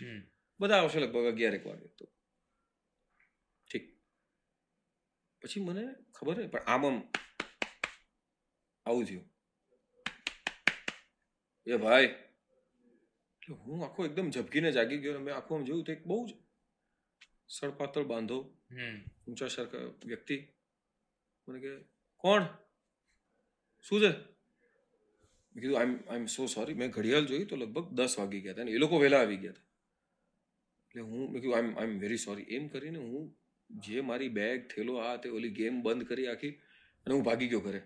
બધા 0.59 0.77
આવશે 0.77 0.99
લગભગ 0.99 1.25
અગિયાર 1.25 1.55
એક 1.55 1.65
વાગે 1.65 1.87
તો. 1.87 2.05
ઠીક. 3.69 3.85
પછી 5.41 5.59
મને 5.59 5.83
ખબર 6.13 6.37
નહીં 6.37 6.51
પણ 6.51 6.59
આમ 6.59 6.85
આમ 6.85 6.97
આવું 8.85 9.05
થયું. 9.05 9.25
એ 11.67 11.77
ભાઈ. 11.77 12.05
એટલે 13.41 13.55
હું 13.55 13.85
આખો 13.85 14.05
એકદમ 14.05 14.29
ઝબકીને 14.29 14.71
જાગી 14.71 14.97
ગયો 14.97 15.19
મેં 15.19 15.35
આખું 15.35 15.57
આમ 15.57 15.63
જોયું 15.63 15.85
તો 15.85 15.91
એક 15.91 16.03
બહુ 16.05 16.27
જ 16.27 16.33
સડપાતળ 17.47 18.03
બાંધો 18.03 18.37
ઊંચા 19.27 19.47
સરખા 19.47 19.77
વ્યક્તિ 20.05 20.54
મને 21.47 21.59
કે 21.59 21.71
કોણ? 22.17 22.43
શું 23.81 24.01
છે? 24.01 24.11
મેં 25.55 25.61
કીધું 25.61 25.79
આઈ 25.79 25.85
આઈ 25.85 26.19
એમ 26.19 26.25
સો 26.25 26.45
સોરી 26.45 26.73
મેં 26.73 26.89
ઘડિયાળ 26.89 27.25
જોઈ 27.25 27.45
તો 27.45 27.55
લગભગ 27.55 27.91
દસ 27.91 28.19
વાગી 28.19 28.41
ગયા 28.41 28.51
હતા 28.51 28.61
અને 28.61 28.71
એ 28.71 28.77
લોકો 28.77 28.99
વહેલા 28.99 29.19
આવી 29.19 29.37
ગયા 29.37 29.51
હતા. 29.51 29.61
એટલે 30.87 31.01
હું 31.01 31.31
મેં 31.31 31.41
કીધું 31.41 31.55
આઈ 31.55 31.63
એમ 31.63 31.77
આઈ 31.77 31.87
એમ 31.87 31.99
વેરી 31.99 32.17
સોરી 32.17 32.43
એમ 32.43 32.67
કરીને 32.67 32.99
હું 32.99 33.37
જે 33.69 34.01
મારી 34.01 34.29
બેગ 34.29 34.67
થેલો 34.67 34.95
આ 34.95 35.15
તે 35.15 35.29
ઓલી 35.29 35.49
ગેમ 35.49 35.81
બંધ 35.81 36.07
કરી 36.07 36.27
આખી 36.27 36.51
અને 37.05 37.13
હું 37.13 37.23
ભાગી 37.23 37.47
ગયો 37.47 37.59
ઘરે. 37.59 37.81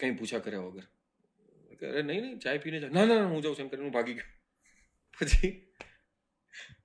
કંઈ 0.00 0.14
પૂછા 0.14 0.38
કર્યા 0.38 0.60
વગર. 0.60 0.82
અરે 1.88 2.02
નહીં 2.02 2.22
નહીં 2.22 2.38
ચાય 2.38 2.58
પીને 2.58 2.80
ના 2.80 3.04
ના, 3.04 3.26
હું 3.26 3.42
જાઉં 3.42 3.56
છું. 3.56 3.62
એમ 3.62 3.68
કરીને 3.68 3.84
હું 3.84 3.92
ભાગી 3.92 4.14
ગયો. 4.14 4.30
પછી 5.20 5.66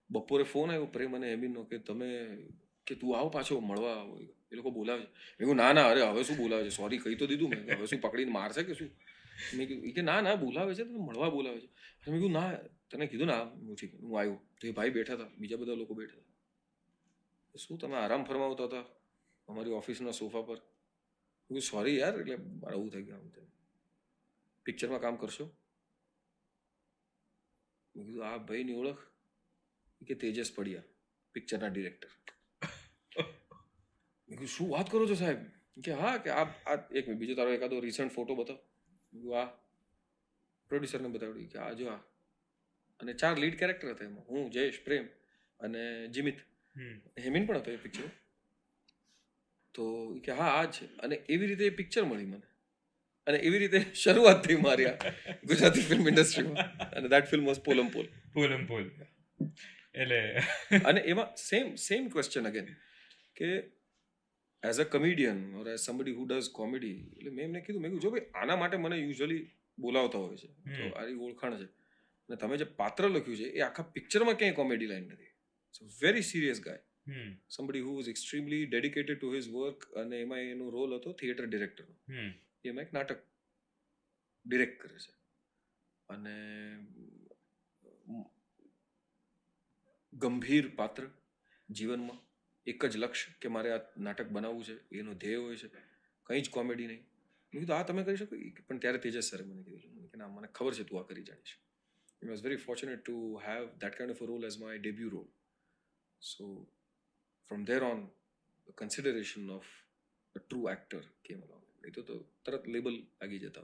બપોરે 0.10 0.44
ફોન 0.44 0.72
આવ્યો 0.72 0.86
પ્રેમ 0.86 1.16
અને 1.16 1.32
એમિનનો 1.32 1.64
કે 1.64 1.78
તમે 1.78 2.38
કે 2.88 2.96
તું 2.96 3.18
આવ 3.20 3.30
પાછો 3.30 3.60
મળવા. 3.60 3.94
આવો 3.94 4.20
એ 4.52 4.56
લોકો 4.56 4.72
બોલાવે 4.72 5.02
છે. 5.02 5.06
મેં 5.06 5.38
કહ્યું 5.38 5.56
ના 5.56 5.74
ના, 5.74 5.88
અરે, 5.88 6.02
હવે 6.02 6.24
શું 6.24 6.38
બોલાવે 6.38 6.64
છે? 6.64 6.70
સોરી 6.70 6.98
કહી 6.98 7.16
તો 7.16 7.28
દીધું 7.28 7.50
મેં. 7.50 7.78
હવે 7.78 7.86
શું 7.86 8.02
પકડીને 8.02 8.32
મારશે 8.32 8.64
કે 8.64 8.74
શું? 8.74 8.90
મેં 9.54 9.68
કીધું 9.68 9.94
કે, 9.94 10.02
ના 10.02 10.22
ના, 10.22 10.36
બોલાવે 10.36 10.76
છે, 10.76 10.84
તને 10.84 10.98
મળવા 10.98 11.30
બોલાવે 11.30 11.60
છે. 11.60 11.66
મેં 11.66 12.14
કીધું, 12.14 12.32
ના, 12.32 12.58
તને 12.92 13.08
કીધું, 13.08 13.28
ના, 13.28 13.44
હું 13.44 13.76
ઠીક, 13.76 13.96
હું 13.96 14.20
આવ્યો. 14.20 14.40
તો 14.62 14.68
એ 14.68 14.72
ભાઈ 14.72 14.90
બેઠા 14.90 15.14
હતા, 15.14 15.30
બીજા 15.38 15.58
બધા 15.58 15.74
લોકો 15.74 15.94
બેઠા 15.94 16.18
હતા. 16.18 16.34
શું 17.58 17.78
તમે 17.78 17.96
આરામ 17.96 18.24
ફરમાવતા 18.24 18.64
હતા 18.64 18.82
અમારી 19.48 19.70
ઓફિસના 19.70 20.12
સોફા 20.12 20.42
પર? 20.42 20.56
કીધું 21.48 21.62
સોરી 21.62 21.98
યાર, 21.98 22.20
એટલે 22.20 22.36
મારે 22.36 22.76
આવું 22.76 22.92
થઈ 22.92 23.04
ગયું 23.04 23.18
આમ 23.18 23.30
પિક્ચરમાં 24.66 25.00
કામ 25.00 25.16
કરશો? 25.16 25.58
મેં 27.96 28.06
કીધું, 28.06 28.26
આ 28.26 28.38
ભાઈની 28.38 28.74
ઓળખ 28.74 28.98
કે 30.08 30.14
તેજસ 30.14 30.56
પડિયા 30.56 30.84
પિક્ચરના 31.34 31.68
ડિરેક્ટર 31.68 32.08
કીધું 34.38 34.48
શું 34.48 34.70
વાત 34.70 34.92
કરો 34.92 35.08
છો 35.08 35.16
સાહેબ? 35.16 35.40
કે 35.84 35.92
હા 35.94 36.18
કે 36.18 36.30
આ 36.30 36.44
આ 36.66 36.76
એક 36.92 37.08
મિનિટ 37.08 37.20
બીજો 37.20 37.36
તારો 37.36 37.54
એકાદો 37.54 37.80
રિસન્ટ 37.80 38.14
ફોટો 38.14 38.36
બતાવ. 38.36 38.60
કીધું 39.14 39.40
આ 39.42 39.48
પ્રોડ્યુસરને 40.72 41.08
બતાવડી 41.08 41.48
કે 41.48 41.60
આ 41.60 41.74
જો 41.74 41.88
આ. 41.88 42.02
અને 43.00 43.14
ચાર 43.14 43.36
લીડ 43.38 43.60
કેરેક્ટર 43.60 43.92
હતા 43.92 44.06
એમાં. 44.06 44.26
હું 44.30 44.52
જયેશ 44.52 44.80
પ્રેમ 44.86 45.10
અને 45.60 45.84
જીમિત. 46.08 46.38
હેમિન 47.20 47.46
પણ 47.46 47.58
હતો 47.58 47.72
એ 47.72 47.78
પિક્ચર 47.78 48.10
તો 49.76 49.86
કે 50.24 50.32
હા 50.32 50.52
આ 50.52 50.66
જ 50.66 50.72
છે. 50.72 50.86
અને 50.98 51.16
એવી 51.30 51.48
રીતે 51.48 51.66
એ 51.66 51.70
પિક્ચર 51.70 52.04
મળી 52.04 52.26
મને. 52.26 52.48
અને 53.28 53.38
એવી 53.38 53.60
રીતે 53.60 53.80
શરૂઆત 54.04 54.44
થઈ 54.48 54.56
મારી 54.56 54.92
ગુજરાતી 55.44 55.82
ફિલ્મ 55.82 56.08
ઇન્ડસ્ટ્રીમાં 56.08 56.90
અને 56.90 57.08
that 57.10 57.26
film 57.26 57.46
was 57.46 57.62
Polam 57.62 57.90
Pol 57.90 58.08
Polam 58.34 58.66
Pol 58.66 58.86
એટલે 59.96 60.20
અને 60.86 61.02
એમાં 61.02 61.36
સેમ 61.36 61.76
સેમ 61.76 62.08
ક્વેશ્ચન 62.10 62.48
અગેન 62.48 62.70
કે 63.36 63.50
as 64.64 64.80
a 64.80 64.84
comedian 64.84 65.40
or 65.56 65.70
as 65.70 65.80
somebody 65.80 66.12
who 66.12 66.26
does 66.26 66.50
comedy 66.52 66.98
એટલે 67.18 67.32
મેં 67.32 67.46
એમને 67.46 67.62
કીધું 67.62 67.82
મેં 67.82 67.92
કીધું 67.92 68.04
જો 68.04 68.12
ભાઈ 68.12 68.32
આના 68.36 68.56
માટે 68.56 68.78
મને 68.78 68.98
યુઝ્યુઅલી 68.98 69.44
બોલાવતા 69.80 70.20
હોય 70.20 70.38
છે 70.38 70.48
તો 70.48 70.72
આની 70.72 70.94
આરી 70.94 71.18
ઓળખાણ 71.26 71.58
છે. 71.58 71.68
અને 72.30 72.36
તમે 72.36 72.58
જે 72.58 72.68
પાત્ર 72.82 73.10
લખ્યું 73.10 73.38
છે 73.38 73.48
એ 73.52 73.62
આખા 73.62 73.84
પિક્ચરમાં 73.96 74.38
ક્યાંય 74.38 74.54
કોમેડી 74.54 74.88
લાઈન 74.88 75.08
નથી. 75.08 75.32
Very 76.02 76.22
serious 76.22 76.62
guy 76.62 76.82
somebody 77.50 77.80
who 77.80 78.00
is 78.00 78.10
extremely 78.10 78.66
dedicated 78.66 79.20
to 79.20 79.34
his 79.34 79.50
work 79.50 79.86
અને 79.94 80.22
એમાં 80.22 80.40
એનો 80.40 80.70
રોલ 80.70 80.96
હતો 80.96 81.14
થિયેટર 81.14 81.46
ડિરેક્ટરનો 81.46 81.96
એમાં 82.66 82.84
એક 82.84 82.94
નાટક 82.94 83.20
ડિરેક્ટ 84.46 84.82
કરે 84.82 84.98
છે. 85.00 85.14
અને 86.10 86.36
ગંભીર 90.14 90.68
પાત્ર 90.76 91.04
જીવનમાં 91.70 92.20
એક 92.68 92.86
જ 92.86 92.98
લક્ષ્ય 92.98 93.34
કે 93.42 93.48
મારે 93.48 93.72
આ 93.72 93.80
નાટક 93.98 94.28
બનાવવું 94.28 94.64
છે, 94.64 94.98
એનો 94.98 95.14
ધ્યેય 95.14 95.36
હોય 95.36 95.56
છે, 95.56 95.68
કંઈ 96.24 96.42
જ 96.42 96.50
કોમેડી 96.50 96.88
નહીં. 96.88 97.00
મેં 97.54 97.60
કીધું 97.60 97.78
આ 97.78 97.84
તમે 97.84 98.04
કરી 98.04 98.16
શકો. 98.16 98.36
ઈ 98.36 98.50
પણ 98.50 98.78
ત્યારે 98.78 98.98
તેજસ 98.98 99.24
સરે 99.24 99.44
મને 99.44 99.64
કીધું. 99.64 100.08
કે 100.08 100.18
ના, 100.18 100.28
મને 100.28 100.48
ખબર 100.48 100.74
છે 100.74 100.84
તું 100.84 101.00
આ 101.00 101.04
કરી 101.04 101.24
જાણીશ. 101.24 101.58
I 102.24 102.28
was 102.28 102.44
very 102.44 102.56
fortunate 102.56 103.04
to 103.04 103.42
have 103.48 103.66
that 103.66 103.98
kind 103.98 104.12
of 104.12 104.24
role 104.24 104.48
as 104.48 104.60
my 104.60 104.78
debut 104.78 105.10
role 105.10 105.28
so 106.22 106.64
from 107.48 107.64
there 107.64 107.84
on 107.84 108.10
consideration 108.76 109.50
of 109.50 109.66
of 110.36 110.72
actor 110.72 111.00
came 111.00 111.40
came 111.40 111.52
નહીં 111.84 111.94
તો 111.94 112.26
તરત 112.46 112.68
લેબલ 112.68 112.94
લાગી 112.94 113.40
જતા 113.40 113.62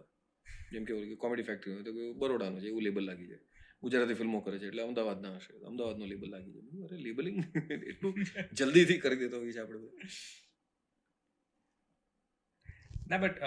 જેમ 0.72 0.86
કે 0.86 1.16
કોમેડી 1.16 1.44
ફેક્ટરી 1.44 1.74
હોય, 1.74 1.84
તો 1.84 2.14
બરોડાનો 2.14 2.60
છે, 2.60 2.68
એવું 2.68 2.82
લેબલ 2.82 3.04
લાગી 3.04 3.28
જાય. 3.28 3.40
ગુજરાતી 3.84 4.16
ફિલ્મો 4.16 4.40
કરે 4.42 4.60
છે 4.60 4.68
એટલે 4.68 4.84
અમદાવાદના 4.84 5.34
હશે. 5.38 5.54
અમદાવાદનો 5.68 6.06
લેબલ 6.06 6.30
લાગી 6.30 6.54
જાય 6.56 6.86
અરે 6.88 6.98
લેબલિંગ 7.00 7.38
એટલું 7.90 8.14
જલ્દીથી 8.58 9.00
કરી 9.00 9.20
દેતો 9.20 9.38
હોય 9.38 9.54
છે 9.54 9.62
આપણે. 9.62 10.08
ના 13.08 13.18
બટ 13.18 13.38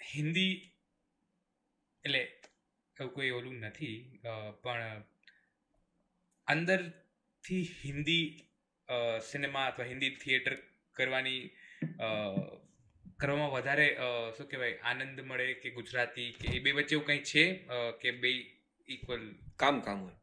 હિન્દી 0.00 0.52
એટલે 2.04 2.22
એવું 2.96 3.12
કોઈ 3.14 3.30
ઓલું 3.30 3.58
નથી 3.62 3.96
પણ 4.62 5.02
અંદરથી 6.46 7.62
હિન્દી 7.84 8.24
સિનેમા 9.22 9.66
અથવા 9.66 9.86
હિન્દી 9.86 10.10
થિયેટર 10.16 10.54
કરવાની 10.96 11.40
અ, 11.98 12.08
કરવામાં 13.18 13.52
વધારે 13.52 13.86
શું 14.36 14.48
કહેવાય 14.50 14.76
આનંદ 14.90 15.20
મળે 15.28 15.46
કે 15.62 15.70
ગુજરાતી 15.76 16.28
કે 16.40 16.54
એ 16.56 16.62
બે 16.64 16.72
વચ્ચે 16.78 16.96
એવું 16.96 17.06
કંઈ 17.08 17.22
છે 17.30 17.44
કે 18.00 18.12
બે 18.22 18.32
ઇક્વલ 18.88 19.22
કામ 19.56 19.76
કામ 19.82 20.00
હોય. 20.00 20.16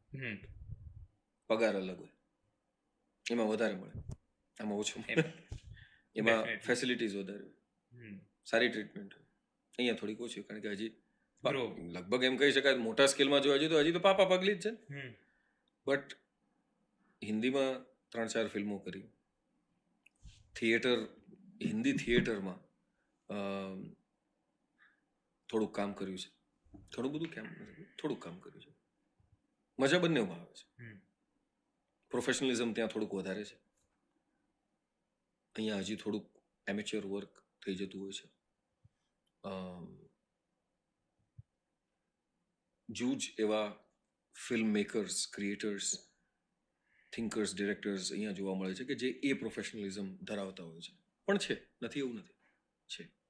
પગાર 1.49 1.73
અલગ 1.75 1.99
હોય. 1.99 2.13
એમાં 3.25 3.49
વધારે 3.53 3.75
મળે. 3.75 4.03
આમાં 4.59 4.77
ઓછું 4.79 5.01
એમાં 6.15 6.43
ફેસિલિટીઝ 6.67 7.15
વધારે 7.21 7.43
હોય. 7.43 7.55
સારી 8.47 8.69
ટ્રીટમેન્ટ 8.69 9.13
હોય. 9.13 9.27
અહીંયા 9.75 9.99
થોડીક 10.01 10.21
ઓછી 10.27 10.43
કારણ 10.43 10.63
કે 10.65 10.75
હજી. 10.75 10.91
લગભગ 11.95 12.29
એમ 12.29 12.37
કહી 12.41 12.51
શકાય 12.57 12.83
મોટા 12.83 13.07
સ્કેલમાં 13.13 13.43
જોવા 13.45 13.59
જઈએ 13.63 13.71
તો 13.73 13.81
હજી 13.81 13.95
તો 13.97 14.03
પાપા 14.07 14.27
પગલી 14.33 14.57
જ 14.57 14.65
છે 14.65 15.07
બટ 15.87 16.19
હિન્દીમાં 17.21 17.73
ત્રણ 18.11 18.31
ચાર 18.33 18.45
ફિલ્મો 18.49 18.77
કરી. 18.85 19.07
થિયેટર 20.55 20.95
હિન્દી 21.61 21.95
થિયેટરમાં 22.03 22.59
થોડુંક 25.49 25.75
કામ 25.75 25.93
કર્યું 25.93 26.19
છે. 26.19 26.29
થોડું 26.95 27.11
બધું 27.11 27.27
કેમ? 27.27 27.45
થોડુંક 27.83 28.23
કામ 28.23 28.39
કર્યું 28.39 28.61
છે. 28.61 28.73
મજા 29.79 29.99
બંનેમાં 29.99 30.41
આવે 30.41 30.53
છે. 30.53 30.99
પ્રોફેશનલિઝમ 32.09 32.73
ત્યાં 32.73 32.87
થોડુંક 32.87 33.13
વધારે 33.13 33.43
છે. 33.45 33.55
અહીંયા 35.55 35.77
હજી 35.77 35.95
થોડુંક 35.95 36.37
એમેચ્યોર 36.67 37.05
વર્ક 37.05 37.43
થઈ 37.65 37.75
જતું 37.75 38.01
હોય 38.01 38.11
છે. 38.11 38.27
જૂજ 42.89 43.35
એવા 43.39 43.85
film 44.47 44.67
makers 44.67 45.27
creators 45.33 46.09
thinkers 47.13 47.55
directors 47.55 48.11
અહીંયા 48.11 48.31
જોવા 48.31 48.55
મળે 48.55 48.75
છે 48.75 48.83
કે 48.83 48.95
જે 48.95 49.09
એ 49.09 49.33
પ્રોફેશનલિઝમ 49.33 50.17
ધરાવતા 50.17 50.63
હોય 50.63 50.81
છે. 50.81 50.97
પણ 51.25 51.37
છે 51.37 51.67
નથી 51.81 51.99
એવું 51.99 52.15
નથી. 52.15 52.33
છે. 52.87 53.22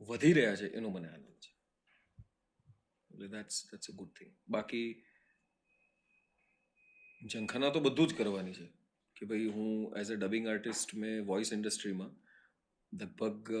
વધી 0.00 0.32
રહ્યા 0.32 0.56
છે 0.56 0.66
એનો 0.66 0.88
મને 0.90 1.08
આનંદ 1.08 1.26
છે. 1.26 1.54
એટલે 3.10 3.28
that's 3.28 3.70
that's 3.70 3.90
a 3.90 3.92
good 3.92 4.08
thing 4.08 4.36
બાકી 4.48 5.04
ઝંખના 7.32 7.70
તો 7.70 7.80
બધું 7.80 8.08
જ 8.08 8.14
કરવાની 8.14 8.52
છે 8.52 8.66
કે 9.16 9.26
ભાઈ 9.26 9.46
હું 9.46 9.96
એઝ 9.96 10.12
અ 10.12 10.14
ડબિંગ 10.14 10.48
આર્ટિસ્ટ 10.48 10.94
મેં 10.94 11.24
વોઇસ 11.24 11.52
ઇન્ડસ્ટ્રીમાં 11.52 12.10
લગભગ 12.96 13.52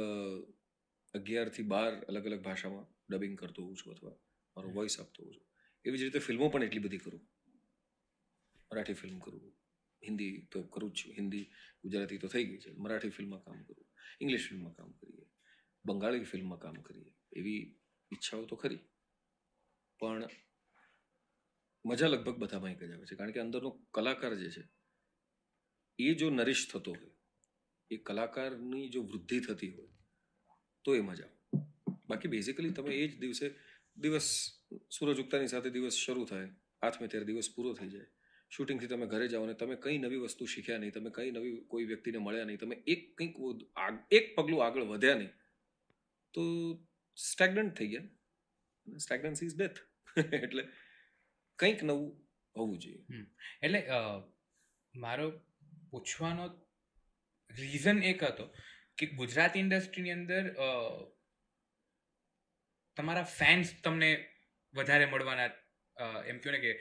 અગિયારથી 1.14 1.62
બાર 1.62 2.04
અલગ 2.04 2.24
અલગ 2.24 2.42
ભાષામાં 2.42 2.86
ડબિંગ 3.10 3.38
કરતો 3.38 3.62
હોઉં 3.62 3.76
છું 3.76 3.92
અથવા 3.92 4.10
મારો 4.56 4.70
વોઇસ 4.70 5.00
આપતો 5.00 5.22
હોઉં 5.22 5.34
છું. 5.34 5.46
એવી 5.84 5.98
જ 5.98 6.02
રીતે 6.02 6.18
ફિલ્મો 6.18 6.48
પણ 6.48 6.62
એટલી 6.62 6.78
બધી 6.78 6.98
કરું. 6.98 7.28
મરાઠી 8.72 8.92
ફિલ્મ 8.92 9.18
કરું. 9.18 9.56
હિન્દી 10.06 10.48
તો 10.52 10.62
કરું 10.62 10.92
જ 10.92 10.94
છું. 10.94 11.12
હિન્દી 11.12 11.44
ગુજરાતી 11.82 12.18
તો 12.18 12.28
થઈ 12.28 12.44
ગઈ 12.44 12.58
છે. 12.58 12.70
મરાઠી 12.72 13.08
ફિલ્મમાં 13.08 13.42
કામ 13.44 13.62
કરું. 13.62 13.86
ઇંગ્લિશ 14.20 14.48
ફિલ્મમાં 14.48 14.74
કામ 14.74 14.92
કરીએ. 14.92 15.33
બંગાળી 15.84 16.30
ફિલ્મમાં 16.32 16.60
કામ 16.64 16.76
કરીએ, 16.86 17.10
એવી 17.38 17.60
ઈચ્છાઓ 18.12 18.44
તો 18.50 18.56
ખરી. 18.62 18.82
પણ 20.00 20.22
મજા 21.84 22.08
લગભગ 22.12 22.38
બધામાં 22.42 22.72
એક 22.74 22.80
જ 22.80 22.92
આવે 22.92 23.06
છે, 23.08 23.16
કારણ 23.18 23.34
કે 23.34 23.40
અંદરનો 23.46 23.70
કલાકાર 23.96 24.32
જે 24.42 24.48
છે, 24.56 24.64
એ 25.98 26.08
જો 26.20 26.26
નરીશ 26.30 26.64
થતો 26.70 26.92
હોય, 26.98 27.12
એ 27.90 27.96
કલાકારની 28.08 28.86
જો 28.94 29.00
વૃદ્ધિ 29.10 29.38
થતી 29.46 29.72
હોય, 29.76 29.92
તો 30.84 30.90
એ 31.00 31.02
મજા 31.08 31.30
બાકી 32.08 32.32
બેઝિકલી 32.34 32.74
તમે 32.78 32.92
એ 33.02 33.04
જ 33.10 33.12
દિવસે, 33.22 33.46
દિવસ 33.96 34.28
સૂરજ 34.94 35.18
ઉગતાની 35.22 35.52
સાથે 35.52 35.70
દિવસ 35.76 35.96
શરૂ 36.04 36.26
થાય 36.32 36.48
આઠમે 36.82 37.06
ત્યારે 37.10 37.28
દિવસ 37.30 37.48
પૂરો 37.54 37.70
થઈ 37.78 37.90
જાય, 37.94 38.08
શૂટિંગથી 38.52 38.90
તમે 38.92 39.06
ઘરે 39.12 39.26
જાઓ 39.32 39.44
અને 39.46 39.54
તમે 39.60 39.76
કંઈ 39.84 40.00
નવી 40.04 40.20
વસ્તુ 40.24 40.44
શીખ્યા 40.54 40.82
નહીં, 40.82 40.94
તમે 40.96 41.10
કંઈ 41.16 41.32
નવી 41.36 41.54
કોઈ 41.70 41.86
વ્યક્તિને 41.90 42.18
મળ્યા 42.26 42.48
નહીં, 42.48 42.60
તમે 42.62 42.76
એક 42.92 43.02
કંઈક 43.16 43.36
એક 44.18 44.26
પગલું 44.36 44.60
આગળ 44.66 44.86
વધ્યા 44.92 45.20
નહીં 45.20 45.32
તો 46.34 46.44
સ્ટેગ્નન્ટ 47.16 47.74
થઈ 47.78 47.88
ગયા. 47.88 48.08
સ્ટેગ્નન્સી 48.86 49.46
ઇઝ 49.46 49.56
ડેથ 49.56 49.80
એટલે 50.40 50.64
કંઈક 51.58 51.82
નવું 51.82 52.12
હોવું 52.54 52.78
જોઈએ. 52.78 53.02
એટલે 53.62 53.80
મારો 54.94 55.26
પૂછવાનો 55.90 56.46
રીઝન 57.50 58.02
એક 58.02 58.24
હતો 58.24 58.46
કે 58.98 59.06
ગુજરાતી 59.06 59.60
ઇન્ડસ્ટ્રીની 59.60 60.10
અંદર 60.10 60.44
તમારા 62.96 63.30
ફેન્સ 63.34 63.72
તમને 63.82 64.10
વધારે 64.74 65.06
મળવાના 65.06 65.50
એમ 66.26 66.38
કહો 66.38 66.50
ને 66.50 66.58
કે 66.58 66.72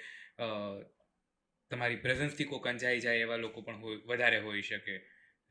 તમારી 1.72 1.96
પ્રેઝન્સથી 1.96 2.46
કોઈ 2.46 2.64
કંજાઈ 2.66 3.00
જાય 3.00 3.26
એવા 3.28 3.36
લોકો 3.36 3.62
પણ 3.62 4.02
વધારે 4.06 4.40
હોઈ 4.40 4.62
શકે 4.62 4.98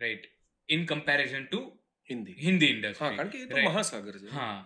right 0.01 0.29
in 0.69 0.87
comparison 0.87 1.47
to 1.47 1.61
Hindi. 2.11 2.37
Hindi 2.39 2.71
હા 2.71 2.77
ઇન્ડસ્ટ્રી 2.77 3.17
કારણ 3.17 3.31
કે 3.31 3.39
એ 3.39 3.49
તો 3.49 3.65
મહાસાગર 3.67 4.15
છે. 4.17 4.29
હા 4.31 4.59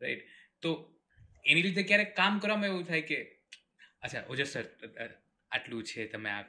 રાઈટ 0.00 0.22
તો 0.62 0.70
એની 1.44 1.62
લીધે 1.62 1.82
ક્યારેક 1.84 2.10
કામ 2.16 2.40
કરવામાં 2.40 2.70
એવું 2.70 2.84
થાય 2.84 3.04
કે 3.04 3.18
અચ્છા 4.02 4.24
ઓજસ 4.28 4.50
સર 4.50 4.66
આટલું 5.50 5.84
છે 5.84 6.06
તમે 6.08 6.30
આ 6.30 6.42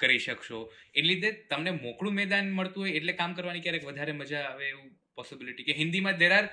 કરી 0.00 0.20
શકશો. 0.20 0.58
એ 0.94 1.02
લીધે 1.02 1.30
તમને 1.48 1.70
મોકળું 1.78 2.14
મેદાન 2.14 2.46
મળતું 2.52 2.82
હોય 2.82 2.94
એટલે 2.94 3.12
કામ 3.14 3.34
કરવાની 3.34 3.62
ક્યારેક 3.62 3.84
વધારે 3.84 4.12
મજા 4.14 4.44
આવે 4.46 4.64
એવું 4.68 4.88
પોસિબિલિટી 5.16 5.64
કે 5.64 5.74
હિન્દીમાં 5.74 6.18
દેર 6.18 6.32
આર 6.32 6.46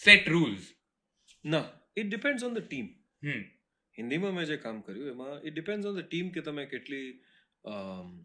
સેટ 0.00 0.28
રૂલ્સ 0.28 0.64
ના 1.44 1.64
it 1.96 2.08
depends 2.08 2.42
on 2.42 2.54
the 2.54 2.66
team 2.66 2.86
hmm. 3.22 3.42
હિન્દીમાં 3.96 4.34
મેં 4.34 4.46
જે 4.46 4.56
કામ 4.58 4.82
કર્યું 4.82 5.10
એમાં 5.10 5.34
it 5.42 5.54
depends 5.54 5.86
on 5.86 5.96
the 5.96 6.06
team 6.06 6.30
કે 6.30 6.40
તમે 6.42 6.66
કેટલી 6.66 7.08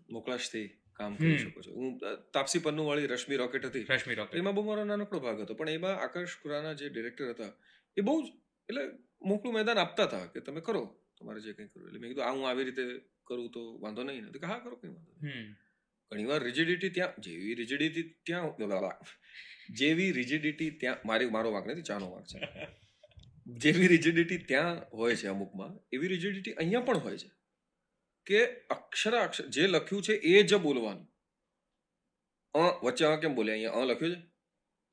મોકળાશથી 0.10 0.68
કામ 1.00 1.16
કરી 1.16 1.38
શકો 1.38 1.62
છો. 1.62 1.72
હું 1.74 2.00
તાપસી 2.34 2.60
પન્નુ 2.60 2.86
વાળી 2.86 3.08
રશ્મિ 3.08 3.36
રોકેટ 3.38 3.66
હતી. 3.66 3.86
રશ્મિ 3.90 4.16
રોકેટ. 4.16 4.40
એમાં 4.40 4.56
બહુ 4.56 4.64
મારો 4.64 4.86
નાનકડો 4.86 5.20
ભાગ 5.20 5.42
હતો 5.42 5.54
પણ 5.54 5.70
એમાં 5.70 5.96
આકાશ 6.00 6.36
ખુરાના 6.42 6.74
જે 6.74 6.90
ડિરેક્ટર 6.90 7.30
હતા 7.30 7.52
એ 7.98 8.02
બહુ 8.02 8.16
જ 8.24 8.28
એટલે 8.70 8.84
મોકળું 9.26 9.54
મેદાન 9.54 9.78
આપતા 9.78 10.06
હતા 10.06 10.26
કે 10.28 10.40
તમે 10.40 10.62
કરો 10.62 10.84
તમારે 11.18 11.40
જે 11.42 11.54
કંઈ 11.54 11.68
કરવું 11.68 11.88
એટલે 11.88 12.00
મેં 12.00 12.10
કીધું 12.10 12.26
આ 12.26 12.32
હું 12.32 12.50
આવી 12.50 12.64
રીતે 12.64 12.86
કરું 13.24 13.48
તો 13.52 13.62
વાંધો 13.82 14.04
નહીં. 14.04 14.30
કે 14.34 14.46
હા 14.46 14.60
કરો 14.60 14.76
કંઈ 14.76 14.94
વાંધો 14.94 15.14
નહીં. 15.22 15.50
વાર 16.12 16.18
ઘણીવાર 16.18 16.42
રિજિડિટી 16.44 16.90
ત્યાં 16.90 17.22
જેવી 17.22 17.56
રિજિડિટી 17.56 18.06
ત્યાં 18.26 18.96
જેવી 19.74 20.12
રિજિડિટી 20.12 20.72
ત્યાં 20.72 21.00
મારી 21.06 21.30
મારો 21.30 21.52
વાંક 21.52 21.68
નથી 21.68 21.82
ચાનો 21.82 22.12
વાંક 22.12 22.28
છે. 22.28 22.40
જેવી 23.64 23.88
રિજિડિટી 23.88 24.38
ત્યાં 24.38 24.78
હોય 24.94 25.16
છે 25.16 25.28
અમુકમાં 25.28 25.74
એવી 25.92 26.08
રિજિડિટી 26.08 26.54
અહીંયા 26.54 26.82
પણ 26.82 26.98
હોય 26.98 27.18
છે. 27.18 27.30
કે 28.30 28.40
અક્ષરા 28.76 29.24
અક્ષર 29.28 29.46
જે 29.58 29.68
લખ્યું 29.68 30.04
છે 30.08 30.14
એ 30.32 30.44
જ 30.50 30.62
બોલવાનું. 30.66 31.06
અ 32.56 32.62
વચ્ચે 32.86 33.06
અ 33.06 33.16
કેમ 33.22 33.36
બોલે? 33.36 33.52
અહીંયા 33.54 33.82
અ 33.82 33.92
લખ્યું 33.92 34.16
છે? 34.16 34.22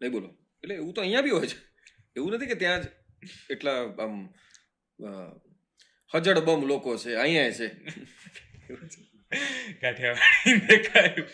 નહીં 0.01 0.13
બોલો. 0.17 0.29
એટલે 0.65 0.75
એવું 0.75 0.95
તો 0.95 1.01
અહીંયા 1.03 1.27
બી 1.27 1.35
હોય 1.39 1.49
છે. 1.53 1.59
એવું 2.17 2.31
નથી 2.37 2.51
કે 2.53 2.57
ત્યાં 2.63 2.83
જ 2.83 2.87
એટલા 3.55 3.79
આમ 4.05 4.15
હજડબમ 6.13 6.25
હજડ 6.27 6.39
બમ 6.47 6.63
લોકો 6.73 6.97
છે 7.03 7.11
અહીંયા 7.25 7.57
છે. 7.59 7.69
કાઠિયાવાડી 9.83 10.59
દેખાયું. 10.69 11.29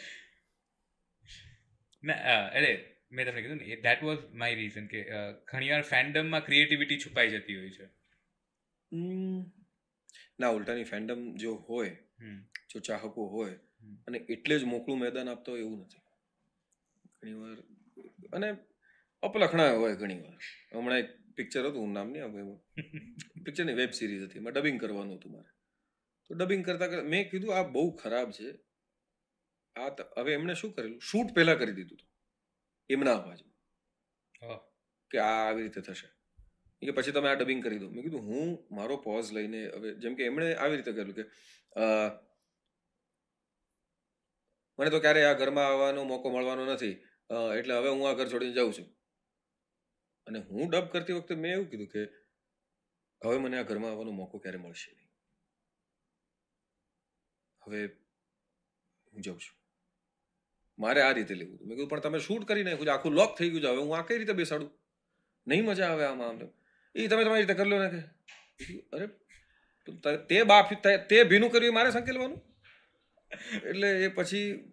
ના 2.02 2.36
અરે 2.58 2.72
મેં 3.16 3.26
તમને 3.26 3.42
કીધું 3.42 3.60
ને 3.62 3.76
દેટ 3.86 4.00
વોઝ 4.06 4.22
માય 4.42 4.54
રીઝન 4.60 4.86
કે 4.92 5.00
ઘણીવાર 5.50 5.82
ફેન્ડમમાં 5.90 6.46
ક્રિએટિવિટી 6.46 7.02
છુપાઈ 7.04 7.34
જતી 7.34 7.58
હોય 7.60 7.72
છે. 7.76 7.86
ના 10.40 10.48
ઉલટાની 10.48 10.84
ફેન્ડમ 10.84 11.34
જો 11.36 11.54
હોય 11.54 11.96
જો 12.70 12.80
ચાહકો 12.80 13.26
હોય 13.26 13.54
અને 14.06 14.18
એટલે 14.18 14.58
જ 14.58 14.64
મોકળું 14.64 14.98
મેદાન 14.98 15.28
આપતો 15.28 15.52
હોય 15.52 15.60
એવું 15.60 15.78
નથી. 15.80 16.02
ઘણીવાર 17.22 17.56
અને 18.32 18.48
અપલખણા 19.22 19.72
હોય 19.72 19.96
ઘણીવાર 19.96 20.38
હમણાં 20.78 20.98
એક 20.98 21.10
પિક્ચર 21.36 21.66
હતું 21.68 21.92
નામ 21.92 22.10
નહીં 22.10 22.24
આવે 22.24 22.42
પિક્ચરની 23.44 23.72
વેબ 23.72 23.90
સિરીઝ 23.90 24.22
હતી. 24.22 24.38
એમાં 24.38 24.52
ડબિંગ 24.52 24.80
કરવાનું 24.80 25.16
હતું 25.16 25.32
મારે. 25.32 25.50
તો 26.26 26.34
ડબિંગ 26.34 26.64
કરતા 26.64 27.02
મેં 27.02 27.30
કીધું 27.30 27.56
આ 27.56 27.62
બહુ 27.62 27.96
ખરાબ 27.96 28.30
છે. 28.30 28.48
આ 29.76 29.88
હવે 30.18 30.32
એમણે 30.32 30.54
શું 30.54 30.72
કરેલું? 30.72 31.00
શૂટ 31.00 31.34
પહેલા 31.34 31.54
કરી 31.54 31.72
દીધું 31.72 31.98
હતું. 31.98 32.10
એમના 32.90 33.14
અવાજમાં. 33.14 33.52
કે 35.10 35.18
આ 35.18 35.48
આવી 35.48 35.62
રીતે 35.62 35.80
થશે. 35.80 36.08
કે 36.88 36.94
પછી 36.96 37.14
તમે 37.16 37.28
આ 37.30 37.38
ડબિંગ 37.40 37.60
કરી 37.64 37.80
દો. 37.82 37.88
મેં 37.94 38.02
કીધું, 38.04 38.22
હું 38.28 38.48
મારો 38.76 38.94
પોઝ 39.06 39.28
લઈને 39.36 39.60
હવે, 39.76 39.88
જેમ 40.02 40.14
કે 40.18 40.22
એમણે 40.30 40.48
આવી 40.54 40.78
રીતે 40.78 40.92
કર્યું 40.92 41.16
કે 41.18 41.24
મને 44.78 44.90
તો 44.90 44.98
ક્યારેય 45.04 45.28
આ 45.30 45.38
ઘરમાં 45.40 45.68
આવવાનો 45.68 46.02
મોકો 46.10 46.26
મળવાનો 46.34 46.64
નથી. 46.72 46.96
એટલે 47.58 47.74
હવે 47.78 47.90
હું 47.94 48.02
આ 48.08 48.16
ઘર 48.18 48.28
છોડીને 48.32 48.56
જાઉં 48.58 48.74
છું. 48.78 48.88
અને 50.26 50.38
હું 50.50 50.64
ડબ 50.72 50.86
કરતી 50.92 51.16
વખતે 51.18 51.34
મેં 51.44 51.52
એવું 51.56 51.68
કીધું 51.70 51.90
કે, 51.94 52.02
હવે 53.22 53.36
મને 53.44 53.56
આ 53.60 53.68
ઘરમાં 53.70 53.90
આવવાનો 53.92 54.12
મોકો 54.20 54.36
ક્યારે 54.44 54.60
મળશે 54.64 54.90
નહીં. 54.92 55.10
હવે 57.62 57.80
હું 59.12 59.20
જાઉં 59.26 59.40
છું. 59.44 59.56
મારે 60.78 61.00
આ 61.02 61.12
રીતે 61.18 61.34
લેવું 61.40 61.58
મેં 61.66 61.74
કીધું, 61.76 61.90
પણ 61.92 62.04
તમે 62.06 62.18
શૂટ 62.26 62.44
કરી 62.48 62.64
નાખ્યું 62.66 62.92
આખું 62.94 63.14
લોક 63.20 63.32
થઈ 63.38 63.50
ગયું 63.52 63.62
છે. 63.64 63.70
હવે 63.72 63.82
હું 63.86 63.94
આ 63.98 64.06
કઈ 64.08 64.18
રીતે 64.22 64.34
બેસાડું? 64.40 64.70
નહીં 65.46 65.64
મજા 65.68 65.88
આવે 65.92 66.04
આમાં 66.08 66.28
આમ. 66.30 66.38
એ 66.94 67.06
તમે 67.06 67.24
તમારી 67.24 67.42
રીતે 67.42 67.54
કરી 67.54 67.70
લો 67.70 67.82
ને 67.82 67.90
કે. 67.90 67.98
અરે, 68.92 69.06
તો, 69.86 69.92
ત- 69.92 71.08
તે 71.08 71.24
ભીનું 71.24 71.50
કર્યું 71.50 71.74
મારે 71.74 71.90
સંકેલવાનું? 71.90 72.42
એટલે 73.64 74.04
એ 74.04 74.08
પછી 74.08 74.72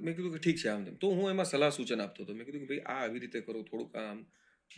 મેં 0.00 0.16
કીધું 0.16 0.32
કે 0.32 0.38
ઠીક 0.38 0.56
છે 0.56 0.68
આમ 0.68 0.84
તેમ. 0.84 0.94
તો 0.94 1.10
હું 1.10 1.30
એમાં 1.30 1.44
સલાહ 1.44 1.70
સૂચન 1.70 2.00
આપતો 2.00 2.24
હતો. 2.24 2.34
મેં 2.34 2.46
કીધું 2.46 2.60
કે 2.60 2.66
ભાઈ, 2.66 2.78
આ 2.78 3.04
આવી 3.04 3.18
રીતે 3.18 3.40
કરો, 3.40 3.62
થોડુંક 3.62 3.96
આમ 3.96 4.26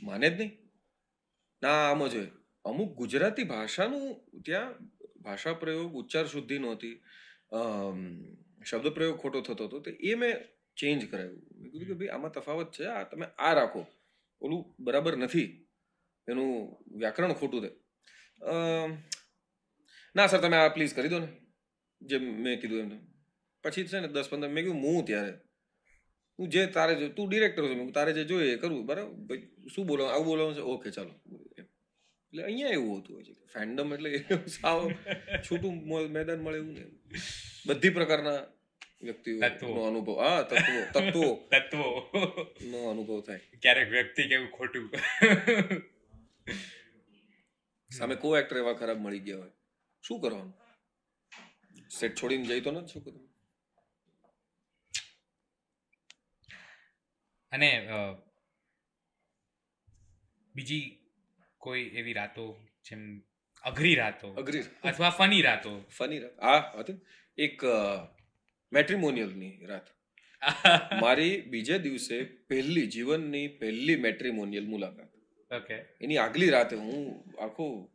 માને 0.02 0.30
જ 0.30 0.32
નહીં. 0.32 0.58
ના, 1.62 1.90
આમ 1.90 2.06
જ 2.06 2.16
હોય. 2.16 2.26
અમુક 2.64 2.96
ગુજરાતી 2.96 3.44
ભાષાનું 3.44 4.24
ત્યાં 4.42 4.74
ભાષા 5.20 5.52
પ્રયોગ 5.52 5.92
ઉચ્ચાર 5.92 6.26
શુદ્ધિ 6.26 6.58
નહોતી. 6.58 7.02
શબ્દ 8.64 8.88
પ્રયોગ 8.88 9.16
ખોટો 9.16 9.40
થતો 9.40 9.64
હતો. 9.64 9.80
તો 9.80 9.90
એ 9.90 10.14
મેં 10.14 10.34
ચેન્જ 10.76 11.10
કરાવ્યું. 11.10 11.42
મેં 11.56 11.70
કીધું 11.72 11.88
કે 11.88 11.94
ભાઈ, 11.94 12.08
આમાં 12.08 12.32
તફાવત 12.32 12.72
છે. 12.72 12.84
આ 12.84 13.02
તમે 13.02 13.26
આ 13.26 13.54
રાખો. 13.54 13.86
ઓલું 14.40 14.74
બરાબર 14.80 15.16
નથી. 15.16 15.66
એનું 16.30 16.50
વ્યાકરણ 16.98 17.32
ખોટું 17.32 17.60
છે. 17.64 17.70
ના 20.16 20.26
સર 20.26 20.40
તમે 20.40 20.56
આ 20.56 20.68
પ્લીઝ 20.68 20.94
કરી 20.94 21.08
દો 21.08 21.18
ને. 21.18 21.28
જે 22.02 22.18
મેં 22.18 22.60
કીધું 22.60 22.78
એમને. 22.78 22.98
પછી 23.64 23.84
છે 23.84 24.00
ને 24.00 24.08
દસ 24.08 24.28
પંદર 24.30 24.48
મેં 24.48 24.64
કીધું 24.64 24.82
હું 24.82 25.04
ત્યારે. 25.04 25.32
તું 26.36 26.48
જે 26.48 26.66
તારે 26.66 26.94
જો 26.94 27.08
તું 27.08 27.28
ડિરેક્ટર 27.30 27.66
છું 27.66 27.92
તારે 27.92 28.12
જે 28.12 28.24
જોઈએ 28.24 28.52
એ 28.52 28.56
કરવું 28.56 28.86
બરાબર? 28.86 29.12
ભાઈ 29.28 29.42
શું 29.74 29.86
બોલવાનું 29.86 30.14
આવું 30.14 30.26
બોલાવું 30.26 30.54
છે? 30.54 30.60
ઓકે 30.60 30.90
ચાલો. 30.90 31.12
એટલે 32.32 32.42
અહીંયા 32.42 32.68
એવું 32.68 32.96
હોતું 32.96 33.16
હોય 33.16 33.24
છે 33.24 33.34
ફેન્ડમ 33.54 33.94
એટલે 33.94 34.10
સાવ 34.46 34.78
છૂટું 35.42 35.74
મેદાન 36.10 36.40
મળે 36.40 36.58
એવું 36.58 36.72
ને 36.72 36.84
બધી 37.66 37.90
પ્રકારના 37.90 38.38
વ્યક્તિઓ 39.02 39.74
અનુભવ. 39.82 40.16
હા 40.22 40.42
તત્વો 40.42 40.80
તત્વો. 40.94 41.26
તત્વો. 41.52 41.88
નો 42.70 42.78
અનુભવ 42.90 43.20
થાય. 43.20 43.40
ક્યારેક 43.62 43.88
વ્યક્તિ 43.88 44.22
કેવું 44.22 44.50
ખોટું. 44.50 44.90
સામે 47.98 48.14
કો 48.16 48.36
એક્ટર 48.38 48.58
એવા 48.58 48.74
ખરાબ 48.74 48.98
મળી 48.98 49.18
ગયા 49.20 49.38
હોય. 49.38 49.52
શું 50.04 50.20
કરવાનું? 50.20 50.54
સેટ 51.98 52.14
છોડીને 52.14 52.46
જઈ 52.46 52.60
તો 52.60 52.70
નથી 52.70 52.92
શું 52.92 53.30
અને 57.52 57.70
બીજી 60.54 60.84
કોઈ 61.60 61.86
એવી 61.94 62.12
રાતો 62.12 62.44
જેમ 62.84 63.02
અઘરી 63.64 63.94
રાતો 63.94 64.28
અઘરી 64.34 64.64
અથવા 64.82 65.10
ફની 65.10 65.42
રાતો? 65.42 65.72
ફની 65.90 66.18
રાત. 66.18 66.36
આ 66.40 66.60
હતી 66.80 66.92
ને, 66.92 67.00
એક 67.38 67.62
મેટ્રિમોનિયલની 68.72 69.54
રાત. 69.66 69.86
મારી 71.02 71.40
બીજે 71.42 71.78
દિવસે 71.78 72.24
પહેલી 72.48 72.86
જીવનની 72.86 73.48
પહેલી 73.60 73.96
મેટ્રિમોનિયલ 73.96 74.66
મુલાકાત. 74.66 75.09
એની 76.00 76.16
આગલી 76.16 76.50
રાતે 76.50 76.76
હું 76.76 77.24
આખો 77.38 77.90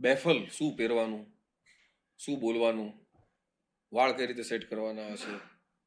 બેફલ 0.00 0.46
શું 0.46 0.76
પહેરવાનું 0.76 1.32
શું 2.18 2.40
બોલવાનું 2.40 2.92
વાળ 3.92 4.12
કઈ 4.12 4.26
રીતે 4.26 4.42
સેટ 4.42 4.70
કરવાના 4.70 5.12
હશે 5.12 5.40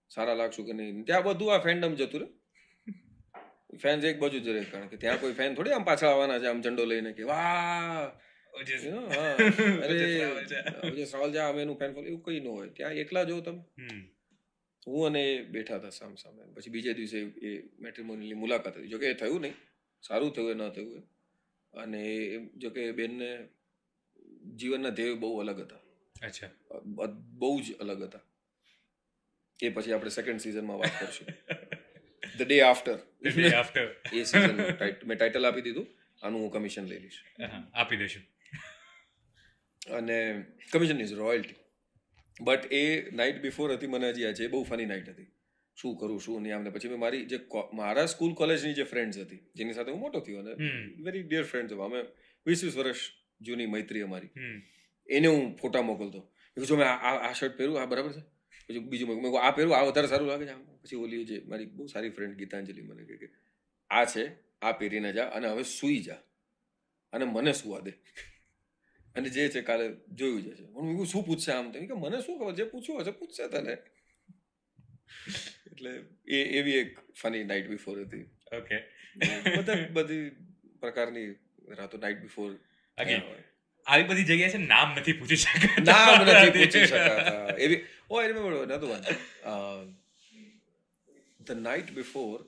સારા 0.09 0.33
લાગશું 0.33 0.65
કે 0.65 0.73
નહીં? 0.73 1.03
ત્યાં 1.03 1.23
બધું 1.23 1.55
આ 1.55 1.59
ફેન્ડમ 1.59 1.95
જતું 1.95 2.21
રહે 2.21 2.27
ફેન્સ 3.77 4.05
એક 4.05 4.19
બાજુ 4.19 4.39
જ 4.39 4.47
રહે 4.47 4.63
કારણ 4.63 4.87
કે 4.87 4.97
ત્યાં 4.97 5.19
કોઈ 5.19 5.33
ફેન 5.33 5.55
થોડી 5.55 5.71
આમ 5.71 5.83
પાછળ 5.83 6.07
આવવાના 6.07 6.39
છે 6.39 6.45
આમ 6.45 6.61
ઝંડો 6.61 6.85
લઈને 6.85 7.13
કે 7.13 7.23
વાહ. 7.23 8.11
અરે 8.53 8.65
સવાલ 11.05 11.33
છે, 11.33 11.39
અમે 11.39 11.61
એનું 11.61 11.79
ફેન 11.79 11.97
એવું 11.97 12.23
કઈ 12.23 12.39
ન 12.39 12.47
હોય. 12.47 12.69
ત્યાં 12.69 12.93
એકલા 12.93 13.23
જો 13.23 13.41
તમે. 13.41 13.61
હું 14.87 15.05
અને 15.05 15.43
બેઠા 15.43 15.75
હતા 15.75 15.89
સામ 15.89 16.15
સામે. 16.15 16.43
પછી 16.53 16.69
બીજે 16.69 16.93
દિવસે 16.93 17.19
એ 17.19 17.63
મેટ્રિમોનીની 17.79 18.33
મુલાકાત 18.33 18.77
હતી. 18.77 18.87
જોકે 18.87 19.09
એ 19.09 19.13
થયું 19.13 19.41
નહીં. 19.41 19.53
સારું 20.07 20.33
થયું 20.33 20.51
એ 20.51 20.53
ન 20.53 20.69
થયું 20.69 20.97
એ 20.97 21.01
અને 21.77 22.03
એ- 22.07 22.49
જોકે 22.57 22.81
એ 22.81 22.91
બેનને 22.91 23.47
જીવનના 24.55 24.89
ધ્યેય 24.89 25.13
બહુ 25.13 25.39
અલગ 25.39 25.59
હતા. 25.59 25.75
અચ્છા. 26.25 26.49
બહુ 27.15 27.61
જ 27.61 27.77
અલગ 27.77 28.03
હતા. 28.03 28.19
એ 29.63 29.69
પછી 29.69 29.91
આપણે 29.91 30.09
સેકન્ડ 30.09 30.39
સિઝનમાં 30.39 30.77
વાત 30.77 30.99
કરશું. 30.99 31.27
The 32.37 32.47
day 32.47 32.61
after 32.61 32.95
the 32.95 33.37
after. 33.37 33.85
એ 34.13 34.23
સિઝન 34.23 34.61
મેં 35.05 35.17
ટાઇટલ 35.17 35.47
આપી 35.47 35.61
દીધું. 35.61 35.87
આનું 36.25 36.41
હું 36.41 36.51
કમિશન 36.51 36.85
લઈ 36.85 36.99
લઈશ. 36.99 37.23
આપી 37.73 37.97
દેશું 37.97 38.23
અને 39.95 40.45
કમિશન 40.71 41.01
ઇઝ 41.01 41.13
રોયલ્ટી 41.13 41.55
બટ 42.41 42.73
એ 42.73 43.11
નાઇટ 43.11 43.41
બિફોર 43.41 43.73
હતી 43.73 43.87
મને 43.87 44.09
હજી 44.09 44.25
આજે 44.25 44.47
બહુ 44.47 44.63
ફની 44.63 44.85
નાઇટ 44.85 45.09
હતી. 45.09 45.31
શું 45.78 45.97
કરું 45.99 46.19
શું 46.19 46.41
નહીં 46.41 46.55
આમને 46.55 46.69
પછી 46.69 46.89
મેં 46.89 46.99
મારી 46.99 47.24
જે 47.32 47.38
મારા 47.80 48.05
સ્કૂલ 48.05 48.34
કોલેજની 48.41 48.74
જે 48.74 48.84
ફ્રેન્ડ્સ 48.91 49.17
હતી 49.17 49.41
જેની 49.55 49.76
સાથે 49.78 49.91
હું 49.91 49.99
મોટો 49.99 50.19
થયો 50.26 50.39
અને 50.39 50.53
વેરી 51.05 51.24
ડિયર 51.24 51.45
ફ્રેન્ડ્સ 51.51 51.74
અમે 51.88 51.99
વીસ 52.45 52.63
વીસ 52.63 52.78
વર્ષ 52.78 53.01
જૂની 53.41 53.69
મૈત્રી 53.74 54.01
અમારી. 54.01 54.32
એને 55.09 55.28
હું 55.28 55.41
ફોટા 55.61 55.82
મોકલતો. 55.82 56.21
જો 56.57 56.76
મેં 56.82 56.88
આ 56.88 57.34
શર્ટ 57.34 57.57
પહેરું 57.57 57.82
આ 57.82 57.86
બરાબર 57.86 58.11
છે. 58.17 58.21
પછી 58.67 58.84
બીજું 58.91 59.07
મેં 59.24 59.39
આ 59.41 59.51
પહેરું 59.51 59.76
આ 59.78 59.86
વધારે 59.88 60.07
સારું 60.07 60.28
લાગે 60.32 60.45
છે. 60.45 60.55
પછી 60.84 60.99
ઓલી 61.05 61.24
જે 61.30 61.38
મારી 61.49 61.69
બહુ 61.78 61.88
સારી 61.93 62.13
ફ્રેન્ડ 62.17 62.36
ગીતાંજલિ 62.41 62.82
મને 62.82 63.03
કહે 63.07 63.15
કે 63.21 63.28
આ 63.89 64.05
છે 64.05 64.24
આ 64.61 64.74
પહેરીને 64.80 65.09
જા 65.17 65.28
અને 65.38 65.47
હવે 65.53 65.63
સૂઈ 65.78 66.01
જા 66.07 66.21
અને 67.13 67.26
મને 67.26 67.53
સુવા 67.61 67.82
દે. 67.88 67.93
અને 69.15 69.28
જે 69.30 69.49
છે 69.49 69.61
કાલે 69.61 69.86
જોયું 70.19 70.41
જશે 70.45 70.63
હું 70.76 71.05
શું 71.05 71.26
પૂછશે 71.26 71.51
આમ? 71.51 71.65
તેમ 71.74 71.84
કે 71.89 71.93
મને 72.03 72.21
શું 72.21 72.39
ખબર 72.39 72.55
જે 72.59 72.63
પૂછવું 72.74 73.01
હશે 73.01 73.11
પૂછશે 73.19 73.47
તને. 73.53 73.76
એટલે 75.86 76.36
એ 76.38 76.43
એવી 76.59 76.71
એક 76.71 76.99
ફની 77.21 77.43
નાઇટ 77.43 77.67
બિફોર 77.67 78.01
હતી. 78.01 78.25
ઓકે 78.55 78.77
બધા 79.57 79.88
બધી 79.93 80.29
પ્રકારની 80.79 81.36
રાતો 81.67 81.97
નાઇટ 81.97 82.21
બિફોર. 82.21 82.55
આવી 83.86 84.03
બધી 84.03 84.23
જગ્યાએ 84.23 84.49
છે 84.49 84.57
નામ 84.57 84.97
નથી 84.99 85.13
પૂછી 85.13 85.36
શકતા. 85.36 85.84
નામ 85.84 86.25
નથી 86.25 86.49
પૂછી 86.59 86.86
શકતા. 86.86 87.55
એવી 87.57 87.86
ઓ 88.09 88.19
I 88.19 88.27
remember 88.27 88.67
the 91.43 91.51
night 91.51 91.91
before 91.91 92.45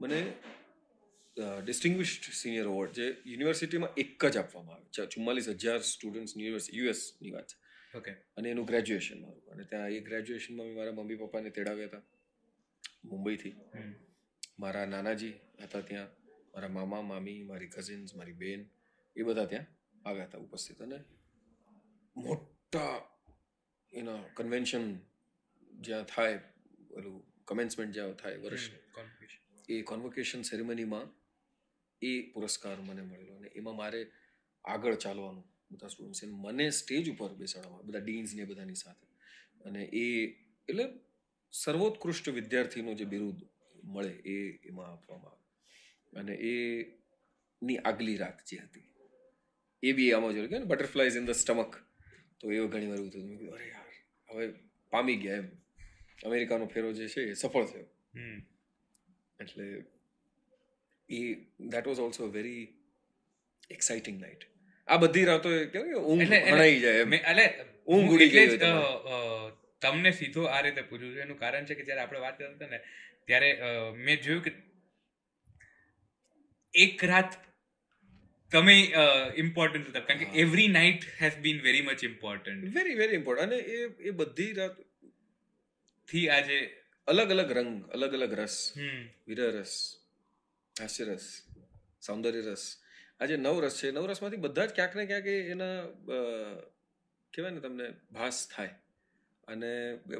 મને 0.00 0.32
ડિસ્ટિંગ્વિશ્ડ 1.64 2.32
સિનિયર 2.32 2.64
અવોર્ડ 2.64 2.92
જે 2.92 3.16
યુનિવર્સિટીમાં 3.26 3.94
એક 3.96 4.26
જ 4.26 4.36
આપવામાં 4.36 4.74
આવે 4.74 4.84
છે. 4.84 5.06
ચુમ્માલીસ 5.06 5.48
હજાર 5.48 5.78
સ્ટુડન્ટ્સ 5.78 6.34
યુએસની 6.74 7.30
વાત 7.30 7.46
છે. 7.46 7.56
ઓકે 7.98 8.10
અને 8.10 8.50
એનું 8.50 8.66
ગ્રેજ્યુએશન 8.66 9.22
મારું. 9.22 9.42
અને 9.52 9.64
ત્યાં 9.64 9.88
એ 9.88 10.00
ગ્રેજ્યુએશનમાં 10.00 10.66
મેં 10.66 10.76
મારા 10.76 10.92
મમ્મી 10.92 11.14
પપ્પાને 11.14 11.50
તેડાવ્યા 11.50 11.86
હતા. 11.86 12.02
મુંબઈથી. 13.06 13.54
મારા 14.58 14.86
નાનાજી 14.86 15.34
હતા 15.62 15.80
ત્યાં 15.80 16.08
મારા 16.54 16.68
મામા 16.68 17.02
મામી 17.02 17.42
મારી 17.42 17.68
કઝિન્સ 17.68 18.14
મારી 18.14 18.32
બેન 18.32 18.68
એ 19.16 19.22
બધા 19.22 19.46
ત્યાં 19.46 19.66
આવ્યા 20.08 20.24
હતા 20.24 20.38
ઉપસ્થિત. 20.38 20.82
અને 20.82 21.04
મોટા 22.16 23.18
એના 23.92 24.22
કન્વેન્શન 24.34 24.98
જ્યાં 25.80 26.04
થાય 26.04 26.38
પેલું 26.94 27.44
કમેન્સમેન્ટ 27.44 27.94
જ્યાં 27.94 28.12
થાય 28.12 28.36
વર્ષ 28.36 28.60
એ 29.68 29.82
કોન્વોકેશન 29.82 30.42
સેરેમનીમાં 30.42 31.06
એ 32.02 32.22
પુરસ્કાર 32.22 32.80
મને 32.80 33.02
મળેલો. 33.02 33.34
અને 33.34 33.48
એમાં 33.48 33.76
મારે 33.76 34.10
આગળ 34.64 34.94
ચાલવાનું 34.94 35.44
બધા 35.70 35.88
સ્ટુડન્ટ્સ 35.88 36.24
મને 36.24 36.70
સ્ટેજ 36.70 37.10
ઉપર 37.10 37.34
બેસાડવામાં 37.34 37.86
બધા 37.86 37.98
ડીન્સ 37.98 38.34
ને 38.34 38.44
બધાની 38.44 38.74
સાથે. 38.74 39.06
અને 39.64 39.84
એ 39.84 40.04
એટલે 40.68 40.84
સર્વોત્કૃષ્ટ 41.52 42.28
વિદ્યાર્થીનું 42.28 42.96
જે 42.96 43.04
બિરુદ 43.04 43.38
મળે 43.84 44.12
એ 44.12 44.36
એમાં 44.64 44.92
આપવામાં 44.92 45.32
આવે. 45.32 46.20
અને 46.20 46.34
એ 46.34 46.52
ની 47.62 47.76
આગલી 47.78 48.16
રાત 48.16 48.38
જે 48.46 48.56
હતી 48.56 48.86
એ 49.82 49.92
બી 49.92 50.12
આમાં 50.12 50.32
જોયું 50.32 50.50
કે 50.50 50.58
બટરફ્લાઇઝ 50.58 51.16
ઇન 51.16 51.26
ધ 51.26 51.30
સ્ટમક 51.30 51.76
તો 52.40 52.52
એવો 52.52 52.68
ઘણી 52.68 52.86
વાર 52.86 52.98
એવું 52.98 53.10
થયું 53.10 53.28
કીધું 53.28 53.54
અરે 53.54 53.68
યાર 53.68 53.90
હવે 54.30 54.46
પામી 54.90 55.16
ગયા 55.16 55.36
એમ. 55.36 55.48
અમેરિકાનો 56.24 56.66
ફેરો 56.66 56.92
જે 56.92 57.08
છે 57.08 57.20
એ 57.22 57.34
સફળ 57.34 57.64
થયો. 57.64 57.86
એટલે 59.40 59.64
એ 61.08 61.34
that 61.60 61.86
was 61.86 61.98
also 61.98 62.26
very 62.26 62.62
exciting 63.70 64.20
night 64.20 64.44
આ 64.88 64.96
બધી 64.96 65.24
રાતો 65.24 65.48
ઊંઘ 65.98 66.22
એટલે- 66.22 66.80
જાય 66.80 66.92
એટલે 66.92 67.46
ઊંઘ 67.86 68.10
ઉડી 68.10 68.28
ગઈ 68.28 68.46
તમને 69.82 70.10
સીધો 70.10 70.42
આ 70.46 70.60
રીતે 70.60 70.82
પૂછ્યું 70.82 71.12
છું. 71.12 71.22
એનું 71.22 71.38
કારણ 71.38 71.64
છે 71.64 71.74
કે 71.74 71.84
જ્યારે 71.84 72.02
આપણે 72.02 72.20
વાત 72.20 72.38
કરતા 72.38 72.54
હતા 72.54 72.68
ને 72.68 72.78
ત્યારે 73.26 73.50
મેં 74.04 74.22
જોયું 74.22 74.44
કે 74.44 74.52
એક 76.74 77.04
રાત 77.04 77.32
તમે 78.52 78.76
ઇમ્પોર્ટન્ટ 79.36 79.86
હતા. 79.88 80.00
કારણ 80.00 80.18
કે 80.18 80.28
every 80.42 80.68
night 80.68 81.02
has 81.20 81.36
been 81.38 81.58
very 81.62 81.82
much 81.82 82.04
important 82.04 82.74
very 82.76 82.94
very 82.94 83.18
important 83.20 83.46
અને 83.46 83.58
એ 83.74 83.78
એ 84.08 84.16
બધી 84.20 84.52
રાતથી 84.52 86.26
આજે 86.28 86.58
અલગ 87.06 87.30
અલગ 87.30 87.50
રંગ 87.58 87.72
અલગ 87.90 88.12
અલગ 88.12 88.32
રસ 88.40 88.56
હમ. 88.76 89.04
વીર 89.28 89.40
રસ 89.50 89.74
હાસ્ય 90.76 91.04
રસ 91.04 91.26
સૌંદર્ય 92.06 92.42
રસ. 92.50 92.64
આ 93.20 93.26
જે 93.26 93.36
નવ 93.36 93.60
રસ 93.64 93.76
છે. 93.80 93.90
નવ 93.90 94.04
રસમાંથી 94.06 94.42
બધા 94.46 94.66
જ 94.66 94.74
ક્યાંક 94.74 94.96
ને 94.96 95.06
ક્યાંક 95.06 95.26
એના 95.26 95.76
કહેવાય 97.32 97.54
ને 97.54 97.60
તમને 97.60 97.86
ભાસ 98.12 98.38
થાય. 98.54 98.72
અને 99.48 99.70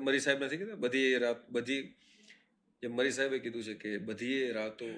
મરી 0.06 0.22
સાહેબ 0.24 0.42
નથી 0.44 0.60
કીધું 0.60 0.80
બધી 0.84 1.18
રાત 1.24 1.40
બધી 1.50 1.82
જેમ 2.82 2.92
મરી 2.92 3.14
સાહેબે 3.18 3.38
કીધું 3.44 3.62
છે 3.68 3.74
કે 3.82 3.98
બધી 4.08 4.40
રાતો 4.58 4.88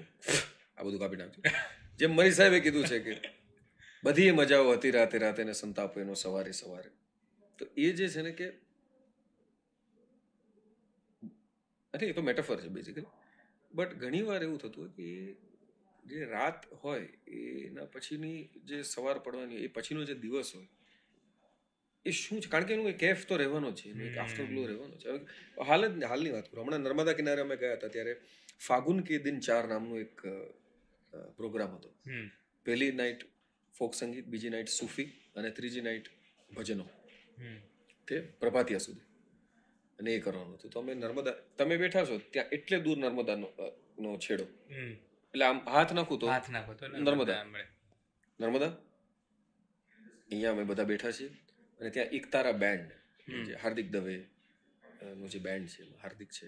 આ 0.77 0.85
બધું 0.85 1.01
કાપી 1.03 1.21
નાખજો. 1.23 1.41
જેમ 1.99 2.13
મરી 2.19 2.35
સાહેબે 2.39 2.59
કીધું 2.61 2.87
છે 2.87 2.99
કે 3.01 3.15
બધી 4.05 4.31
મજાઓ 4.31 4.73
હતી 4.77 4.91
રાતે 4.91 5.19
રાતે 5.19 5.45
ને 5.45 5.55
સંતાપો 5.55 6.01
એનો 6.01 6.15
સવારે 6.15 6.53
સવારે. 6.53 6.91
તો 7.59 7.65
એ 7.77 7.93
જે 7.93 8.09
છે 8.09 8.23
ને 8.23 8.33
કે 8.33 8.49
અરે 11.95 12.05
એ 12.09 12.13
તો 12.13 12.23
મેટાફર 12.23 12.59
છે 12.63 12.69
બેઝિકલી 12.69 13.11
બટ 13.73 14.01
ઘણી 14.03 14.23
વાર 14.23 14.43
એવું 14.43 14.59
થતું 14.59 14.83
હોય 14.83 14.93
કે 14.97 15.09
જે 16.05 16.19
રાત 16.25 16.61
હોય, 16.83 17.09
એના 17.27 17.89
પછીની 17.95 18.51
જે 18.65 18.77
સવાર 18.83 19.19
પડવાની 19.25 19.65
એ 19.65 19.69
પછીનો 19.69 20.05
જે 20.05 20.15
દિવસ 20.15 20.51
હોય 20.55 20.69
એ 22.07 22.11
શું 22.11 22.41
છે? 22.43 22.49
કારણ 22.51 22.65
કે 22.65 22.75
એનું 22.75 22.89
એક 22.89 22.99
કેફ 22.99 23.27
તો 23.29 23.37
રહેવાનો 23.37 23.73
છે. 23.73 23.91
એનું 23.91 24.07
એક 24.07 24.19
આફ્ટર 24.19 24.45
ગ્લો 24.45 24.67
રહેવાનો 24.67 24.97
છે. 24.97 25.09
હવે 25.09 25.21
હાલ 25.69 25.89
જ 25.89 26.05
હાલની 26.05 26.31
વાત 26.31 26.51
કરું. 26.51 26.65
હમણાં 26.65 26.81
નર્મદા 26.81 27.13
કિનારે 27.13 27.41
અમે 27.41 27.57
ગયા 27.57 27.75
હતા 27.75 27.89
ત્યારે 27.89 28.15
ફાગુન 28.67 29.01
કે 29.01 29.19
દિન 29.19 29.41
ચાર 29.41 29.65
નામનો 29.69 29.99
એક 30.01 30.21
પ્રોગ્રામ 31.37 31.75
હતો. 31.75 31.91
પહેલી 32.67 32.93
નાઇટ 32.93 33.21
ફોક 33.79 33.95
સંગીત 33.95 34.27
બીજી 34.27 34.51
નાઇટ 34.51 34.69
સૂફી 34.69 35.09
અને 35.37 35.51
ત્રીજી 35.51 35.81
નાઇટ 35.81 36.07
ભજનો. 36.57 36.87
તે 38.09 38.21
પ્રભાતિયા 38.21 38.79
સુધી. 38.79 39.01
અને 39.99 40.15
એ 40.15 40.21
કરવાનું 40.21 40.55
હતું. 40.55 40.71
તો 40.71 40.81
અમે 40.81 40.95
નર્મદા 40.95 41.35
તમે 41.59 41.77
બેઠા 41.77 42.05
છો 42.05 42.19
ત્યાં 42.33 42.49
એટલે 42.53 42.81
દૂર 42.81 42.99
નર્મદાનો 42.99 43.47
અ, 43.47 43.67
નો 43.99 44.17
છેડો. 44.19 44.45
એટલે 45.35 45.45
આમ 45.45 45.59
હાથ 45.69 45.93
નાખું 45.93 46.19
તો 46.19 46.27
હાથ 46.27 46.49
નાખો 46.51 46.75
તો 46.75 46.89
નર્મદા. 46.89 47.45
નર્મદા? 48.41 48.73
અહીંયા 50.31 50.53
અમે 50.53 50.65
બધા 50.65 50.85
બેઠા 50.85 51.11
છીએ. 51.13 51.31
અને 51.81 51.91
ત્યાં 51.91 52.17
એકતારા 52.19 52.57
બેન્ડ 52.65 52.91
જે 53.47 53.55
હાર્દિક 53.63 53.89
દવે 53.91 54.17
નું 55.19 55.29
જે 55.29 55.39
બેન્ડ 55.39 55.69
છે 55.69 55.83
હાર્દિક 56.03 56.31
છે 56.31 56.47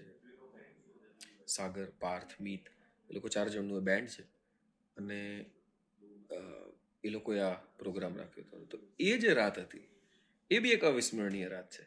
સાગર 1.47 1.87
પાર્થ 1.99 2.33
મીત 2.39 2.65
એ 3.09 3.13
લોકો 3.13 3.27
ચાર 3.27 3.47
જણનું 3.49 3.83
બેન્ડ 3.83 4.09
છે. 4.09 4.23
અને 4.97 5.19
એ 7.03 7.09
લોકોએ 7.09 7.39
આ 7.39 7.55
પ્રોગ્રામ 7.79 8.13
રાખ્યો 8.17 8.45
હતો. 8.45 8.65
તો 8.65 8.77
એ 8.99 9.17
જે 9.17 9.33
રાત 9.33 9.59
હતી 9.59 9.87
એ 10.51 10.59
બી 10.59 10.71
એક 10.71 10.83
અવિસ્મરણીય 10.83 11.47
રાત 11.47 11.69
છે. 11.69 11.83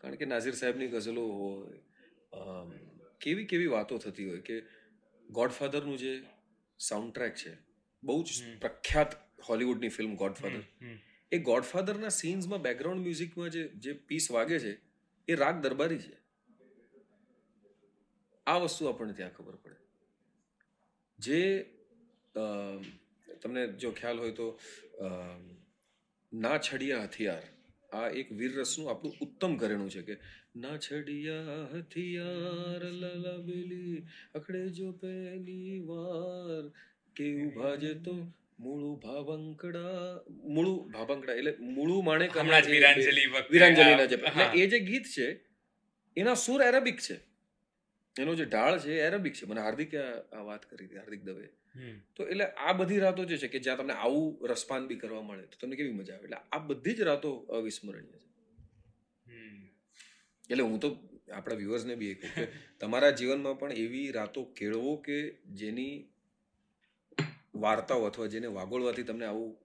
કારણ 0.00 0.16
કે 0.16 0.24
નાઝીર 0.24 0.54
સાહેબની 0.54 0.88
ગઝલો 0.88 1.24
હોય 1.32 1.78
કેવી 3.20 3.46
કેવી 3.46 3.66
વાતો 3.66 3.98
થતી 3.98 4.28
હોય 4.28 4.40
કે 4.40 4.56
ગોડફાધરનું 5.26 5.98
જે 5.98 6.12
સાઉન્ડ 6.80 7.14
ટ્રેક 7.14 7.34
છે 7.34 7.52
બહુ 8.02 8.16
જ 8.22 8.28
પ્રખ્યાત 8.60 9.12
હોલિવૂડની 9.48 9.88
ફિલ્મ 9.88 10.16
ગોડફાધર. 10.16 10.64
એ 11.34 11.38
ગોડફાધરના 11.48 12.12
સીન્સમાં 12.16 12.64
બેકગ્રાઉન્ડ 12.66 13.04
મ્યુઝિકમાં 13.04 13.50
જે 13.50 13.62
જે 13.84 13.92
પીસ 14.08 14.26
વાગે 14.30 14.58
છે, 14.58 14.72
એ 15.28 15.32
રાગ 15.42 15.56
દરબારી 15.64 16.02
છે. 16.02 16.16
આ 18.46 18.58
વસ્તુ 18.58 18.82
આપણને 18.86 19.14
ત્યાં 19.14 19.34
ખબર 19.36 19.56
પડે. 19.62 19.78
જે 21.18 21.40
તમને 23.42 23.62
જો 23.78 23.90
ખ્યાલ 23.92 24.18
હોય 24.18 24.34
તો 24.34 24.48
ના 26.32 26.56
છડિયા 26.58 27.04
હથિયાર, 27.04 27.44
આ 27.90 28.08
એક 28.20 28.28
વીર 28.38 28.52
રસનું 28.54 28.90
આપણું 28.90 29.14
ઉત્તમ 29.24 29.52
ઘરેણું 29.56 29.90
છે 29.90 30.02
કે, 30.08 30.14
ના 30.56 30.76
છડિયા 30.78 31.58
હથિયાર, 31.72 32.82
લલબેલી, 32.94 33.98
અખડે 34.34 34.62
જો 34.78 34.88
પહેલી 35.02 35.76
વાર, 35.88 36.62
કે 37.16 37.26
ઊભા 37.42 37.74
જે 37.82 37.92
તો 38.06 38.14
મૂળું 38.60 38.98
ભાવંકડા 39.00 40.20
મૂળું 40.30 40.90
ભાવંકડા 40.90 41.32
એટલે 41.32 41.56
મૂળું 41.60 42.04
માણેક 42.04 42.38
અને 42.38 42.62
જે- 42.62 42.72
વીરાંજલિ 42.72 43.26
વખતે 43.26 43.48
વીરાંજલિના 43.50 44.04
જે 44.04 44.16
આ- 44.16 44.18
એટલે 44.18 44.44
હા. 44.44 44.52
એ 44.54 44.66
જે 44.66 44.80
ગીત 44.80 45.02
છે 45.02 45.40
એના 46.16 46.34
સુર 46.34 46.62
એરેબિક 46.62 46.98
છે. 47.00 47.20
એનો 48.20 48.34
જે 48.34 48.44
ઢાળ 48.44 48.78
છે 48.78 49.00
એરેબિક 49.00 49.32
છે. 49.32 49.46
મને 49.46 49.60
હાર્દિકે 49.60 49.98
આ 50.32 50.42
વાત 50.42 50.70
કરી 50.70 50.86
હતી 50.86 50.96
હાર્દિક 50.96 51.22
દવે. 51.22 51.48
તો 52.16 52.24
એટલે 52.24 52.44
આ 52.44 52.72
બધી 52.72 52.98
રાતો 52.98 53.24
જે 53.24 53.36
છે 53.36 53.48
કે 53.48 53.58
જ્યાં 53.58 53.76
તમને 53.76 53.92
આવું 53.92 54.48
રસપાન 54.48 54.86
બી 54.86 54.94
કરવા 54.94 55.22
મળે 55.22 55.42
તો 55.42 55.56
તમને 55.60 55.76
કેવી 55.76 55.92
મજા 55.92 56.14
આવે? 56.14 56.24
એટલે 56.24 56.36
આ 56.52 56.58
બધી 56.58 56.92
જ 56.92 57.00
રાતો 57.00 57.36
અવિસ્મરણીય 57.36 58.12
છે. 58.12 58.24
એટલે 60.50 60.62
હું 60.62 60.80
તો 60.80 60.96
આપણા 61.32 61.54
વ્યુઅર્સને 61.54 61.94
બી 61.94 62.08
એ 62.10 62.14
કહું 62.14 62.34
કે 62.34 62.52
તમારા 62.80 63.10
જીવનમાં 63.10 63.58
પણ 63.58 63.72
એવી 63.72 64.10
રાતો 64.10 64.44
કેળવો 64.44 64.96
કે 64.96 65.30
જેની 65.32 66.08
વાર્તાઓ 67.60 68.06
અથવા 68.06 68.26
જેને 68.26 68.46
વાગોળવાથી 68.46 69.02
તમને 69.02 69.26
આવું 69.26 69.56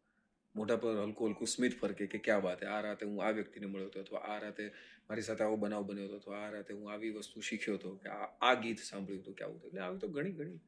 મોઢા 0.56 0.76
પર 0.76 0.88
હલકું 1.04 1.30
હલકું 1.30 1.48
સ્મિત 1.48 1.74
ફરકે 1.80 2.08
કે 2.08 2.18
ક્યાં 2.18 2.44
વાત 2.44 2.64
આ 2.64 2.82
રાતે 2.82 3.06
હું 3.06 3.26
આ 3.26 3.32
વ્યક્તિને 3.32 3.68
મળ્યો 3.68 3.88
હતો 3.88 4.00
અથવા 4.00 4.20
આ 4.20 4.40
રાતે 4.40 4.72
મારી 5.10 5.22
સાથે 5.22 5.44
આવો 5.44 5.58
બનાવ 5.58 5.84
બન્યો 5.84 6.06
હતો 6.06 6.16
અથવા 6.16 6.38
આ 6.46 6.50
રાતે 6.50 6.74
હું 6.74 6.92
આવી 6.92 7.12
વસ્તુ 7.12 7.42
શીખ્યો 7.42 7.76
હતો 7.76 7.90
કે 7.96 8.10
આ 8.42 8.54
ગીત 8.54 8.80
સાંભળ્યું 8.80 9.22
હતું 9.22 9.36
કે 9.36 9.44
આવું 9.44 9.62
એટલે 9.66 9.82
આવી 9.82 10.00
તો 10.00 10.08
ઘણી 10.08 10.32
ઘણી 10.32 10.60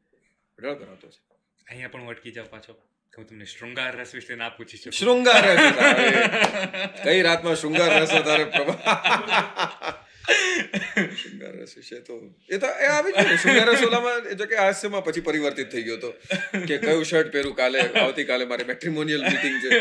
રળ 0.59 0.75
કરાવતો 0.75 1.07
છે. 1.07 1.19
અહીંયા 1.67 1.87
પણ 1.87 2.01
વટકી 2.01 2.17
અટકી 2.17 2.31
જાઉં 2.31 2.49
પાછો. 2.49 2.73
હું 3.17 3.27
તમને 3.27 3.45
શૃંગાર 3.45 3.95
રસ 3.95 4.13
વિશે 4.15 4.35
ના 4.35 4.49
પૂછી 4.49 4.77
શકું. 4.77 4.93
શૃંગાર 4.93 5.43
રસ 5.47 5.61
કઈ 7.03 7.21
રાતમાં 7.21 7.55
શૃંગાર 7.55 8.01
રસ 8.01 8.09
તારે 8.09 8.45
પ્રભા? 8.45 10.07
શૃંગાર 11.19 11.53
રસ 11.61 11.73
વિશે 11.77 11.99
તો 12.07 12.17
એ 12.49 12.57
તો 12.57 12.67
એ 12.85 12.89
આવી 12.95 13.13
ને 13.17 13.37
શૃંગાર 13.37 13.69
રસ 13.69 13.83
ઓલામાં 13.87 14.29
એ 14.33 14.35
જો 14.41 14.47
કે 14.51 14.59
હાસ્યમાં 14.61 15.03
પછી 15.07 15.21
પરિવર્તિત 15.21 15.71
થઈ 15.71 15.83
ગયો 15.87 15.97
તો. 15.97 16.11
કે 16.67 16.77
કયું 16.77 17.05
શર્ટ 17.05 17.31
પહેરું 17.31 17.55
કાલે? 17.55 17.79
આવતીકાલે 18.03 18.45
મારે 18.51 18.63
મેટ્રિમોનિયલ 18.63 19.25
મીટિંગ 19.29 19.57
છે. 19.63 19.71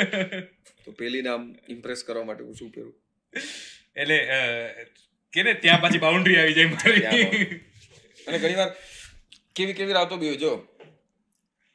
તો 0.84 0.92
પેલી 0.92 1.22
નામ 1.22 1.46
ઇમ્પ્રેસ 1.68 2.04
કરવા 2.04 2.24
માટે 2.30 2.44
હું 2.44 2.54
શું 2.54 2.72
પહેરું? 2.76 2.94
એટલે 3.96 4.18
કે 5.32 5.42
ને 5.42 5.54
ત્યાં 5.66 5.80
પાછી 5.80 5.98
બાઉન્ડ્રી 5.98 6.36
આવી 6.36 6.54
જાય 6.54 6.68
મારી. 6.74 7.60
અને 8.26 8.38
ઘણીવાર 8.38 8.70
કેવી 9.56 9.72
કેવી 9.72 9.92
રાતો 9.92 10.16
બી 10.16 10.34
જો 10.36 10.52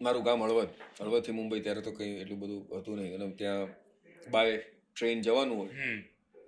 મારું 0.02 0.24
ગામ 0.24 0.44
હળવદ. 0.44 0.70
હળવદથી 1.02 1.32
મુંબઈ 1.32 1.60
ત્યારે 1.60 1.82
તો 1.82 1.92
કંઈ 1.92 2.16
એટલું 2.22 2.40
બધું 2.40 2.80
હતું 2.80 2.96
નહીં. 3.00 3.16
અને 3.16 3.32
ત્યાં 3.44 3.68
બાય 4.32 4.58
ટ્રેન 4.58 5.22
જવાનું 5.22 5.58
હોય. 5.58 5.72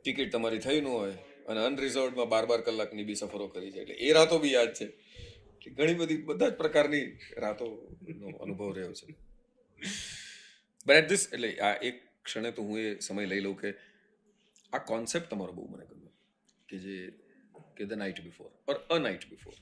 ટિકિટ 0.03 0.31
તમારી 0.31 0.59
થઈ 0.59 0.81
ન 0.81 0.87
હોય. 0.97 1.15
અને 1.47 1.59
અનરિઝર્વડમાં 1.65 2.29
બાર 2.33 2.45
બાર 2.51 2.61
કલાકની 2.67 3.07
બી 3.09 3.19
સફરો 3.21 3.47
કરી 3.47 3.71
છે. 3.71 3.79
એટલે 3.83 3.95
એ 4.07 4.13
રાતો 4.17 4.39
બી 4.43 4.53
યાદ 4.53 4.73
છે 4.79 4.87
કે 5.61 5.69
ઘણી 5.77 5.99
બધી 6.01 6.23
બધા 6.29 6.49
જ 6.49 6.57
પ્રકારની 6.63 7.05
રાતોનો 7.43 8.33
અનુભવ 8.43 8.73
રહ્યો 8.77 8.93
છે. 8.99 9.07
બટ 10.87 10.97
એટ 11.01 11.09
ધીસ 11.11 11.23
એટલે 11.33 11.49
આ 11.67 11.75
એક 11.89 12.01
ક્ષણે 12.25 12.51
તો 12.57 12.67
હું 12.67 12.77
એ 12.81 12.89
સમય 13.07 13.29
લઈ 13.31 13.41
લઉં 13.45 13.55
કે 13.61 13.69
આ 14.73 14.83
કોન્સેપ્ટ 14.91 15.29
તમારો 15.31 15.53
બહુ 15.57 15.65
મને 15.71 15.85
ગમ્યો. 15.85 16.13
કે 16.69 16.75
જે 16.83 16.95
કે 17.77 17.85
the 17.89 17.99
night 18.01 18.19
before 18.25 18.49
or 18.69 18.77
a 18.93 18.97
night 18.99 19.25
before 19.31 19.53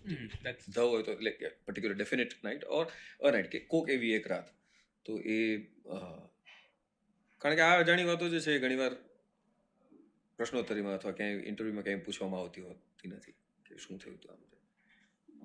the 0.75 0.79
હોય 0.83 1.03
તો 1.07 1.11
એટલે 1.17 1.31
particular 1.65 1.97
definite 1.97 2.37
night 2.45 2.63
or 2.77 2.85
a 3.21 3.33
night 3.35 3.49
કે 3.53 3.59
કોક 3.73 3.91
એવી 3.95 4.13
એક 4.19 4.29
રાત. 4.33 4.47
તો 5.05 5.11
એ 5.35 5.39
કારણ 7.41 7.57
કે 7.59 7.63
આ 7.67 7.75
અજાણી 7.81 8.07
વાતો 8.11 8.31
જે 8.33 8.39
છે 8.45 8.55
એ 8.57 8.63
ઘણીવાર 8.63 8.93
પ્રશ્નોત્તરીમાં 10.39 10.95
અથવા 10.95 11.13
ક્યાંય 11.13 11.43
ઇન્ટરવ્યુમાં 11.45 11.83
ક્યાંય 11.83 12.05
પૂછવામાં 12.05 12.41
આવતી 12.41 12.63
હોતી 12.63 13.09
નથી 13.09 13.35
કે 13.65 13.77
શું 13.77 13.99
થયું 13.99 14.15
હતું 14.15 14.31
આમ 14.31 14.39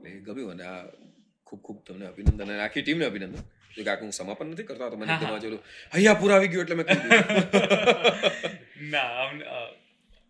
એટલે 0.04 0.20
ગમ્યું 0.26 0.52
અને 0.56 0.64
આ 0.66 0.84
ખૂબ 1.46 1.62
ખૂબ 1.62 1.84
તમને 1.84 2.06
અભિનંદન 2.06 2.42
અને 2.46 2.60
આખી 2.60 2.82
ટીમને 2.82 3.04
અભિનંદન. 3.04 3.38
જો 3.76 3.82
કે 3.86 3.96
હું 4.00 4.12
સમાપન 4.12 4.46
નથી 4.46 4.64
કરતો 4.64 4.90
તો 4.90 4.96
મને 4.96 5.16
તમારા 5.16 5.50
હા. 5.50 5.58
હૈયા 5.92 6.14
પૂરા 6.14 6.36
આવી 6.36 6.48
ગયું 6.48 6.64
એટલે 6.64 6.76
મેં 6.76 6.86
ના 8.92 9.28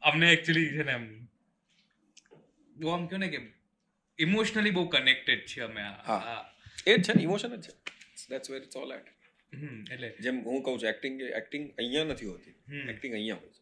અમને 0.03 0.33
એકચ્યુઅલી 0.33 0.71
છે 0.71 0.83
ને 0.83 0.93
એમ 0.93 1.29
જો 2.77 2.91
આમ 2.91 3.07
કહ્યું 3.07 3.21
ને 3.21 3.29
કે 3.29 3.41
ઇમોશનલી 4.19 4.73
બહુ 4.73 4.89
કનેક્ટેડ 4.89 5.47
છે 5.47 5.63
અમે 5.63 5.81
આ-. 5.85 6.45
એ 6.87 6.95
જ 6.95 7.03
છે 7.03 7.13
ને 7.15 7.23
ઇમોશન 7.23 7.57
જ 7.57 7.61
છે. 7.65 7.73
That's 8.31 8.51
where 8.51 8.63
it's 8.63 8.77
all 8.77 8.93
at 8.93 9.07
એટલે 9.91 10.15
જેમ 10.21 10.45
હું 10.45 10.63
કહું 10.63 10.79
છું 10.79 10.89
એક્ટિંગ 10.89 11.21
એક્ટિંગ 11.33 11.73
અહીંયા 11.79 12.07
નથી 12.07 12.27
હોતી. 12.27 12.55
એક્ટિંગ 12.89 13.15
અહીંયા 13.15 13.39
હોય 13.39 13.51
છે. 13.51 13.60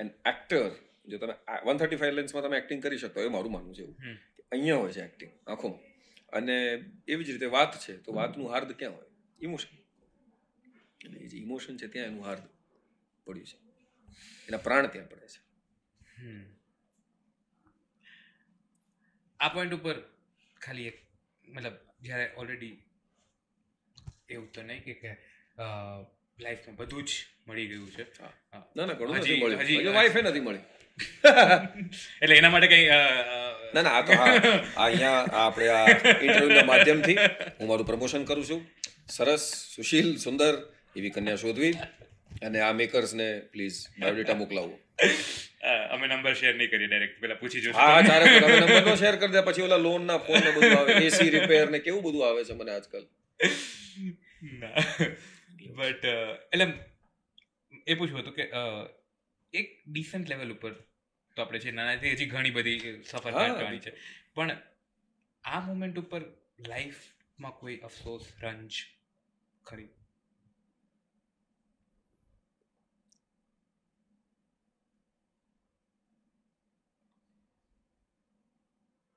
એન્ડ 0.00 0.12
એક્ટર 0.32 0.70
જો 1.10 1.18
તમે 1.22 1.34
વન 1.66 1.80
થર્ટી 1.80 2.00
ફાઈવ 2.00 2.18
લેન્સમાં 2.18 2.44
તમે 2.46 2.56
એક્ટિંગ 2.62 2.82
કરી 2.84 3.00
શકતો 3.02 3.24
એ 3.26 3.32
મારું 3.36 3.52
માનવું 3.54 3.74
છે 3.78 3.82
એવું. 3.82 3.96
કે 4.36 4.42
અહીંયા 4.52 4.82
હોય 4.82 4.92
છે 4.92 5.02
એક્ટિંગ 5.04 5.32
આંખોમાં. 5.46 5.82
અને 6.32 6.56
એવી 7.08 7.26
જ 7.26 7.30
રીતે 7.34 7.48
વાત 7.56 7.72
છે 7.84 7.92
તો 8.04 8.10
વાતનું 8.18 8.52
હાર્દ 8.52 8.70
ક્યાં 8.80 8.96
હોય? 8.96 9.10
ઇમોશન 9.40 9.76
એટલે 11.00 11.18
એ 11.24 11.26
જે 11.26 11.36
ઇમોશન 11.46 11.74
છે 11.76 11.86
ત્યાં 11.92 12.10
એનું 12.12 12.24
હાર્દ 12.28 12.44
પડ્યું 13.26 13.48
છે. 13.50 13.56
એના 14.48 14.64
પ્રાણ 14.66 14.86
ત્યાં 14.86 15.08
પડે 15.08 15.26
છે. 15.34 15.40
આ 19.40 19.50
પોઈન્ટ 19.54 19.74
ઉપર 19.78 19.96
ખાલી 20.60 20.88
એક 20.90 20.98
મતલબ 21.48 21.76
જ્યારે 22.02 22.26
ઓલરેડી 22.36 22.74
એવું 24.28 24.48
તો 24.52 24.62
નહીં 24.62 24.82
કે 24.84 24.94
કે 25.02 25.10
લાઈફમાં 26.38 26.76
બધું 26.76 27.04
જ 27.04 27.10
મળી 27.50 27.68
ગયું 27.70 27.88
છે. 27.96 28.04
ના 28.76 28.84
ના 28.88 28.96
ઘણું 28.98 29.16
નથી 29.20 29.38
મળ્યું. 29.42 29.62
હજી- 29.68 29.94
વાઈફે 29.98 30.20
નથી 30.26 30.44
મળી. 30.48 30.64
એટલે 32.22 32.34
એના 32.40 32.52
માટે 32.54 32.68
કઈ 32.72 32.84
ના 33.74 33.82
ના 33.86 33.94
આ 33.98 34.02
તો 34.08 34.12
અહીંયા 34.84 35.22
આપણે 35.44 35.68
આ 35.78 35.86
ઇન્ટરવ્યુના 36.26 36.66
માધ્યમથી 36.72 37.16
હું 37.58 37.66
મારું 37.70 37.86
પ્રમોશન 37.90 38.24
કરું 38.30 38.44
છું. 38.50 38.60
સરસ 39.16 39.44
સુશીલ 39.74 40.08
સુંદર 40.24 40.52
એવી 40.98 41.12
કન્યા 41.16 41.40
શોધવી 41.44 41.72
અને 42.46 42.58
આ 42.66 42.72
મેકર્સને 42.80 43.28
પ્લીઝ 43.52 43.78
બાયોડેટા 44.00 44.38
મોકલાવો. 44.42 44.74
અમે 45.94 46.04
નંબર 46.08 46.34
શેર 46.40 46.52
નહીં 46.58 46.70
કરીએ 46.72 46.88
ડાયરેક્ટ 46.90 47.16
પેલા 47.24 47.38
પૂછી 47.40 47.62
જોશું. 47.64 47.80
હા 47.80 48.02
તારે 48.08 48.26
નંબર 48.60 48.96
શેર 49.02 49.14
કરી 49.22 49.34
દે 49.36 49.42
પછી 49.48 49.64
ઓલા 49.68 49.80
લોન 49.86 50.02
ના 50.10 50.18
ફોન 50.26 50.40
ને 50.46 50.50
બધું 50.56 50.76
આવે 50.78 50.92
એસી 51.08 51.30
રિપેર 51.36 51.66
ને 51.74 51.78
કેવું 51.86 52.02
બધું 52.06 52.24
આવે 52.28 52.42
છે 52.48 52.54
મને 52.60 52.72
આજકાલ. 52.76 53.04
બટ 55.78 56.04
એટલે 56.52 56.66
એ 57.90 57.94
પૂછવું 57.94 58.20
હતું 58.20 58.34
કે 58.34 58.44
એક 59.52 59.82
ડિસન્ટ 59.86 60.28
લેવલ 60.28 60.52
ઉપર 60.52 60.72
તો 61.36 61.42
આપણે 61.42 61.58
છે 61.58 61.70
નાનાથી 61.70 62.12
હજી 62.12 62.26
ઘણી 62.26 62.50
બધી 62.50 63.02
સફર 63.02 63.32
હા. 63.32 63.48
કરવાની 63.48 63.78
છે. 63.78 63.92
પણ 64.34 64.56
આ 65.44 65.60
મોમેન્ટ 65.60 65.98
ઉપર 65.98 66.22
લાઈફમાં 66.66 67.52
કોઈ 67.52 67.76
અફસોસ 67.76 68.26
રંજ 68.42 68.72
ખરી? 69.64 69.88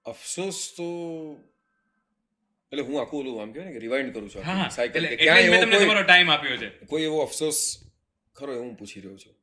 અફસોસ 0.05 0.73
તો 0.77 0.87
એટલે 2.71 2.83
હું 2.83 3.01
આખું 3.01 3.19
ઓલું 3.19 3.41
આમ 3.41 3.51
કહેવાય 3.51 3.69
ને 3.69 3.73
કે 3.73 3.79
રિવાઇન્ડ 3.79 4.13
કરું 4.13 4.29
છું 4.29 4.69
સાયકલ 4.69 5.05
કે 5.07 5.15
ક્યાં 5.15 5.39
એવો 5.39 5.61
તમને 5.61 5.85
કોઈ 5.85 6.03
ટાઈમ 6.03 6.29
આપ્યો 6.29 6.57
છે. 6.57 6.69
કોઈ 6.85 7.03
એવો 7.03 7.19
અફસોસ 7.19 7.57
ખરો 8.35 8.51
એવું 8.53 8.75
પૂછી 8.75 9.01
રહ્યો 9.01 9.17
છું 9.17 9.35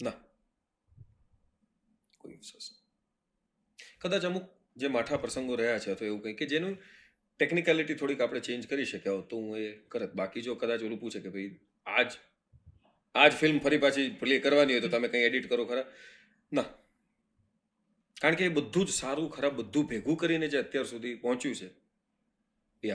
ના 0.00 0.16
કોઈ 2.20 2.36
અફસોસ 2.36 2.66
કદાચ 4.00 4.24
અમુક 4.24 4.46
જે 4.76 4.88
માઠા 4.88 5.16
પ્રસંગો 5.16 5.54
રહ્યા 5.56 5.78
છે 5.78 5.92
અથવા 5.92 6.06
એવું 6.06 6.22
કંઈ 6.22 6.34
કે 6.34 6.46
જેનું 6.46 6.74
ટેકનિકાલિટી 7.40 7.94
થોડીક 7.94 8.20
આપણે 8.20 8.40
ચેન્જ 8.40 8.66
કરી 8.66 8.86
શક્યા 8.86 9.16
હોત 9.16 9.28
તો 9.30 9.36
હું 9.36 9.58
એ 9.58 9.68
કરત. 9.88 10.12
બાકી 10.14 10.42
જો 10.42 10.56
કદાચ 10.56 10.82
ઓલું 10.82 11.00
પૂછે 11.00 11.20
કે 11.20 11.30
ભાઈ 11.30 11.50
આજ 11.86 12.10
આજ 13.14 13.32
ફિલ્મ 13.34 13.58
ફરી 13.58 13.78
પાછી 13.78 14.08
પ્લે 14.20 14.40
કરવાની 14.40 14.74
હોય 14.74 14.84
તો 14.86 14.88
તમે 14.88 15.08
કંઈ 15.08 15.24
એડિટ 15.24 15.48
કરો 15.48 15.64
ખરા? 15.66 15.86
ના. 16.52 16.68
કારણ 18.16 18.36
કે 18.36 18.44
એ 18.44 18.48
બધું 18.50 18.86
જ 18.86 18.90
સારું, 18.92 19.28
ખરાબ 19.30 19.54
બધું 19.56 19.86
ભેગું 19.86 20.16
કરીને 20.16 20.48
જે 20.48 20.58
અત્યાર 20.58 20.86
સુધી 20.86 21.14
પહોંચ્યું 21.16 21.54
છે 21.54 21.68
છે 22.82 22.92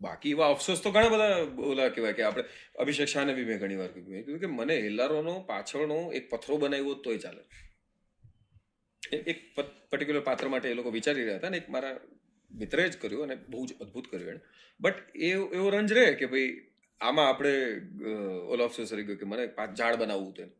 બાકી 0.00 0.30
એવા 0.30 0.50
અફસોસ 0.50 0.82
તો 0.82 0.90
ઘણા 0.90 1.08
બધા 1.08 1.38
ઓલા 1.66 1.88
કહેવાય 1.88 2.12
કે 2.12 2.22
આપણે 2.22 2.44
અભિષેક 2.78 3.08
શાહને 3.08 3.32
બી 3.34 3.44
મેં 3.44 3.58
ઘણી 3.58 3.76
વાર 3.76 3.92
કીધું 3.92 4.40
કે 4.40 4.46
મને 4.48 4.76
હેલ્લારોનો 4.76 5.34
પાછળનો 5.46 5.98
એક 6.12 6.28
પથરો 6.30 6.58
બનાવ્યો 6.58 6.94
તોય 6.94 7.18
ચાલે. 7.18 7.42
એક 9.26 9.38
પર્ટિક્યુલર 9.90 10.22
પાત્ર 10.22 10.48
માટે 10.48 10.70
એ 10.70 10.74
લોકો 10.74 10.90
વિચારી 10.90 11.24
રહ્યા 11.24 11.38
હતા 11.38 11.50
ને 11.50 11.56
એક 11.56 11.68
મારા 11.68 11.94
મિત્રે 12.50 12.86
જ 12.88 12.94
કર્યું 12.96 13.24
અને 13.24 13.36
બહુ 13.48 13.66
જ 13.66 13.80
અદ્ભુત 13.80 14.06
કર્યું 14.06 14.30
એણે. 14.30 14.42
બટ 14.80 14.98
એ 15.20 15.30
એવો 15.30 15.68
રંજ 15.70 15.92
રહે 15.92 16.06
કે 16.14 16.26
ભાઈ 16.26 16.50
આમાં 17.00 17.28
આપણે 17.28 17.54
ઓલા 18.06 18.54
ઓલો 18.54 18.64
અફસોસ 18.64 18.92
રહી 18.92 19.04
ગયો 19.04 19.16
કે 19.16 19.24
મને 19.24 19.46
પાંચ 19.48 19.78
ઝાડ 19.78 19.96
બનાવવું 19.96 20.32
હતું 20.32 20.50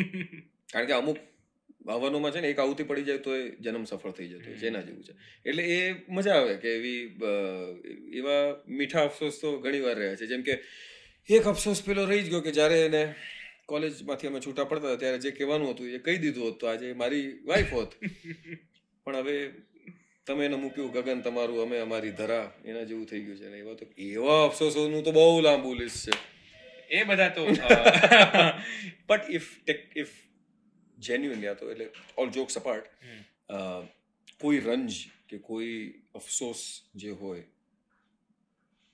કારણ 0.72 0.86
કે 0.86 0.94
અમુક 0.94 1.18
હવનોમાં 1.86 2.32
છે 2.32 2.40
ને 2.40 2.48
એક 2.50 2.58
આવતી 2.58 2.84
પડી 2.84 3.02
જાય 3.02 3.18
તો 3.18 3.36
એ 3.36 3.56
જન્મ 3.60 3.84
સફળ 3.84 4.10
થઈ 4.10 4.28
જતો 4.28 4.44
હોય 4.46 4.58
છે 4.58 4.66
એના 4.66 4.80
જેવું 4.80 5.04
છે. 5.04 5.14
એટલે 5.46 5.62
એ 5.62 5.94
મજા 6.08 6.34
આવે 6.34 6.56
કે 6.56 6.68
એવી 6.68 7.02
એવા 8.18 8.56
મીઠા 8.68 9.04
અફસોસ 9.04 9.40
તો 9.40 9.58
ઘણી 9.58 9.80
વાર 9.80 9.96
રહ્યા 9.96 10.16
છે. 10.16 10.26
જેમ 10.26 10.42
કે 10.42 10.62
એક 11.28 11.44
અફસોસ 11.46 11.82
પેલો 11.82 12.04
રહી 12.04 12.22
જ 12.22 12.28
ગયો 12.28 12.40
કે 12.40 12.50
જ્યારે 12.50 12.80
એને 12.86 13.14
કોલેજમાંથી 13.66 14.26
અમે 14.26 14.40
છૂટા 14.40 14.64
પડતા 14.64 14.88
હતા 14.88 14.96
ત્યારે 14.96 15.18
જે 15.18 15.30
કહેવાનું 15.30 15.70
હતું 15.70 15.86
એ 15.90 15.98
કહી 15.98 16.18
દીધું 16.18 16.52
હતું 16.52 16.70
આજે 16.70 16.92
મારી 16.92 17.38
વાઈફ 17.44 17.72
હોત. 17.72 17.94
પણ 19.04 19.16
હવે 19.16 19.50
તમે 20.26 20.44
એને 20.44 20.56
મૂક્યું 20.56 20.92
ગગન 20.92 21.20
તમારું 21.20 21.62
અમે 21.62 21.78
અમારી 21.78 22.10
ધરા 22.10 22.46
એના 22.64 22.82
જેવું 22.82 23.06
થઈ 23.06 23.20
ગયું 23.20 23.38
છે. 23.38 23.48
ને 23.48 23.58
એવા 23.58 23.74
તો 23.74 23.86
એવા 23.98 24.44
અફસોસોનું 24.46 25.02
તો 25.04 25.12
બહુ 25.12 25.40
લાંબુ 25.40 25.74
લિસ્ટ 25.74 26.10
છે. 26.10 26.14
એ 26.90 27.04
બધા 27.04 27.28
તો 27.28 27.46
but 29.08 29.30
if 29.30 29.50
if 29.96 30.25
genuine 30.98 31.42
yeah 31.42 31.54
તો 31.54 31.70
એટલે 31.70 31.90
ઓલ 32.16 32.30
જોક્સ 32.30 32.56
અપાર્ટ 32.56 32.86
કોઈ 34.40 34.60
રંજ 34.60 35.02
કે 35.26 35.38
કોઈ 35.40 35.74
અફસોસ 36.14 36.62
જે 36.94 37.10
હોય 37.14 37.44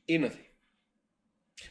એ 0.08 0.18
નથી 0.18 0.48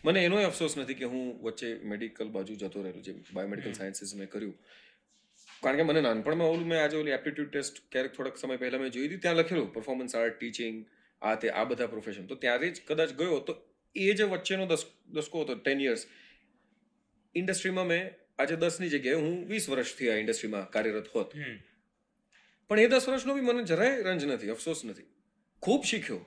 મને 0.03 0.23
એનો 0.25 0.37
અફસોસ 0.43 0.77
નથી 0.77 0.95
કે 0.95 1.05
હું 1.05 1.25
વચ્ચે 1.41 1.73
મેડિકલ 1.85 2.29
બાજુ 2.29 2.55
જતો 2.55 2.83
રહેલો 2.83 3.01
જે 3.01 3.15
બાયોમેડિકલ 3.33 3.73
સાયન્સીસ 3.73 4.15
મેં 4.15 4.27
કર્યું 4.27 4.55
કારણ 5.63 5.77
કે 5.77 5.83
મને 5.83 6.01
નાનપણમાં 6.01 6.49
ઓલું 6.49 6.67
મેં 6.67 6.79
આજે 6.79 6.97
ઓલી 6.97 7.15
એપ્ટિટ્યુડ 7.17 7.51
ટેસ્ટ 7.51 7.83
ક્યારેક 7.89 8.15
થોડાક 8.15 8.37
સમય 8.37 8.57
પહેલાં 8.57 8.83
મેં 8.83 8.91
જોઈ 8.91 9.07
હતી 9.07 9.21
ત્યાં 9.25 9.39
લખેલું 9.39 9.69
પરફોર્મન્સ 9.69 10.15
આર્ટ 10.15 10.37
ટીચિંગ 10.37 10.79
આ 11.21 11.35
તે 11.35 11.53
આ 11.53 11.65
બધા 11.65 11.87
પ્રોફેશન 11.87 12.27
તો 12.27 12.37
ત્યારે 12.37 12.69
જ 12.69 12.85
કદાચ 12.87 13.13
ગયો 13.15 13.39
તો 13.41 13.57
એ 13.95 14.07
જે 14.13 14.25
વચ્ચેનો 14.25 14.67
દસ 14.67 14.85
દસકો 15.09 15.43
હતો 15.43 15.57
ટેન 15.57 15.81
યર્સ 15.81 16.07
ઇન્ડસ્ટ્રીમાં 17.35 17.87
મેં 17.87 18.09
આજે 18.41 18.55
દસની 18.61 18.91
જગ્યાએ 18.93 19.23
હું 19.23 19.37
વીસ 19.49 19.65
વર્ષથી 19.71 20.11
આ 20.11 20.19
ઇન્ડસ્ટ્રીમાં 20.21 20.69
કાર્યરત 20.75 21.07
હોત. 21.15 21.33
પણ 22.69 22.79
એ 22.79 22.87
દસ 22.93 23.09
વર્ષનો 23.09 23.33
બી 23.37 23.47
મને 23.47 23.63
જરાય 23.71 24.03
રંજ 24.05 24.23
નથી 24.27 24.53
અફસોસ 24.53 24.85
નથી. 24.85 25.09
ખૂબ 25.63 25.81
શીખ્યો 25.89 26.21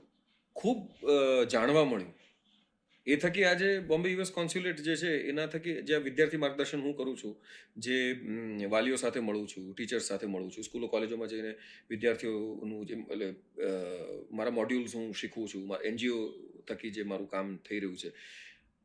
ખૂબ 0.56 0.78
જાણવા 1.52 1.84
મળ્યું. 1.84 2.14
એ 3.06 3.16
થકી 3.22 3.44
આજે 3.44 3.68
બોમ્બે 3.88 4.08
યુએસ 4.10 4.30
કોન્સ્યુલેટ 4.30 4.78
જે 4.86 4.94
છે 5.00 5.10
એના 5.30 5.46
થકી 5.46 5.74
જે 5.88 5.96
વિદ્યાર્થી 6.06 6.42
માર્ગદર્શન 6.44 6.80
હું 6.84 6.94
કરું 6.98 7.16
છું 7.22 7.34
જે 7.78 7.96
વાલીઓ 8.74 8.96
સાથે 9.02 9.20
મળું 9.20 9.46
છું 9.52 9.66
ટીચર્સ 9.72 10.06
સાથે 10.10 10.26
મળું 10.26 10.50
છું 10.54 10.64
સ્કૂલો 10.64 10.86
કોલેજોમાં 10.94 11.30
જઈને 11.32 11.52
વિદ્યાર્થીઓનું 11.90 12.86
જે 12.88 12.94
એટલે 13.02 13.28
મારા 14.38 14.56
મોડ્યુલ્સ 14.60 14.94
હું 14.98 15.12
શીખવું 15.20 15.52
છું 15.52 15.66
મારા 15.70 15.88
એનજીઓ 15.90 16.18
થકી 16.68 16.92
જે 16.96 17.04
મારું 17.10 17.28
કામ 17.34 17.46
થઈ 17.66 17.80
રહ્યું 17.82 18.00
છે 18.02 18.10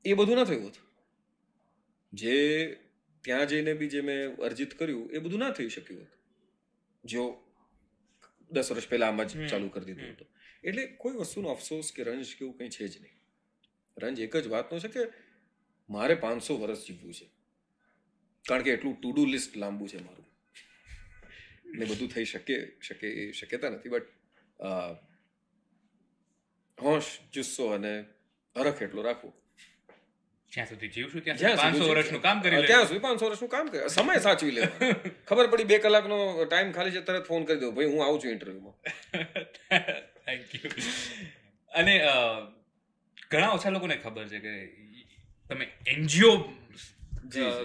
એ 0.06 0.20
બધું 0.20 0.36
ના 0.36 0.48
થયું 0.50 0.64
હોત. 0.68 0.78
જે 2.14 2.36
ત્યાં 3.22 3.46
જઈને 3.46 3.74
બી 3.74 3.88
જે 3.88 4.02
મેં 4.02 4.36
અર્જિત 4.36 4.74
કર્યું 4.74 5.12
એ 5.12 5.18
બધું 5.18 5.40
ના 5.40 5.52
થઈ 5.52 5.70
શક્યું 5.70 6.02
હતું. 6.02 6.20
જો 7.06 7.44
દસ 8.52 8.72
વર્ષ 8.72 8.90
પહેલા 8.90 9.08
આમ 9.08 9.24
જ 9.24 9.50
ચાલુ 9.50 9.70
કરી 9.70 9.86
દીધું 9.86 10.12
હતું. 10.12 10.28
એટલે 10.64 10.86
કોઈ 10.86 11.14
વસ્તુનો 11.14 11.50
અફસોસ 11.50 11.92
કે 11.96 12.04
રંજ 12.04 12.26
કે 12.26 12.46
એવું 12.46 12.58
કંઈ 12.58 12.70
છે 12.70 12.88
જ 12.88 13.02
નહીં. 13.02 13.14
રંજ 13.98 14.20
એક 14.20 14.38
જ 14.38 14.48
વાતનો 14.48 14.80
છે 14.80 14.88
કે 14.88 15.00
મારે 15.90 16.16
પાંચસો 16.16 16.58
વર્ષ 16.58 16.88
જીવવું 16.88 17.14
છે. 17.14 17.30
કારણ 18.48 18.64
કે 18.64 18.72
એટલું 18.72 19.02
ટુ 19.02 19.12
ડુ 19.12 19.26
લિસ્ટ 19.26 19.58
લાંબુ 19.58 19.88
છે 19.88 19.98
મારું. 19.98 20.26
ને 21.66 21.86
બધું 21.86 22.10
થઈ 22.10 22.26
શકે 22.26 22.78
શકે 22.82 23.08
એ 23.08 23.32
શક્યતા 23.32 23.70
નથી 23.70 23.90
બટ 23.90 24.04
હોશ 26.82 27.20
જુસ્સો 27.34 27.68
અને 27.68 28.06
હરખ 28.58 28.82
એટલો 28.82 29.02
રાખવો. 29.02 29.34
જ્યાં 30.52 30.68
સુધી 30.68 30.90
જીવશું 30.90 31.24
ત્યાં 31.24 31.58
પાંચસો 31.58 31.88
વર્ષનું 31.90 32.22
કામ 32.22 32.42
કરી 32.42 32.62
ત્યાં 32.64 32.88
સુધી 32.88 33.02
પાંચસો 33.02 33.26
વર્ષનું 33.26 33.50
કામ 33.50 33.68
કરે. 33.70 33.90
સમય 33.90 34.20
સાચવી 34.20 34.52
લેવાનો. 34.52 34.88
ખબર 35.28 35.48
પડી 35.52 35.68
બે 35.72 35.78
કલાકનો 35.80 36.18
ટાઈમ 36.44 36.72
ખાલી 36.72 36.96
છે 36.96 37.02
તરત 37.02 37.26
ફોન 37.28 37.46
કરી 37.46 37.60
દો. 37.60 37.72
ભાઈ 37.72 37.92
હું 37.94 38.02
આવું 38.06 38.20
છું 38.22 38.32
ઇન્ટરવ્યુમાં 38.32 38.76
થેન્ક 40.26 40.56
યુ 40.56 40.72
અને 41.72 41.94
ઘણા 43.32 43.52
ઓછા 43.52 43.74
લોકોને 43.76 43.96
ખબર 43.98 44.26
છે 44.28 44.40
કે 44.40 44.54
તમે 45.50 45.66
એનજીઓ. 45.88 46.34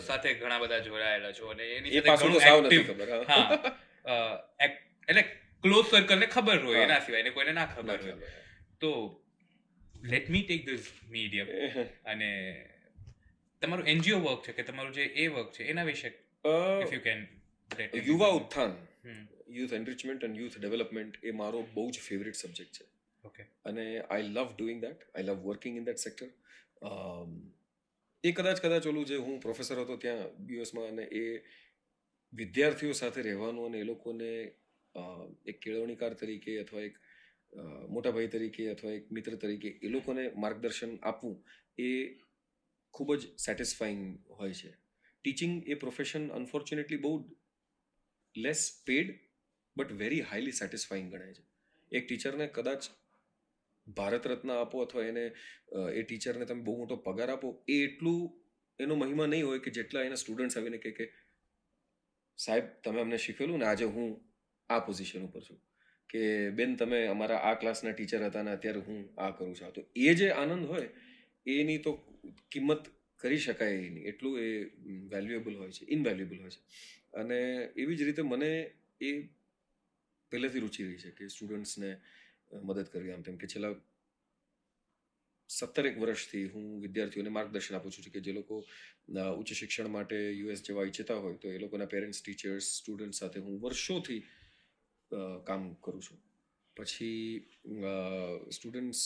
સાથે 0.00 0.28
ઘણા 0.34 0.60
બધા 0.60 0.80
જોડાયેલા 0.80 1.32
છો 1.32 1.50
અને 1.50 1.64
એની 1.76 2.02
સાથે 2.02 2.84
હા. 3.28 3.58
એટલે 5.08 5.22
ક્લોઝ 5.64 5.86
સર્કલને 5.90 6.26
ખબર 6.26 6.58
હોય 6.64 6.82
એના 6.82 7.00
સિવાય 7.00 7.32
કોઈને 7.32 7.52
ના 7.52 7.66
ખબર 7.66 7.98
હોય. 8.02 8.16
તો 8.80 8.90
let 9.94 10.28
me 10.28 10.42
take 10.42 10.62
this 10.66 10.86
medium 11.10 11.48
અને 12.04 12.30
તમારું 13.64 13.88
એનજીઓ 13.88 14.18
વર્ક 14.18 14.46
છે 14.46 14.56
કે 14.58 14.66
તમારું 14.70 14.94
જે 14.94 15.08
એ 15.16 15.28
વર્ક 15.28 15.52
છે 15.52 15.68
એના 15.74 15.88
વિશે 15.90 16.08
ઇફ 16.08 16.92
યુ 16.92 17.02
કેન 17.02 17.26
યુવા 18.04 18.32
ઉત્થાન. 18.40 18.74
Youth 19.50 19.72
enrichment 19.72 20.24
and 20.24 20.36
youth 20.36 20.58
development 20.58 21.20
એ 21.22 21.36
મારો 21.42 21.62
બહુ 21.74 21.86
જ 21.90 22.04
ફેવરિટ 22.08 22.36
સબ્જેક્ટ 22.36 22.78
છે. 22.78 22.86
ઓકે 23.24 23.42
અને 23.64 23.84
I 24.00 24.28
love 24.28 24.48
doing 24.56 24.80
that 24.80 25.04
I 25.08 25.26
love 25.26 25.38
working 25.44 25.76
in 25.76 25.84
that 25.84 25.98
sector 25.98 26.28
એ 28.24 28.32
કદાચ 28.32 28.60
કદાચ 28.60 28.86
ઓલું 28.86 29.04
જે 29.04 29.16
હું 29.18 29.40
પ્રોફેસર 29.40 29.80
હતો 29.82 29.96
ત્યાં 29.96 30.50
યુએસમાં 30.50 30.86
અને 30.86 31.04
એ 31.14 31.24
વિદ્યાર્થીઓ 32.32 32.92
સાથે 32.92 33.22
રહેવાનું 33.22 33.66
અને 33.66 33.78
એ 33.78 33.84
લોકોને 33.84 34.30
એક 35.46 35.58
કેળવણીકાર 35.60 36.14
તરીકે 36.14 36.60
અથવા 36.60 36.84
એક 36.88 36.96
મોટા 37.88 38.10
ભાઈ 38.10 38.26
તરીકે 38.26 38.70
અથવા 38.70 38.92
એક 38.92 39.12
મિત્ર 39.12 39.36
તરીકે 39.36 39.70
એ 39.82 39.88
લોકોને 39.88 40.24
માર્ગદર્શન 40.36 40.94
આપવું 41.02 41.36
એ 41.78 41.90
ખૂબ 42.94 43.14
જ 43.14 43.30
સેટિસ્ફાઈંગ 43.44 44.04
હોય 44.38 44.54
છે. 44.60 44.70
ટીચિંગ 45.24 45.54
એ 45.68 45.74
પ્રોફેશન 45.74 46.28
અનફોર્ચ્યુનેટલી 46.38 47.02
બહુ 47.04 47.12
less 48.34 48.60
paid 48.86 49.14
but 49.76 49.98
very 50.02 50.22
highly 50.30 50.60
satisfying 50.60 51.08
ગણાય 51.12 51.34
છે. 51.34 51.44
એક 51.92 52.06
ટીચરને 52.08 52.46
કદાચ 52.56 52.88
ભારત 53.86 54.26
રત્ન 54.26 54.50
આપો 54.50 54.82
અથવા 54.82 55.04
એને 55.04 55.24
એ 55.92 56.02
ટીચરને 56.02 56.44
તમે 56.44 56.62
બહુ 56.62 56.76
મોટો 56.78 56.96
પગાર 57.06 57.30
આપો, 57.30 57.48
એ 57.68 57.76
એટલું 57.84 58.22
એનો 58.78 58.94
મહિમા 58.94 59.26
નહીં 59.26 59.46
હોય 59.46 59.58
કે 59.58 59.70
જેટલા 59.70 60.02
એના 60.02 60.20
સ્ટુડન્ટ્સ 60.22 60.56
આવીને 60.58 60.78
કહે 60.78 60.92
કે, 60.92 61.06
સાહેબ, 62.38 62.64
તમે 62.84 63.00
અમને 63.00 63.18
શીખવેલું 63.18 63.58
ને 63.58 63.66
આજે 63.66 63.84
હું 63.84 64.08
આ 64.70 64.80
પોઝિશન 64.86 65.26
ઉપર 65.26 65.42
છું. 65.42 65.60
કે, 66.10 66.22
બેન, 66.50 66.76
તમે 66.76 67.00
અમારા 67.06 67.42
આ 67.50 67.54
ક્લાસના 67.54 67.92
ટીચર 67.92 68.24
હતા 68.26 68.42
ને 68.42 68.52
અત્યારે 68.52 68.80
હું 68.80 69.04
આ 69.18 69.30
કરું 69.30 69.54
છું. 69.54 69.72
તો 69.72 69.86
એ 69.96 70.14
જે 70.14 70.30
આનંદ 70.32 70.66
હોય, 70.66 70.88
એની 71.46 71.78
તો 71.78 71.92
કિંમત 72.50 72.82
કરી 73.20 73.38
શકાય 73.38 73.74
એની. 73.74 74.00
એટલું 74.02 74.40
એ 74.40 74.48
વેલ્યુએબલ 75.12 75.56
હોય 75.56 75.70
છે 75.70 75.84
ઇનવેલ્યુએબલ 75.84 76.40
હોય 76.40 76.50
છે. 76.50 76.62
અને 77.12 77.38
એવી 77.76 77.96
જ 77.96 78.02
રીતે 78.02 78.22
મને 78.22 78.50
એ 79.00 79.10
પહેલેથી 80.32 80.58
રુચિ 80.58 80.84
રહી 80.84 80.96
છે 80.96 81.10
કે 81.10 81.28
સ્ટુડન્ટ્સને 81.28 81.90
મદદ 82.62 82.84
કરવી 82.84 83.12
આમ 83.12 83.22
તેમ 83.22 83.36
કે 83.36 83.46
છેલ્લા 83.46 83.74
સત્તરેક 85.48 85.98
વર્ષથી 85.98 86.44
હું 86.44 86.80
વિદ્યાર્થીઓને 86.80 87.28
માર્ગદર્શન 87.28 87.74
આપું 87.74 87.92
છું 87.92 88.12
કે 88.12 88.20
જે 88.20 88.32
લોકો 88.32 88.56
ઉચ્ચ 89.38 89.52
શિક્ષણ 89.52 89.88
માટે 89.88 90.16
યુએસ 90.32 90.62
જવા 90.62 90.84
ઈચ્છતા 90.84 91.14
હોય 91.14 91.36
તો 91.36 91.48
એ 91.48 91.58
લોકોના 91.58 91.86
પેરેન્ટ્સ 91.86 92.22
ટીચર્સ 92.22 92.62
સ્ટુડન્ટ 92.62 93.14
સાથે 93.14 93.40
હું 93.40 93.60
વર્ષોથી 93.60 94.22
કામ 95.46 95.72
કરું 95.74 96.02
છું. 96.02 96.18
પછી 96.76 97.46
સ્ટુડન્ટ્સ 98.50 99.02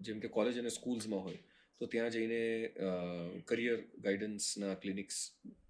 જેમ 0.00 0.20
કે 0.20 0.28
કોલેજ 0.28 0.58
અને 0.58 0.68
સ્કૂલ્સમાં 0.68 1.20
હોય 1.20 1.38
તો 1.80 1.86
ત્યાં 1.86 2.10
જઈને 2.10 2.40
કરિયર 3.46 3.78
ગાઈડન્સના 3.98 4.74
ક્લિનિક્સ 4.74 5.16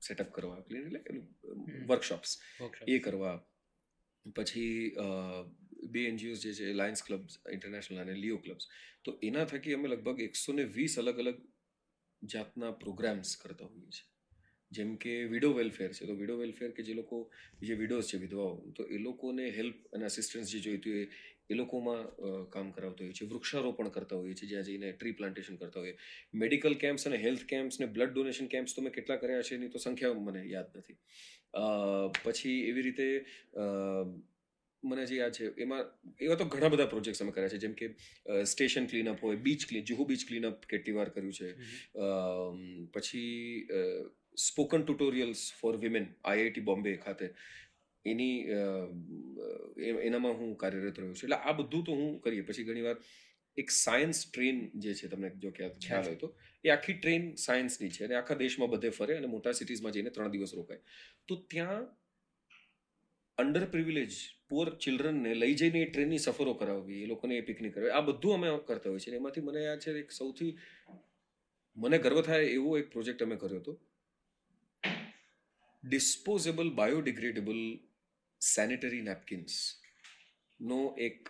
સેટઅપ 0.06 0.30
કરવા 0.32 0.60
ક્લિનિક 0.60 0.86
એટલે 0.90 1.80
વર્કશોપ્સ 1.88 2.30
એ 2.88 2.98
કરવા. 2.98 3.36
પછી 4.36 4.96
બે 5.92 6.00
એનજીઓસ 6.06 6.42
જે 6.42 6.52
છે 6.54 6.66
લાયન્સ 6.72 7.02
ક્લબ્સ 7.02 7.34
ઇન્ટરનેશનલ 7.52 7.98
અને 7.98 8.14
લિયો 8.14 8.38
ક્લબ્સ 8.38 8.64
તો 9.04 9.10
એના 9.22 9.44
થકી 9.44 9.74
અમે 9.74 9.88
લગભગ 9.88 10.20
એકસો 10.20 10.52
ને 10.52 10.64
વીસ 10.76 10.94
અલગ 10.98 11.18
અલગ 11.18 11.38
જાતના 12.22 12.72
પ્રોગ્રામ્સ 12.72 13.36
કરતા 13.36 13.66
હોઈએ 13.66 13.90
છીએ. 13.90 14.06
જેમ 14.72 14.90
કે 14.96 15.14
વિડો 15.24 15.48
વેલફેર 15.52 15.90
છે. 15.92 16.06
તો 16.06 16.14
વિડો 16.14 16.34
વેલફેર 16.36 16.70
કે 16.70 16.82
જે 16.82 16.94
લોકો 16.94 17.18
જે 17.62 17.74
વિડોઝ 17.74 18.06
છે 18.10 18.18
વિધવાઓ 18.18 18.54
તો 18.76 18.82
એ 18.86 18.98
લોકોને 18.98 19.44
હેલ્પ 19.50 19.78
અને 19.94 20.04
અસિસ્ટન્સ 20.04 20.52
જે 20.52 20.60
જોઈતું 20.60 20.92
હોય 20.92 21.08
એ 21.50 21.54
લોકોમાં 21.54 22.02
કામ 22.54 22.72
કરાવતા 22.76 23.04
હોઈએ 23.04 23.16
છીએ 23.18 23.30
વૃક્ષારોપણ 23.30 23.92
કરતા 23.96 24.18
હોઈએ 24.22 24.36
છીએ 24.40 24.50
જ્યાં 24.50 24.68
જઈને 24.68 24.88
ટ્રી 24.92 25.14
પ્લાન્ટેશન 25.20 25.60
કરતા 25.62 25.84
હોઈએ. 25.84 25.96
મેડિકલ 26.42 26.74
કેમ્પ્સ 26.82 27.08
અને 27.08 27.22
હેલ્થ 27.26 27.46
કેમ્પ્સ 27.52 27.80
ને 27.80 27.86
બ્લડ 27.94 28.12
ડોનેશન 28.12 28.50
કેમ્પ્સ 28.56 28.76
તો 28.76 28.84
મેં 28.86 28.96
કેટલા 28.98 29.20
કર્યા 29.22 29.46
છે 29.48 29.54
એની 29.54 29.72
તો 29.76 29.86
સંખ્યા 29.86 30.26
મને 30.26 30.44
યાદ 30.50 30.76
નથી. 30.80 30.98
પછી 32.24 32.58
એવી 32.68 32.84
રીતે 32.88 33.08
મને 34.82 35.04
જે 35.06 35.16
યાદ 35.16 35.34
છે 35.38 35.48
એમાં 35.64 35.82
એવા 36.20 36.36
તો 36.36 36.44
ઘણા 36.52 36.70
બધા 36.72 36.92
પ્રોજેક્ટ્સ 36.92 37.22
અમે 37.22 37.32
કર્યા 37.32 37.52
છે 37.54 37.58
જેમ 37.64 37.74
કે 37.80 37.88
સ્ટેશન 38.52 38.86
ક્લીનઅપ 38.92 39.24
હોય 39.26 39.42
beach 39.46 39.66
clean 39.68 39.84
Juhu 39.90 40.06
beach 40.06 40.22
cleanup 40.28 40.64
કેટલી 40.72 40.96
વાર 40.96 41.10
કર્યું 41.16 41.36
છે. 41.40 41.48
પછી 42.94 43.66
spoken 44.44 44.82
tutorials 44.84 45.42
for 45.60 45.74
women 45.84 46.06
IIT 46.24 46.66
Bombay 46.70 46.96
ખાતે. 47.04 47.26
એની 48.04 48.36
એનામાં 50.08 50.34
હું 50.40 50.50
કાર્યરત 50.62 50.96
રહ્યો 50.98 51.14
છું. 51.18 51.26
એટલે 51.26 51.38
આ 51.38 51.54
બધું 51.60 51.84
તો 51.88 51.92
હું 52.00 52.10
કરીએ. 52.24 52.44
પછી 52.48 52.66
ઘણીવાર 52.68 52.98
એક 53.56 53.68
સાયન્સ 53.76 54.18
ટ્રેન 54.26 54.58
જે 54.82 54.92
છે, 54.98 55.08
તમને 55.12 55.28
જો 55.42 55.50
ખ્યાલ 55.56 55.74
ખ્યાલ 55.86 56.06
હોય 56.08 56.20
તો, 56.22 56.28
એ 56.64 56.68
આખી 56.74 56.96
ટ્રેન 56.98 57.24
સાયન્સની 57.46 57.90
છે. 57.96 58.04
અને 58.06 58.14
આખા 58.20 58.38
દેશમાં 58.44 58.70
બધે 58.74 58.90
ફરે 58.98 59.16
અને 59.20 59.28
મોટા 59.34 59.54
સિટીઝમાં 59.58 59.94
જઈને 59.96 60.10
ત્રણ 60.14 60.32
દિવસ 60.34 60.54
રોકાય. 60.60 60.82
તો 61.28 61.34
ત્યાં 61.54 61.84
અંડર 63.38 63.64
પ્રિવિલેજ 63.74 64.12
પુઅર 64.48 64.68
ચિલ્ડ્રનને 64.84 65.32
લઈ 65.42 65.54
જઈને 65.60 65.78
એ 65.84 65.86
ટ્રેનની 65.90 66.22
સફરો 66.26 66.52
કરાવવી, 66.62 67.00
એ 67.04 67.06
લોકોને 67.12 67.34
એ 67.38 67.46
પિકનિક 67.50 67.72
કરાવી, 67.76 67.94
આ 67.98 68.04
બધું 68.08 68.34
અમે 68.38 68.48
કરતા 68.68 68.92
હોઈએ 68.92 69.04
છીએ. 69.04 69.16
એમાંથી 69.20 69.46
મને 69.48 69.62
આ 69.70 69.78
છે, 69.84 69.94
એક 70.02 70.10
સૌથી 70.18 70.52
મને 71.76 71.98
ગર્વ 72.04 72.18
થાય 72.28 72.46
એવો 72.58 72.70
એક 72.80 72.90
પ્રોજેક્ટ 72.96 73.24
અમે 73.26 73.36
કર્યો 73.42 73.62
હતો. 73.62 73.72
ડિસ્પોઝેબલ 75.82 76.68
બાયોડિગ્રેડેબલ 76.80 77.60
સેનિટરી 78.42 79.02
નેપકિન્સનો 79.02 80.80
એક 80.98 81.28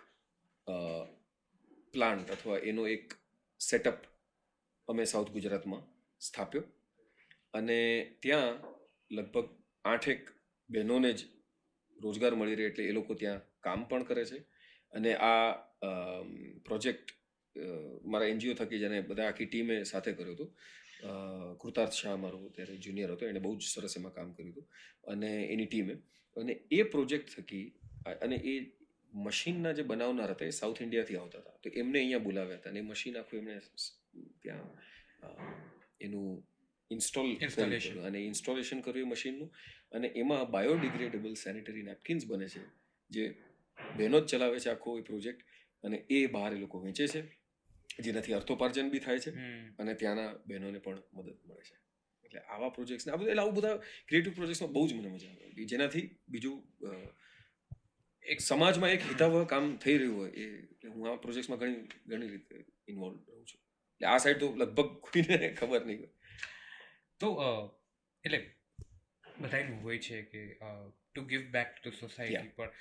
પ્લાન્ટ 1.93 2.31
અથવા 2.31 2.57
એનો 2.69 2.83
એક 2.87 3.13
સેટઅપ 3.59 3.99
અમે 4.87 5.03
સાઉથ 5.05 5.31
ગુજરાતમાં 5.31 5.83
સ્થાપ્યો. 6.19 6.63
અને 7.53 7.79
ત્યાં 8.21 8.53
લગભગ 9.11 9.47
આઠેક 9.85 10.21
બહેનોને 10.69 11.11
જ 11.13 11.21
રોજગાર 11.97 12.33
મળી 12.35 12.55
રહે 12.55 12.65
એટલે 12.65 12.83
એ 12.83 12.91
લોકો 12.91 13.13
ત્યાં 13.13 13.41
કામ 13.59 13.83
પણ 13.89 14.03
કરે 14.03 14.23
છે. 14.25 14.39
અને 14.93 15.11
આ 15.15 15.51
પ્રોજેક્ટ 16.65 17.07
મારા 18.05 18.27
એનજીઓ 18.27 18.53
થકી 18.53 18.79
જેને 18.79 19.01
બધા 19.01 19.27
આખી 19.27 19.45
ટીમે 19.45 19.75
સાથે 19.83 20.11
કર્યો 20.13 20.35
હતો 20.35 20.47
કૃતાર્થ 21.61 21.91
શાહ 21.91 22.15
મારો 22.15 22.39
ત્યારે 22.55 22.75
જુનિયર 22.77 23.11
હતો 23.11 23.27
એણે 23.27 23.39
બહુ 23.39 23.53
જ 23.57 23.63
સરસ 23.73 23.97
એમાં 23.97 24.13
કામ 24.13 24.33
કર્યું 24.33 24.53
હતું. 24.53 24.67
અને 25.03 25.31
એની 25.53 25.65
ટીમે 25.65 25.95
અને 26.37 26.53
એ 26.71 26.83
પ્રોજેક્ટ 26.83 27.35
થકી 27.35 27.65
અને 28.21 28.37
એ 28.53 28.55
મશીનના 29.25 29.73
જે 29.73 29.83
બનાવનાર 29.83 30.31
હતા 30.33 30.45
એ 30.45 30.55
સાઉથ 30.61 30.81
ઇન્ડિયાથી 30.81 31.17
આવતા 31.17 31.41
હતા. 31.41 31.57
તો 31.63 31.69
એમને 31.81 31.99
અહીંયા 31.99 32.19
બોલાવ્યા 32.19 32.57
હતા 32.57 32.69
અને 32.69 32.79
એ 32.79 32.83
મશીન 32.83 33.17
આખું 33.17 33.39
એમણે 33.39 33.61
ત્યાં 34.41 34.69
એનું 36.01 36.27
ઇન્સ્ટોલ 36.91 37.29
ઇન્સ્ટોલેશન 37.41 37.99
અને 38.07 38.25
ઇન્સ્ટોલેશન 38.25 38.81
કર્યું 38.81 39.07
એ 39.07 39.11
મશીનનું. 39.11 39.49
અને 39.91 40.07
એમાં 40.15 40.51
બાયોડિગ્રેડેબલ 40.51 41.35
સેનિટરી 41.35 41.83
નેપકિન્સ 41.83 42.27
બને 42.27 42.47
છે 42.47 42.63
જે 43.09 43.23
બહેનો 43.97 44.19
જ 44.19 44.25
ચલાવે 44.25 44.59
છે 44.59 44.69
આખો 44.69 44.97
એ 44.99 45.05
પ્રોજેક્ટ. 45.11 45.41
અને 45.83 45.97
એ 46.09 46.27
બહાર 46.27 46.51
એ 46.53 46.59
લોકો 46.59 46.77
વેચે 46.79 47.07
છે 47.07 47.21
જેનાથી 47.99 48.33
અર્થોપાર્જન 48.33 48.89
બી 48.89 48.99
થાય 48.99 49.19
છે 49.19 49.31
અને 49.79 49.93
ત્યાંના 49.93 50.29
બહેનોને 50.47 50.79
પણ 50.79 51.01
મદદ 51.13 51.37
મળે 51.47 51.63
છે. 51.69 51.75
એટલે 52.33 52.53
આવા 52.53 52.71
પ્રોજેક્ટ્સ 52.77 53.09
આ 53.09 53.17
બધા 53.17 53.33
એટલે 53.33 53.43
આવું 53.43 53.57
બધા 53.57 53.75
ક્રિએટિવ 54.07 54.33
પ્રોજેક્ટ્સમાં 54.39 54.73
બહુ 54.77 54.87
જ 54.87 54.93
મને 54.93 55.09
મજા 55.15 55.33
આવે. 55.33 55.65
જેનાથી 55.73 56.05
બીજું 56.29 56.57
એક 58.25 58.39
સમાજમાં 58.41 58.95
એક 58.95 59.03
હિતાવહ 59.11 59.37
કામ 59.51 59.65
થઈ 59.83 59.97
રહ્યું 60.01 60.17
હોય 60.19 60.31
એ 60.41 60.47
એટલે 60.63 60.89
હું 60.95 61.11
આ 61.11 61.21
પ્રોજેક્ટ્સમાં 61.25 61.59
ઘણી 61.61 61.83
ઘણી 62.09 62.31
રીતે 62.33 62.55
ઇન્વોલ્વ 62.91 63.17
રહું 63.29 63.45
છું. 63.49 63.61
એટલે 63.93 64.07
આ 64.11 64.17
સાઈડ 64.25 64.41
તો 64.43 64.49
લગભગ 64.61 64.89
કોઈને 65.05 65.37
ખબર 65.59 65.81
નહીં 65.87 65.99
હોય. 66.01 66.13
તો 67.21 67.27
એટલે 68.23 68.39
બધાનું 69.39 69.79
હોય 69.85 69.99
છે 70.07 70.21
કે 70.33 70.41
to 70.57 71.21
give 71.31 71.43
back 71.55 71.69
to 71.79 71.95
society 72.01 72.53
પણ 72.57 72.71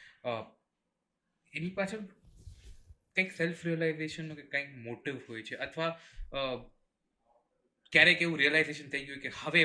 એની 1.52 1.74
પાછળ 1.78 2.04
કંઈક 3.16 3.32
સેલ્ફ 3.38 3.64
રિયલાઇઝેશનનો 3.66 4.34
કે 4.38 4.44
કંઈક 4.52 4.70
મોટિવ 4.86 5.16
હોય 5.28 5.42
છે. 5.48 5.54
અથવા 5.66 5.90
ક્યારેક 7.92 8.22
એવું 8.22 8.38
રિયલાઇઝેશન 8.38 8.88
થઈ 8.88 9.04
ગયું 9.06 9.20
કે 9.20 9.30
હવે 9.42 9.62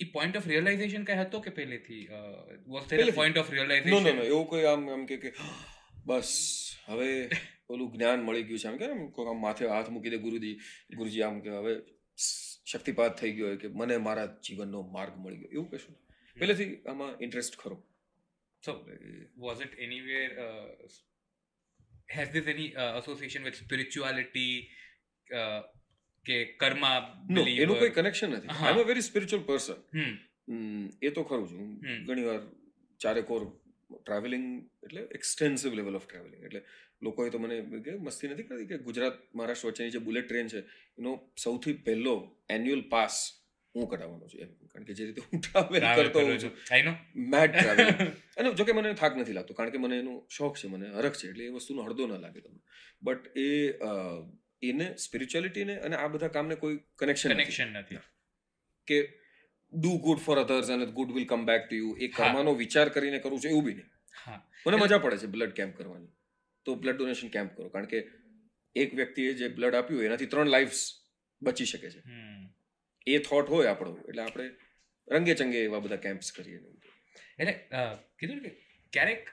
એ 0.00 0.04
પોઈન્ટ 0.12 0.36
ઓફ 0.36 0.48
રિયલાઇઝેશન 0.48 1.04
કઈ 1.04 1.18
હતો 1.20 1.40
કે 1.40 1.50
પહેલેથી? 1.50 2.08
Was 2.66 2.88
there 2.88 3.10
point 3.10 3.38
of 3.38 3.50
realisation 3.50 4.04
no 4.04 4.12
no 4.12 4.22
એવું 4.22 4.46
કોઈ 4.46 4.64
આમ 4.64 4.88
એમ 4.90 5.04
કે 5.06 5.16
કે 5.16 5.32
બસ 6.06 6.32
હવે 6.86 7.08
ઓલું 7.68 7.92
જ્ઞાન 7.92 8.20
મળી 8.22 8.42
ગયું 8.42 8.58
છે. 8.58 8.68
આમ 8.68 8.76
કે 8.76 8.86
કોઈ 9.12 9.26
આમ 9.26 9.40
માથે 9.40 9.66
હાથ 9.66 9.88
મૂકી 9.88 10.10
દે 10.10 10.18
ગુરુજી 10.18 10.54
ગુરુજી 10.96 11.22
આમ 11.22 11.40
કે 11.40 11.50
હવે 11.50 11.74
શક્તિપાત 12.66 13.20
થઈ 13.20 13.32
ગયો 13.32 13.56
કે 13.56 13.68
મને 13.68 13.96
મારા 13.96 14.26
જીવનનો 14.46 14.82
માર્ગ 14.92 15.14
મળી 15.16 15.36
ગયો. 15.36 15.50
એવું 15.52 15.70
કશું. 15.70 15.94
પહેલેથી 16.36 16.82
આમાં 16.82 17.16
ઇન્ટરેસ્ટ 17.20 17.56
ખરો. 17.56 17.76
So 18.62 18.72
was 19.36 19.62
it 19.62 19.78
anywhere 19.78 20.30
has 22.16 22.30
this 22.32 22.46
any 22.48 22.66
any 22.66 23.44
with 23.44 23.54
spirituality 23.54 23.54
with 23.54 23.56
spirituality? 23.62 24.50
કે 26.28 26.36
કર્મા 26.56 26.96
નો 27.30 27.46
એનું 27.56 27.78
કોઈ 27.78 27.90
કનેક્શન 27.90 28.30
નથી. 28.30 28.48
I 28.48 28.72
am 28.72 28.80
a 28.80 28.88
very 28.90 29.06
spiritual 29.10 29.44
person 29.44 29.78
એ 31.02 31.10
તો 31.10 31.22
ખરું 31.22 31.48
છું 31.48 31.70
ઘણીવાર 32.06 32.42
ચારે 33.00 33.22
કોર 33.22 33.42
ચારેકોર 33.42 34.02
ટ્રાવેલિંગ 34.02 34.46
એટલે 34.84 35.02
એક્સટેન્સિવ 35.14 35.74
લેવલ 35.74 35.98
ઓફ 35.98 36.06
ટ્રાવેલિંગ 36.06 36.44
એટલે 36.44 36.60
લોકોએ 37.02 37.30
તો 37.30 37.38
મને 37.38 37.56
કે 37.84 37.96
મસ્તી 38.00 38.28
નથી 38.28 38.46
કરતી 38.46 38.68
કે 38.68 38.78
ગુજરાત 38.86 39.18
મહારાષ્ટ્ર 39.34 39.68
વચ્ચેની 39.68 39.96
જે 39.96 40.00
બુલેટ 40.00 40.28
ટ્રેન 40.28 40.48
છે 40.48 40.60
એનો 40.98 41.12
સૌથી 41.36 41.76
પહેલો 41.86 42.14
એન્યુઅલ 42.50 42.82
પાસ 42.90 43.18
હું 43.74 43.86
કઢાવવાનો 43.88 44.26
છું 44.26 44.40
એમ. 44.40 44.52
કારણ 44.68 44.84
કે 44.84 44.94
જે 44.94 45.04
રીતે 45.04 45.22
હું 45.26 45.40
ટ્રાવેલ 45.40 45.86
કરતો 45.96 46.18
કરો 46.18 46.26
હોઉં 46.26 46.38
છો. 46.38 46.50
મેડ 47.26 47.50
ટ્રાવેલ 47.52 47.88
અને 48.38 48.54
જોકે 48.54 48.72
મને 48.72 48.94
થાક 48.94 49.16
નથી 49.16 49.32
લાગતો 49.32 49.54
કારણ 49.54 49.70
કે 49.70 49.78
મને 49.78 49.96
એનો 49.98 50.14
શોખ 50.30 50.56
છે 50.56 50.68
મને 50.68 50.86
હરખ 50.96 51.16
છે 51.16 51.30
એટલે 51.30 51.44
એ 51.44 51.54
વસ્તુનો 51.56 51.80
હળદો 51.82 52.06
ન 52.06 52.20
લાગે 52.20 52.40
તમને. 52.40 52.60
બટ 53.02 53.24
એ 53.36 53.48
એને 54.62 54.96
સ્પિરિચ્યુઆલિટીને 54.96 55.76
અને 55.78 55.96
આ 55.96 56.06
બધા 56.06 56.28
કામને 56.28 56.54
કોઈ 56.54 56.78
કનેક્શન 56.96 57.32
કનેક્શન 57.32 57.72
નથી. 57.72 57.98
કે 58.86 59.02
ડુ 59.72 59.98
ગુડ 59.98 60.18
ફોર 60.18 60.38
અધર્સ 60.38 60.70
અને 60.70 60.86
good 60.86 61.12
will 61.12 61.26
come 61.26 61.44
back 61.44 61.62
to 61.62 61.76
you 61.76 61.96
એ 62.00 62.08
કરવાનો 62.08 62.54
વિચાર 62.54 62.88
કરીને 62.88 63.18
કરું 63.18 63.40
છું 63.40 63.50
એવું 63.50 63.64
બી 63.64 63.74
નહીં. 63.74 63.90
હા. 64.26 64.50
મને 64.66 64.76
મજા 64.76 64.98
પડે 64.98 65.16
છે 65.16 65.26
બ્લડ 65.26 65.52
કેમ્પ 65.52 65.76
કરવાની. 65.76 66.08
તો 66.64 66.74
બ્લડ 66.74 66.96
ડોનેશન 66.96 67.28
કેમ્પ 67.28 67.56
કરો. 67.56 67.68
કારણ 67.68 67.86
કે 67.86 68.06
એક 68.76 68.94
વ્યક્તિએ 68.94 69.34
જે 69.34 69.48
બ્લડ 69.48 69.74
આપ્યું 69.74 70.02
એનાથી 70.02 70.26
ત્રણ 70.26 70.46
લાઈફ્સ 70.46 70.94
બચી 71.42 71.64
શકે 71.64 71.90
છે. 71.90 72.02
એ 73.06 73.18
થોટ 73.18 73.50
હોય 73.50 73.66
આપણો. 73.66 73.96
એટલે 74.08 74.22
આપણે 74.22 74.50
રંગે 75.08 75.34
ચંગે 75.34 75.58
એવા 75.58 75.78
બધા 75.78 75.96
કેમ્પ્સ 75.96 76.32
કરીએ. 76.32 76.58
એટલે 77.38 77.52
કીધું 78.18 78.40
કે 78.40 78.48
ક્યારેક 78.92 79.28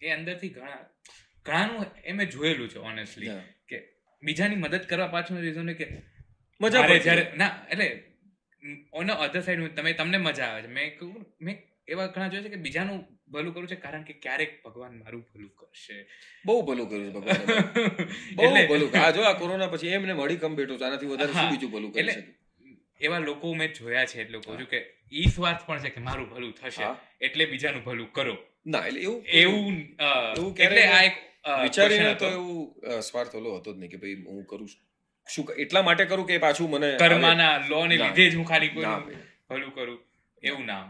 એ 0.00 0.10
અંદરથી 0.10 0.48
ઘણા 0.48 0.78
ઘણાનું 1.46 1.86
એ 2.04 2.12
મેં 2.12 2.30
જોયેલું 2.30 2.68
છે 2.68 2.78
ઓનેસ્ટલી 2.78 3.30
બીજાની 4.24 4.56
મદદ 4.56 4.84
કરવા 4.86 5.12
પાછળનું 5.14 5.44
રીઝન 5.46 5.72
કે 5.74 5.86
મજા 6.60 6.82
આવે 6.82 6.98
જ્યારે 6.98 7.24
ના 7.36 7.52
એટલે 7.70 7.88
ઓન 8.92 9.10
અધર 9.16 9.40
સાઈડ 9.40 9.76
તમે 9.76 9.92
તમને 9.92 10.18
મજા 10.18 10.48
આવે 10.48 10.62
છે. 10.62 10.68
મેં 10.68 10.92
કહું 10.98 11.26
મેં 11.40 11.56
એવા 11.88 12.06
ઘણા 12.06 12.28
જોયા 12.28 12.44
છે 12.44 12.48
કે 12.48 12.56
બીજાનું 12.56 13.00
ભલું 13.28 13.54
કરું 13.54 13.68
છે 13.68 13.76
કારણ 13.76 14.04
કે 14.04 14.14
ક્યારેક 14.24 14.52
ભગવાન 14.64 14.94
મારું 14.98 15.24
ભલું 15.32 15.50
કરશે. 15.58 15.96
બહુ 16.44 16.62
ભલું 16.62 16.88
કર્યું 16.88 17.04
છે 17.06 17.12
ભગવાન. 17.16 17.42
બહુ 18.38 18.48
ભલું 18.70 18.96
આ 19.02 19.10
જો 19.10 19.22
આ 19.22 19.34
કોરોના 19.34 19.68
પછી 19.68 19.92
એમને 19.98 20.12
મળી 20.12 20.36
કમ 20.36 20.56
બેઠો 20.56 20.78
છે. 20.78 20.84
આનાથી 20.84 21.06
વધારે 21.06 21.32
શું 21.32 21.50
બીજું 21.50 21.70
ભલું 21.70 21.92
કરી 21.92 22.10
શકે? 22.10 22.34
એવા 23.00 23.18
લોકો 23.18 23.54
મેં 23.54 23.72
જોયા 23.72 24.06
છે 24.06 24.20
એટલે 24.20 24.38
કહું 24.38 24.58
છું 24.58 24.66
કે 24.66 24.80
ઈ 25.12 25.28
સ્વાર્થ 25.28 25.66
પણ 25.66 25.84
છે 25.84 25.90
કે 25.90 26.00
મારું 26.00 26.26
ભલું 26.30 26.52
થશે. 26.52 26.90
એટલે 27.20 27.44
બીજાનું 27.46 27.84
ભલું 27.84 28.10
કરો. 28.12 28.36
ના 28.66 28.86
એટલે 28.86 29.00
એવું 29.00 29.22
એવું 29.34 29.76
એટલે 30.58 30.82
આ 30.88 31.02
એક 31.02 31.16
વિચારીને 31.44 32.14
તો 32.16 32.26
એવું 32.30 33.00
સ્વાર્થ 33.02 33.34
ઓલો 33.34 33.50
હતો 33.58 33.70
જ 33.74 33.76
નહીં 33.78 33.92
કે 33.92 33.98
ભાઈ 34.02 34.18
હું 34.26 34.44
કરું 34.46 34.68
શું 35.26 35.44
એટલા 35.56 35.82
માટે 35.82 36.04
કરું 36.06 36.26
કે 36.26 36.38
પાછું 36.38 36.68
મને 36.70 36.90
કર્માના 36.98 37.54
લો 37.68 37.80
ને 37.86 37.96
લીધે 37.96 38.24
જ 38.30 38.32
હું 38.36 38.46
ખાલી 38.46 38.72
કોઈ 38.74 38.86
ભલું 39.48 39.72
કરું. 39.72 39.98
એવું 40.42 40.66
ના. 40.66 40.84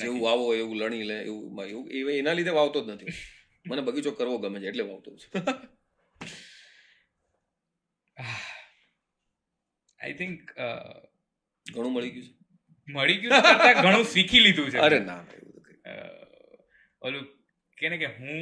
જેવું 0.00 0.20
વાવો 0.20 0.44
એવું 0.54 0.76
લણી 0.80 1.04
લે 1.04 1.16
એવું 1.22 1.64
એવું 1.70 2.12
એના 2.12 2.36
લીધે 2.38 2.52
વાવતો 2.58 2.78
જ 2.86 2.88
નથી. 2.90 3.12
મને 3.66 3.82
બગીચો 3.82 4.10
કરવો 4.12 4.36
ગમે 4.38 4.58
છે 4.60 4.68
એટલે 4.68 4.84
વાવતો 4.90 5.10
છું. 5.16 5.30
આઈ 10.00 10.14
થિંક 10.14 10.40
ઘણું 11.66 11.92
મળી 11.94 12.12
ગયું 12.16 12.32
મળી 12.88 13.20
ગયું 13.22 13.62
છે 13.62 13.70
ઘણું 13.82 14.04
શીખી 14.14 14.42
લીધું 14.46 14.66
છે. 14.66 14.78
છે 14.78 14.84
અરે 14.86 14.98
ના 15.00 15.22
ઓલું 17.02 17.24
કે 17.78 17.86
ને 17.88 17.96
કે 17.98 18.08
હું 18.18 18.38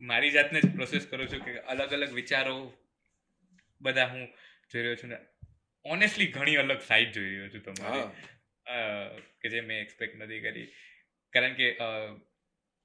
મારી 0.00 0.30
જાતને 0.30 0.60
જ 0.60 0.68
પ્રોસેસ 0.74 1.06
કરું 1.06 1.28
છું 1.28 1.44
કે 1.44 1.52
અલગ 1.66 1.92
અલગ 1.92 2.12
વિચારો 2.12 2.56
બધા 3.80 4.06
હું 4.06 4.22
જોઈ 4.72 4.82
રહ્યો 4.82 4.96
છું 4.96 5.10
ને 5.10 5.18
ઓનેસ્ટલી 5.84 6.26
ઘણી 6.26 6.56
અલગ 6.56 6.80
સાઈડ 6.80 7.12
જોઈ 7.12 7.30
રહ્યો 7.30 7.48
છું 7.48 7.62
તમારી. 7.62 8.06
કે 9.40 9.48
જે 9.48 9.60
મેં 9.60 9.78
એક્સપેક્ટ 9.80 10.16
નથી 10.16 10.40
કરી. 10.40 10.68
કારણ 11.32 11.54
કે 11.54 11.66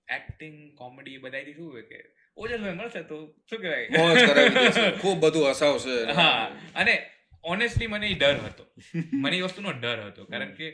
એક્ટિંગ 0.08 0.58
કોમેડી 0.78 1.18
બધાથી 1.18 1.54
શું 1.54 1.72
હોય 1.74 1.82
કે 1.82 2.00
ઓજસ 2.38 2.60
ભાઈ 2.60 2.74
મળશે 2.74 3.04
તો 3.04 3.18
શું 3.50 3.60
કહેવાય? 3.62 4.92
ખૂબ 5.02 5.18
બધું 5.20 5.50
હસાવશે. 5.50 5.98
હા 6.12 6.52
અને 6.76 6.96
ઓનેસ્ટલી 7.44 7.88
મને 7.88 8.08
એ 8.08 8.14
ડર 8.14 8.38
હતો. 8.40 8.66
મને 9.14 9.38
એ 9.38 9.42
વસ્તુનો 9.42 9.72
ડર 9.72 10.00
હતો. 10.08 10.26
કારણ 10.26 10.54
કે 10.54 10.68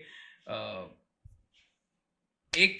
એક 2.53 2.75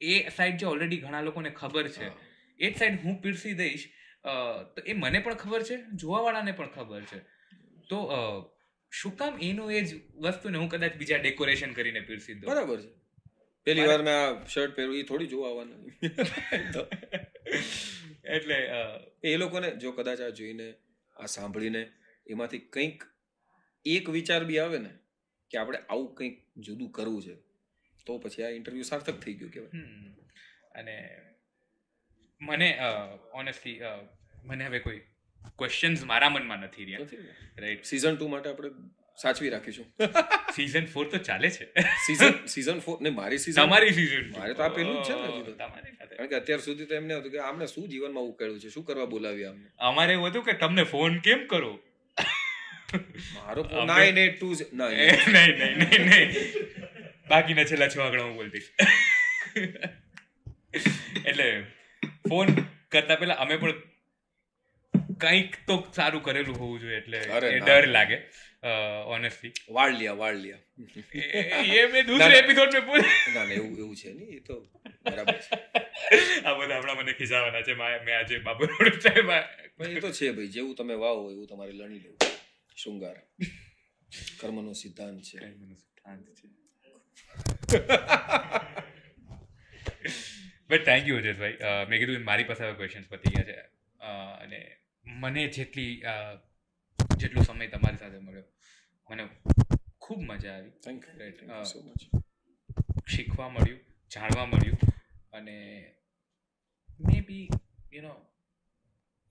એ 0.00 0.30
સાઈડ 0.30 0.56
જે 0.56 0.66
ઓલરેડી 0.66 0.96
ઘણા 0.96 1.20
લોકોને 1.20 1.50
ખબર 1.50 1.88
છે 1.88 2.10
એ 2.58 2.70
જ 2.70 2.76
સાઈડ 2.76 3.00
હું 3.04 3.22
પીરસી 3.22 3.54
દઈશ 3.54 3.86
તો 4.74 4.82
એ 4.84 4.92
મને 4.92 5.18
પણ 5.20 5.34
ખબર 5.34 5.62
છે 5.62 5.76
જોવાવાળાને 5.94 6.52
પણ 6.52 6.70
ખબર 6.70 7.02
છે. 7.02 7.20
તો 7.88 7.98
શું 8.92 9.16
કામ 9.16 9.34
એનું 9.40 9.72
એ 9.72 9.82
જ 9.82 10.00
વસ્તુને 10.20 10.58
હું 10.58 10.68
કદાચ 10.68 10.94
બીજા 10.96 11.18
ડેકોરેશન 11.18 11.72
કરીને 11.72 12.00
પીરસી 12.00 12.34
દઉં? 12.34 12.50
બરાબર 12.50 12.80
છે. 12.80 12.90
પેલી 13.66 13.86
વાર 13.86 14.02
મેં 14.02 14.14
આ 14.14 14.44
શર્ટ 14.44 14.76
પહેર્યું 14.76 14.98
એ 14.98 15.02
થોડી 15.02 15.26
જોવા 15.26 15.50
આવવાના 15.50 16.86
એટલે 18.36 18.56
એ 19.22 19.36
લોકોને 19.36 19.68
જો 19.76 19.92
કદાચ 19.92 20.20
આ 20.20 20.30
જોઈને 20.30 20.68
આ 21.16 21.26
સાંભળીને 21.26 21.82
એમાંથી 22.26 22.58
કંઈક 22.58 23.04
એક 23.86 24.08
વિચાર 24.08 24.44
બી 24.44 24.58
આવે 24.58 24.78
ને 24.78 24.92
કે 25.50 25.58
આપણે 25.58 25.78
આવું 25.88 26.14
કંઈક 26.14 26.36
જુદું 26.56 26.92
કરવું 26.92 27.22
છે. 27.22 27.34
તો 28.06 28.18
પછી 28.18 28.42
આ 28.42 28.52
ઇન્ટરવ્યુ 28.58 28.82
સાર્થક 28.82 29.20
થઈ 29.20 29.34
ગયું 29.34 29.52
કહેવાય. 29.52 29.84
અને 30.74 30.96
મને 32.40 32.68
ઓનેસ્ટલી 33.34 33.80
મને 34.44 34.64
હવે 34.66 34.78
કોઈ 34.78 35.00
ક્વેશ્ચન્સ 35.58 36.04
મારા 36.04 36.28
મનમાં 36.28 36.58
નથી 36.58 36.84
રહ્યા. 36.84 37.08
રાઈટ 37.58 37.84
સીઝન 37.84 38.16
ટુ 38.16 38.28
માટે 38.28 38.50
આપણે 38.50 38.70
સાચવી 39.18 39.50
રાખીશું. 39.50 39.86
સીઝન 40.56 40.86
ફોર 40.86 41.06
તો 41.08 41.18
ચાલે 41.18 41.50
છે. 41.50 41.68
સીઝન 42.06 42.34
સીઝન 42.46 42.80
ફોર 42.80 42.96
ને 43.02 43.10
મારી 43.10 43.38
સીઝન 43.38 43.62
તમારી 43.62 43.92
સીઝન 43.92 44.32
મારે 44.38 44.54
તો 44.54 44.62
આ 44.62 44.68
પેલું 44.68 44.98
જ 45.02 45.06
છે 45.06 45.14
ને 45.14 45.52
તમારી 45.52 45.96
કારણ 46.16 46.28
કે 46.28 46.36
અત્યાર 46.36 46.60
સુધી 46.60 46.86
તો 46.86 46.94
એમને 46.94 47.14
હતું 47.14 47.32
કે 47.32 47.38
આમને 47.38 47.66
શું 47.66 47.88
જીવનમાં 47.88 48.24
ઉકેળ્યું 48.24 48.60
છે 48.60 48.70
શું 48.70 48.84
કરવા 48.84 49.06
બોલાવ્યા 49.06 49.50
અમને 49.50 49.70
અમારે 49.90 50.12
એવું 50.12 50.30
હતું 50.30 50.44
કે 50.44 50.52
તમને 50.52 50.84
ફોન 50.84 51.18
કેમ 51.18 51.46
કરો? 51.46 51.72
મારો 53.34 53.66
નાઇન 53.84 54.18
એટ 54.18 54.38
ટુ 54.40 54.52
નહીં 54.72 55.32
નહીં 55.32 55.78
નહીં 55.78 56.06
નહીં. 56.06 56.95
બાકીના 57.30 57.66
છેલ્લા 57.70 57.90
છ 57.92 57.98
આંકડા 58.04 58.26
હું 58.28 58.36
બોલતી 58.40 58.64
એટલે 61.30 61.46
ફોન 62.30 62.48
કરતા 62.94 63.18
પહેલા 63.20 63.38
અમે 63.44 63.56
પણ 63.62 63.78
કંઈક 65.22 65.52
તો 65.68 65.74
સારું 65.96 66.22
કરેલું 66.26 66.56
હોવું 66.60 66.78
જોઈએ 66.82 66.98
એટલે. 67.02 67.18
ડર 67.66 67.86
લાગે 67.96 68.18
ઓનેસ્ટલી 69.14 69.52
વાળ 69.76 69.94
લ્યા 70.00 70.18
વાળ 70.22 70.38
લ્યા 70.44 70.62
એ 71.76 71.86
મેં 71.92 72.02
દૂસરે. 72.08 72.36
એપિસોડ 72.42 72.72
મેં 72.76 72.84
પૂછ 72.88 73.06
ના 73.36 73.44
એવું 73.58 73.72
એવું 73.82 73.96
છે 74.02 74.10
નહીં 74.18 74.32
એ 74.38 74.40
તો 74.48 74.56
બરાબર 75.10 75.38
છે. 75.46 75.60
આ 76.46 76.54
બધા 76.58 76.78
હમણાં 76.80 76.98
મને 77.00 77.12
ખિસાવાના 77.20 77.64
છે 77.68 77.74
મેં 77.80 78.14
આજે 78.18 78.34
બાબુ 78.48 78.70
રોડ 78.72 78.96
સાહેબ 79.06 79.30
એ 79.96 80.04
તો 80.04 80.10
છે 80.18 80.26
ભાઈ 80.36 80.52
જેવું 80.58 80.74
તમે 80.80 80.94
વાવો 81.04 81.22
એવું 81.32 81.46
તમારે 81.52 81.72
લણી 81.80 82.02
લેવું. 82.04 82.20
શૃંગાર. 82.76 83.18
કર્મનો 84.40 84.72
સિદ્ધાંત 84.82 85.20
છે. 85.28 85.38
બટ 90.70 90.84
થેન્ક 90.84 91.08
યુ 91.08 91.18
અજયભાઈ 91.18 91.86
મેં 91.88 91.98
કીધું 91.98 92.24
મારી 92.24 92.44
પાસે 92.44 92.62
હવે 92.64 92.74
ક્વેશ્ચન્સ 92.74 93.08
પતી 93.08 93.32
ગયા 93.34 93.44
છે 93.44 93.56
અને 94.40 94.60
મને 95.04 95.48
જેટલી 95.48 95.92
જેટલો 97.16 97.42
સમય 97.42 97.68
તમારી 97.68 97.98
સાથે 97.98 98.18
મળ્યો 98.18 98.48
મને 99.10 99.24
ખૂબ 99.98 100.20
મજા 100.22 100.54
આવી 100.54 100.74
થેન્ક 100.80 101.02
યુ 101.18 101.64
સો 101.64 101.82
મચ 101.82 102.00
શીખવા 103.06 103.48
મળ્યું 103.48 103.82
જાણવા 104.12 104.46
મળ્યું 104.46 104.78
અને 105.32 105.56
મે 107.00 107.20
બી 107.20 107.48
યુ 107.92 108.02
નો 108.02 108.14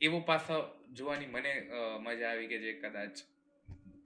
એવો 0.01 0.21
પાસો 0.21 0.57
જોવાની 0.93 1.25
મને 1.25 1.51
મજા 2.01 2.29
આવી 2.29 2.47
કે 2.47 2.59
જે 2.59 2.73
કદાચ 2.73 3.15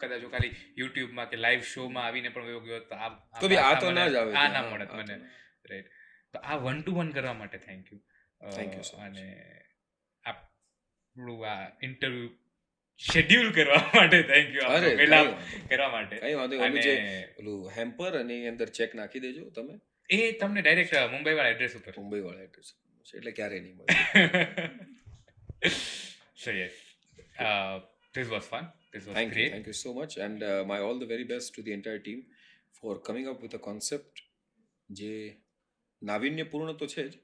કદાચ 0.01 0.21
હું 0.25 0.31
ખાલી 0.35 0.53
યુટ્યુબમાં 0.81 1.27
કે 1.31 1.37
લાઈવ 1.45 1.61
શોમાં 1.73 2.05
આવીને 2.07 2.29
પણ 2.35 2.65
ગયો 2.67 2.81
તો 2.91 2.95
આ 3.05 3.09
તો 3.41 3.45
બી 3.53 3.61
આ 3.67 3.75
તો 3.83 3.93
ના 3.97 4.07
જ 4.13 4.19
આવે 4.21 4.31
આ 4.41 4.47
ના 4.55 4.65
મળત 4.71 4.91
મને. 4.99 5.15
રાઈટ 5.71 5.89
તો 6.33 6.37
આ 6.49 6.57
વન 6.65 6.77
ટુ 6.83 6.91
વન 6.99 7.09
કરવા 7.17 7.35
માટે 7.41 7.57
થેન્ક 7.67 7.83
યુ 7.93 7.99
થેન્ક 8.57 8.71
યુ 8.77 8.85
અને 9.07 9.25
આપણું 10.23 11.39
આ 11.53 11.63
ઇન્ટરવ્યુ 11.87 12.29
શેડ્યુલ 12.99 13.49
કરવા 13.57 13.83
માટે 13.97 14.19
થેન્ક 14.31 14.49
યુ 14.57 14.65
અરે 14.75 14.89
પહેલા 15.01 15.23
કરવા 15.69 15.91
માટે. 15.95 16.15
કઈ 16.25 16.35
વાંધો 16.41 16.55
અને 16.67 16.83
ઓલું 17.39 17.59
હેમ્પર 17.77 18.11
અને 18.21 18.33
એની 18.37 18.51
અંદર 18.53 18.69
ચેક 18.79 18.91
નાખી 19.01 19.23
દેજો 19.27 19.43
તમે. 19.57 19.75
એ 20.09 20.19
તમને 20.41 20.61
ડાયરેક્ટ 20.65 20.93
મુંબઈ 21.15 21.35
વાળા 21.39 21.55
એડ્રેસ 21.55 21.73
ઉપર. 21.79 21.93
મુંબઈ 22.01 22.23
વાળા 22.27 22.47
એડ્રેસ 22.49 22.69
એટલે 23.17 23.31
ક્યારે 23.37 23.57
નહીં 23.63 23.75
મળે. 23.77 23.93
So 26.43 26.51
yes 26.61 26.75
this 28.13 28.29
was 28.35 28.47
was 28.53 28.78
this 28.93 29.05
was 29.05 29.13
Thank 29.13 29.31
you, 29.31 29.37
great. 29.37 29.53
thank 29.53 29.67
you 29.67 29.77
so 29.77 29.93
much, 29.93 30.17
and 30.19 30.43
uh, 30.43 30.63
my 30.67 30.79
all 30.79 30.97
the 30.97 31.09
very 31.09 31.27
best 31.27 31.55
to 31.55 31.63
the 31.63 31.73
entire 31.73 32.01
team 32.01 32.19
for 32.79 32.93
coming 33.07 33.27
up 33.27 33.43
with 33.43 33.53
a 33.53 33.63
concept 33.67 34.23
જે 34.89 35.41
નાવિન્યપૂર્ણ 36.03 36.73
તો 36.73 36.87
છે 36.87 37.07
જ 37.07 37.17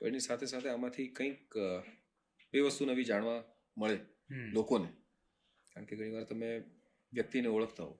પણ 0.00 0.06
એની 0.06 0.18
સાથે 0.18 0.46
સાથે 0.46 0.68
આમાંથી 0.68 1.08
કંઈક 1.08 1.54
બે 2.52 2.60
વસ્તુ 2.60 2.86
નવી 2.86 3.04
જાણવા 3.04 3.44
મળે. 3.78 3.98
લોકોને. 4.52 4.88
કારણ 5.74 5.86
કે 5.86 5.96
ઘણીવાર 5.96 6.24
તમે 6.24 6.58
વ્યક્તિને 7.12 7.48
ઓળખતા 7.48 7.84
હો 7.84 7.92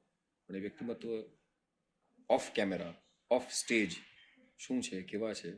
પણ 0.46 0.56
એ 0.56 0.60
વ્યક્તિમત્વ 0.60 1.24
ઓફ 2.30 2.52
કેમેરા 2.52 2.94
ઓફ 3.30 3.50
સ્ટેજ 3.50 3.90
શું 4.58 4.82
છે 4.82 5.02
કેવા 5.02 5.34
છે 5.34 5.52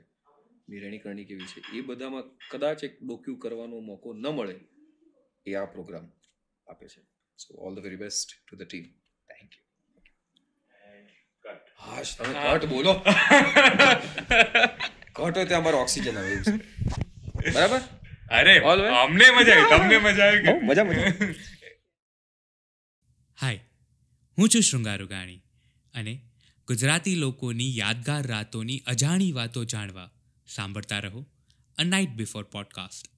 ની 0.69 0.79
રહેણીકરણી 0.79 1.25
કેવી 1.25 1.47
છે 1.47 1.79
એ 1.79 1.81
બધામાં 1.81 2.25
કદાચ 2.51 2.85
એક 2.85 3.03
ડોક્યુ 3.03 3.37
કરવાનો 3.37 3.81
મોકો 3.81 4.13
ન 4.13 4.27
મળે 4.27 4.61
એ 5.47 5.55
આ 5.55 5.65
પ્રોગ્રામ 5.65 6.13
આપે 6.67 6.89
છે. 6.89 7.03
So 7.43 7.51
all 7.61 7.73
the 7.75 7.85
very 7.87 8.03
best 8.03 8.29
to 8.37 8.55
the 8.57 8.67
team 8.67 8.87
thank 9.29 9.51
you. 9.53 9.63
હાશ 11.85 12.13
તમે 12.17 12.35
કટ 12.37 12.65
બોલો 12.69 12.93
કટ 15.13 15.19
હોય 15.19 15.33
ત્યાં 15.45 15.59
અમારો 15.59 15.79
ઓક્સિજન 15.81 16.17
આવે 16.17 16.37
છે 16.43 16.53
બરાબર 17.49 17.81
અરે 18.33 18.55
અમને 18.99 19.27
મજા 19.31 19.57
આવી 19.57 19.71
તમને 19.73 19.99
મજા 20.01 20.29
આવી 20.29 20.55
મજા 20.63 20.85
મજા 20.85 21.11
હાય 23.39 23.61
હું 24.39 24.49
છું 24.49 24.63
શૃંગાર 24.63 25.01
ઉગાણી 25.03 25.41
અને 25.95 26.15
ગુજરાતી 26.69 27.17
લોકોની 27.17 27.71
યાદગાર 27.77 28.25
રાતોની 28.27 28.81
અજાણી 28.87 29.33
વાતો 29.33 29.65
જાણવા 29.67 30.09
સાંભળતા 30.49 31.01
રહો 31.01 31.25
અ 31.79 31.85
નાઇટ 31.85 32.15
બિફોર 32.15 32.45
પોડકાસ્ટ 32.53 33.12